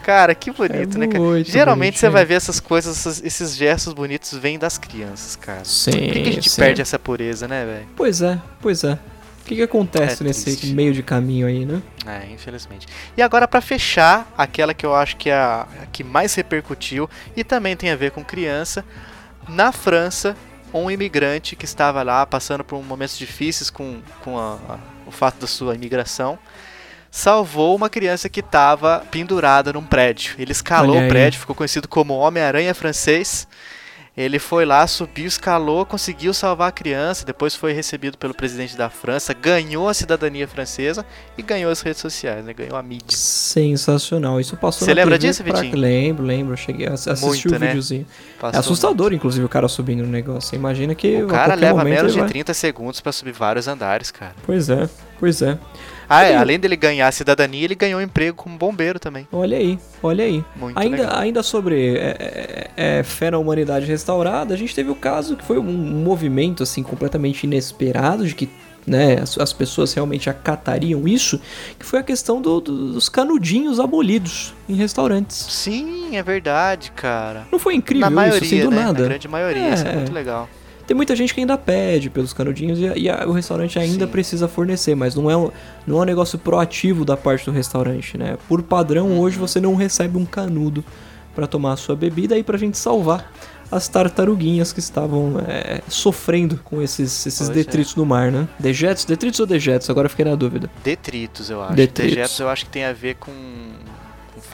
Cara, 0.02 0.34
que 0.34 0.50
bonito, 0.50 0.96
É 0.96 0.98
né, 0.98 1.06
cara? 1.08 1.42
Geralmente 1.42 1.98
você 1.98 2.04
bonitinho. 2.06 2.12
vai 2.12 2.24
ver 2.26 2.34
essas 2.34 2.60
coisas, 2.60 2.98
essas- 2.98 3.24
esses 3.24 3.56
gestos 3.56 3.94
bonitos 3.94 4.34
vêm 4.36 4.58
das 4.58 4.76
crianças, 4.76 5.36
cara. 5.36 5.64
Sim, 5.64 5.92
Por 5.92 6.00
que, 6.00 6.22
que 6.22 6.28
a 6.28 6.32
gente 6.32 6.50
sim. 6.50 6.60
perde 6.60 6.82
essa 6.82 6.98
pureza, 6.98 7.48
né, 7.48 7.64
velho? 7.64 7.86
Pois 7.96 8.20
é, 8.20 8.38
pois 8.60 8.84
é. 8.84 8.92
O 8.92 9.46
que, 9.46 9.56
que 9.56 9.62
acontece 9.62 10.22
É 10.22 10.26
nesse 10.26 10.44
triste. 10.44 10.66
meio 10.74 10.92
de 10.92 11.02
caminho 11.02 11.46
aí, 11.46 11.64
né? 11.64 11.80
É, 12.06 12.30
infelizmente. 12.30 12.86
E 13.16 13.22
agora, 13.22 13.48
pra 13.48 13.62
fechar, 13.62 14.30
aquela 14.36 14.74
que 14.74 14.84
eu 14.84 14.94
acho 14.94 15.16
que 15.16 15.30
é 15.30 15.34
a, 15.34 15.66
a 15.82 15.86
que 15.90 16.04
mais 16.04 16.34
repercutiu 16.34 17.08
e 17.34 17.42
também 17.42 17.74
tem 17.74 17.90
a 17.90 17.96
ver 17.96 18.10
com 18.10 18.22
criança, 18.22 18.84
na 19.48 19.72
França, 19.72 20.36
um 20.82 20.90
imigrante 20.90 21.54
que 21.56 21.64
estava 21.64 22.02
lá 22.02 22.26
passando 22.26 22.64
por 22.64 22.82
momentos 22.82 23.16
difíceis 23.16 23.70
com, 23.70 24.00
com 24.22 24.38
a- 24.38 24.58
a- 24.68 24.78
o 25.06 25.10
fato 25.10 25.38
da 25.40 25.46
sua 25.46 25.74
imigração. 25.74 26.38
Salvou 27.10 27.76
uma 27.76 27.88
criança 27.88 28.28
que 28.28 28.40
estava 28.40 29.04
pendurada 29.10 29.72
num 29.72 29.84
prédio. 29.84 30.34
Ele 30.38 30.50
escalou 30.50 30.96
o 31.06 31.08
prédio, 31.08 31.38
ficou 31.40 31.54
conhecido 31.54 31.86
como 31.86 32.14
Homem-Aranha 32.14 32.74
francês. 32.74 33.46
Ele 34.16 34.38
foi 34.38 34.64
lá, 34.64 34.86
subiu, 34.86 35.26
escalou, 35.26 35.84
conseguiu 35.84 36.32
salvar 36.32 36.68
a 36.68 36.72
criança. 36.72 37.24
Depois 37.26 37.56
foi 37.56 37.72
recebido 37.72 38.16
pelo 38.16 38.32
presidente 38.32 38.76
da 38.76 38.88
França, 38.88 39.34
ganhou 39.34 39.88
a 39.88 39.94
cidadania 39.94 40.46
francesa 40.46 41.04
e 41.36 41.42
ganhou 41.42 41.68
as 41.68 41.80
redes 41.80 42.00
sociais, 42.00 42.44
né? 42.44 42.54
Ganhou 42.54 42.76
a 42.76 42.82
mídia. 42.82 43.16
Sensacional. 43.16 44.38
Isso 44.40 44.56
passou 44.56 44.86
Você 44.86 44.94
lembra 44.94 45.18
TV 45.18 45.28
disso, 45.28 45.42
pra- 45.42 45.60
Vitinho? 45.60 45.76
Lembro, 45.80 46.24
lembro. 46.24 46.56
Cheguei 46.56 46.86
a 46.86 46.92
assistir 46.92 47.24
Muito, 47.26 47.48
o 47.48 47.58
né? 47.58 47.66
videozinho. 47.66 48.06
É 48.52 48.56
assustador, 48.56 49.12
inclusive, 49.12 49.44
o 49.44 49.48
cara 49.48 49.66
subindo 49.66 50.04
no 50.04 50.10
negócio. 50.10 50.50
Você 50.50 50.56
imagina 50.56 50.94
que 50.94 51.22
O 51.22 51.26
cara 51.26 51.54
leva 51.54 51.82
menos 51.82 52.12
de 52.12 52.20
vai- 52.20 52.28
30 52.28 52.54
segundos 52.54 53.00
pra 53.00 53.10
subir 53.10 53.32
vários 53.32 53.66
andares, 53.66 54.12
cara. 54.12 54.34
Pois 54.46 54.68
é, 54.70 54.88
pois 55.18 55.42
é. 55.42 55.58
Ah, 56.08 56.24
é, 56.24 56.36
além 56.36 56.58
dele 56.58 56.76
ganhar 56.76 57.08
a 57.08 57.12
cidadania, 57.12 57.64
ele 57.64 57.74
ganhou 57.74 58.00
um 58.00 58.02
emprego 58.02 58.36
como 58.36 58.56
bombeiro 58.56 58.98
também. 58.98 59.26
Olha 59.32 59.56
aí, 59.56 59.78
olha 60.02 60.24
aí. 60.24 60.44
Muito 60.56 60.78
Ainda, 60.78 60.96
legal. 60.96 61.16
ainda 61.18 61.42
sobre 61.42 61.96
é, 61.96 62.16
é, 62.76 62.98
é, 62.98 63.02
fé 63.02 63.30
na 63.30 63.38
humanidade 63.38 63.86
restaurada, 63.86 64.52
a 64.54 64.56
gente 64.56 64.74
teve 64.74 64.90
o 64.90 64.94
caso 64.94 65.36
que 65.36 65.44
foi 65.44 65.58
um 65.58 65.64
movimento 65.64 66.62
assim 66.62 66.82
completamente 66.82 67.44
inesperado 67.44 68.26
de 68.26 68.34
que 68.34 68.48
né, 68.86 69.18
as, 69.22 69.38
as 69.38 69.50
pessoas 69.50 69.94
realmente 69.94 70.28
acatariam 70.28 71.08
isso, 71.08 71.40
que 71.78 71.86
foi 71.86 72.00
a 72.00 72.02
questão 72.02 72.42
do- 72.42 72.60
do- 72.60 72.92
dos 72.92 73.08
canudinhos 73.08 73.80
abolidos 73.80 74.52
em 74.68 74.74
restaurantes. 74.74 75.36
Sim, 75.48 76.14
é 76.16 76.22
verdade, 76.22 76.90
cara. 76.94 77.46
Não 77.50 77.58
foi 77.58 77.74
incrível 77.76 78.02
Na 78.02 78.10
maioria, 78.10 78.44
isso, 78.44 78.54
assim, 78.54 78.62
do 78.62 78.70
né? 78.70 78.76
Na 78.76 78.82
nada? 78.88 79.04
grande 79.04 79.26
maioria, 79.26 79.70
isso 79.72 79.86
é 79.86 79.90
É. 79.92 79.94
muito 79.96 80.12
legal. 80.12 80.48
Tem 80.86 80.94
muita 80.96 81.16
gente 81.16 81.32
que 81.32 81.40
ainda 81.40 81.56
pede 81.56 82.10
pelos 82.10 82.32
canudinhos 82.32 82.78
e, 82.78 82.84
e 83.00 83.08
a- 83.10 83.24
o 83.26 83.32
restaurante 83.32 83.78
ainda 83.78 84.04
Sim. 84.06 84.12
precisa 84.12 84.46
fornecer, 84.48 84.94
mas 84.94 85.14
não 85.14 85.30
é, 85.30 85.36
um, 85.36 85.50
não 85.86 85.98
é 85.98 86.02
um 86.02 86.04
negócio 86.04 86.38
proativo 86.38 87.04
da 87.04 87.16
parte 87.16 87.46
do 87.46 87.52
restaurante, 87.52 88.18
né? 88.18 88.36
Por 88.48 88.62
padrão, 88.62 89.06
Uhum. 89.08 89.20
hoje 89.20 89.38
você 89.38 89.60
não 89.60 89.74
recebe 89.74 90.18
um 90.18 90.24
canudo 90.26 90.84
pra 91.34 91.46
tomar 91.46 91.72
a 91.72 91.76
sua 91.76 91.96
bebida 91.96 92.36
e 92.38 92.42
pra 92.42 92.56
gente 92.58 92.76
salvar 92.78 93.32
as 93.72 93.88
tartaruguinhas 93.88 94.72
que 94.72 94.78
estavam 94.78 95.34
é, 95.48 95.80
sofrendo 95.88 96.60
com 96.62 96.80
esses, 96.80 97.26
esses 97.26 97.38
Pois 97.48 97.50
é. 97.50 97.52
detritos 97.54 97.96
no 97.96 98.04
mar, 98.06 98.30
né? 98.30 98.46
Dejetos? 98.58 99.04
Detritos 99.04 99.40
ou 99.40 99.46
dejetos? 99.46 99.88
Agora 99.90 100.06
eu 100.06 100.10
fiquei 100.10 100.24
na 100.24 100.34
dúvida. 100.36 100.70
Detritos, 100.84 101.50
eu 101.50 101.60
acho. 101.62 101.72
Detritos. 101.74 102.14
Dejetos 102.14 102.38
eu 102.38 102.48
acho 102.48 102.64
que 102.66 102.70
tem 102.70 102.84
a 102.84 102.92
ver 102.92 103.16
com 103.16 103.32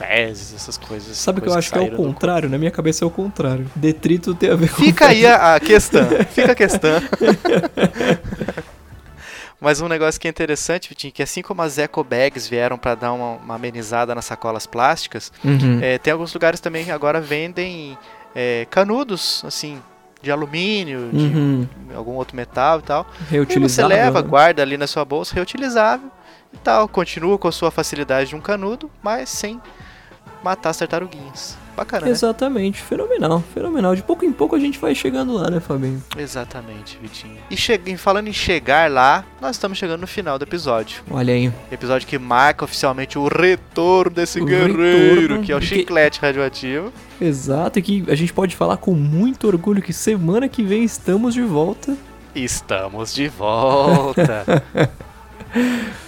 fezes, 0.07 0.53
essas 0.55 0.77
coisas. 0.77 1.17
Sabe 1.17 1.39
o 1.39 1.41
que 1.41 1.49
eu 1.49 1.53
acho 1.53 1.71
que 1.71 1.77
é 1.77 1.81
o 1.81 1.91
contrário? 1.95 2.49
Na 2.49 2.57
minha 2.57 2.71
cabeça 2.71 3.03
é 3.03 3.07
o 3.07 3.11
contrário. 3.11 3.69
Detrito 3.75 4.33
tem 4.35 4.49
a 4.49 4.55
ver 4.55 4.69
com... 4.69 4.81
Fica 4.81 5.07
aí 5.07 5.25
a, 5.25 5.55
a 5.55 5.59
questão. 5.59 6.05
Fica 6.33 6.51
a 6.51 6.55
questão. 6.55 6.91
Mas 9.59 9.79
um 9.79 9.87
negócio 9.87 10.19
que 10.19 10.27
é 10.27 10.29
interessante, 10.31 10.89
Vitinho, 10.89 11.13
que 11.13 11.21
assim 11.21 11.43
como 11.43 11.61
as 11.61 11.77
eco 11.77 12.03
bags 12.03 12.47
vieram 12.47 12.79
para 12.79 12.95
dar 12.95 13.13
uma, 13.13 13.33
uma 13.35 13.55
amenizada 13.55 14.15
nas 14.15 14.25
sacolas 14.25 14.65
plásticas, 14.65 15.31
Uhum. 15.43 15.79
é, 15.81 15.99
tem 15.99 16.11
alguns 16.11 16.33
lugares 16.33 16.59
também 16.59 16.83
que 16.83 16.89
agora 16.91 17.21
vendem 17.21 17.95
é, 18.35 18.65
canudos, 18.71 19.43
assim, 19.45 19.79
de 20.19 20.31
alumínio, 20.31 21.09
de 21.13 21.25
Uhum. 21.25 21.67
algum 21.95 22.13
outro 22.13 22.35
metal 22.35 22.79
e 22.79 22.81
tal. 22.81 23.05
E 23.19 23.23
você 23.25 23.31
Reutilizável, 23.35 23.87
leva, 23.95 24.21
né? 24.23 24.27
guarda 24.27 24.61
ali 24.63 24.77
na 24.77 24.87
sua 24.87 25.05
bolsa, 25.05 25.35
reutilizável 25.35 26.09
e 26.51 26.57
tal. 26.57 26.87
Continua 26.87 27.37
com 27.37 27.47
a 27.47 27.51
sua 27.51 27.69
facilidade 27.69 28.29
de 28.29 28.35
um 28.35 28.41
canudo, 28.41 28.89
mas 29.03 29.29
sem 29.29 29.61
matar 30.43 30.69
as 30.71 30.77
tartaruguinhas. 30.77 31.57
Bacana, 31.75 32.05
né? 32.05 32.11
Exatamente, 32.11 32.81
fenomenal, 32.81 33.41
fenomenal. 33.53 33.95
De 33.95 34.03
pouco 34.03 34.25
em 34.25 34.31
pouco 34.31 34.55
a 34.55 34.59
gente 34.59 34.77
vai 34.77 34.93
chegando 34.93 35.33
lá, 35.33 35.49
né, 35.49 35.59
Fabinho? 35.61 36.03
Exatamente, 36.17 36.99
Vitinho. 37.01 37.37
E 37.49 37.55
che- 37.55 37.79
falando 37.97 38.27
em 38.27 38.33
chegar 38.33 38.91
lá, 38.91 39.23
nós 39.39 39.55
estamos 39.55 39.77
chegando 39.77 40.01
no 40.01 40.07
final 40.07 40.37
do 40.37 40.43
episódio. 40.43 41.01
Olha 41.09 41.33
aí. 41.33 41.51
Episódio 41.71 42.05
que 42.07 42.19
marca 42.19 42.65
oficialmente 42.65 43.17
o 43.17 43.27
retorno 43.27 44.13
desse 44.13 44.41
O 44.41 44.45
guerreiro, 44.45 45.19
retorno, 45.21 45.43
que 45.43 45.51
é 45.51 45.55
o 45.55 45.59
que- 45.61 45.65
chiclete 45.67 46.19
radioativo. 46.19 46.91
Exato, 47.21 47.79
e 47.79 47.81
que 47.81 48.03
a 48.09 48.15
gente 48.15 48.33
pode 48.33 48.53
falar 48.55 48.75
com 48.77 48.93
muito 48.93 49.47
orgulho 49.47 49.81
que 49.81 49.93
semana 49.93 50.49
que 50.49 50.63
vem 50.63 50.83
estamos 50.83 51.33
de 51.33 51.41
volta. 51.41 51.95
Estamos 52.35 53.13
de 53.13 53.27
volta. 53.29 54.43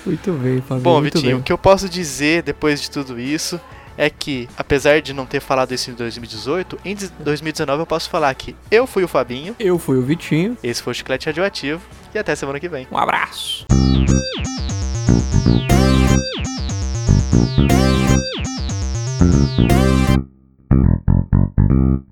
Muito 0.06 0.32
bem, 0.34 0.62
Fabinho. 0.62 0.84
Bom, 0.84 1.02
Vitinho, 1.02 1.24
bem. 1.24 1.34
o 1.36 1.42
que 1.44 1.52
eu 1.52 1.58
posso 1.58 1.90
dizer 1.90 2.44
depois 2.44 2.82
de 2.82 2.90
tudo 2.90 3.20
isso 3.20 3.60
é 3.98 4.10
que, 4.10 4.48
apesar 4.58 5.02
de 5.02 5.14
não 5.14 5.26
ter 5.26 5.40
falado 5.40 5.74
isso 5.74 5.92
em 5.92 5.94
2018, 5.94 6.80
em 6.86 6.96
2019 7.20 7.82
eu 7.82 7.86
posso 7.86 8.10
falar 8.10 8.34
que 8.36 8.56
eu 8.72 8.86
fui 8.88 9.04
o 9.04 9.08
Fabinho, 9.08 9.56
Eu 9.60 9.78
fui 9.78 9.98
o 9.98 10.02
Vitinho. 10.02 10.58
esse 10.64 10.82
foi 10.82 10.92
o 10.92 10.96
Chiclete 10.96 11.28
Radioativo, 11.28 11.82
e 12.14 12.18
até 12.18 12.36
semana 12.36 12.60
que 12.60 12.70
vem. 12.70 12.88
Um 12.92 12.98
abraço. 12.98 13.66
Thank 21.70 22.04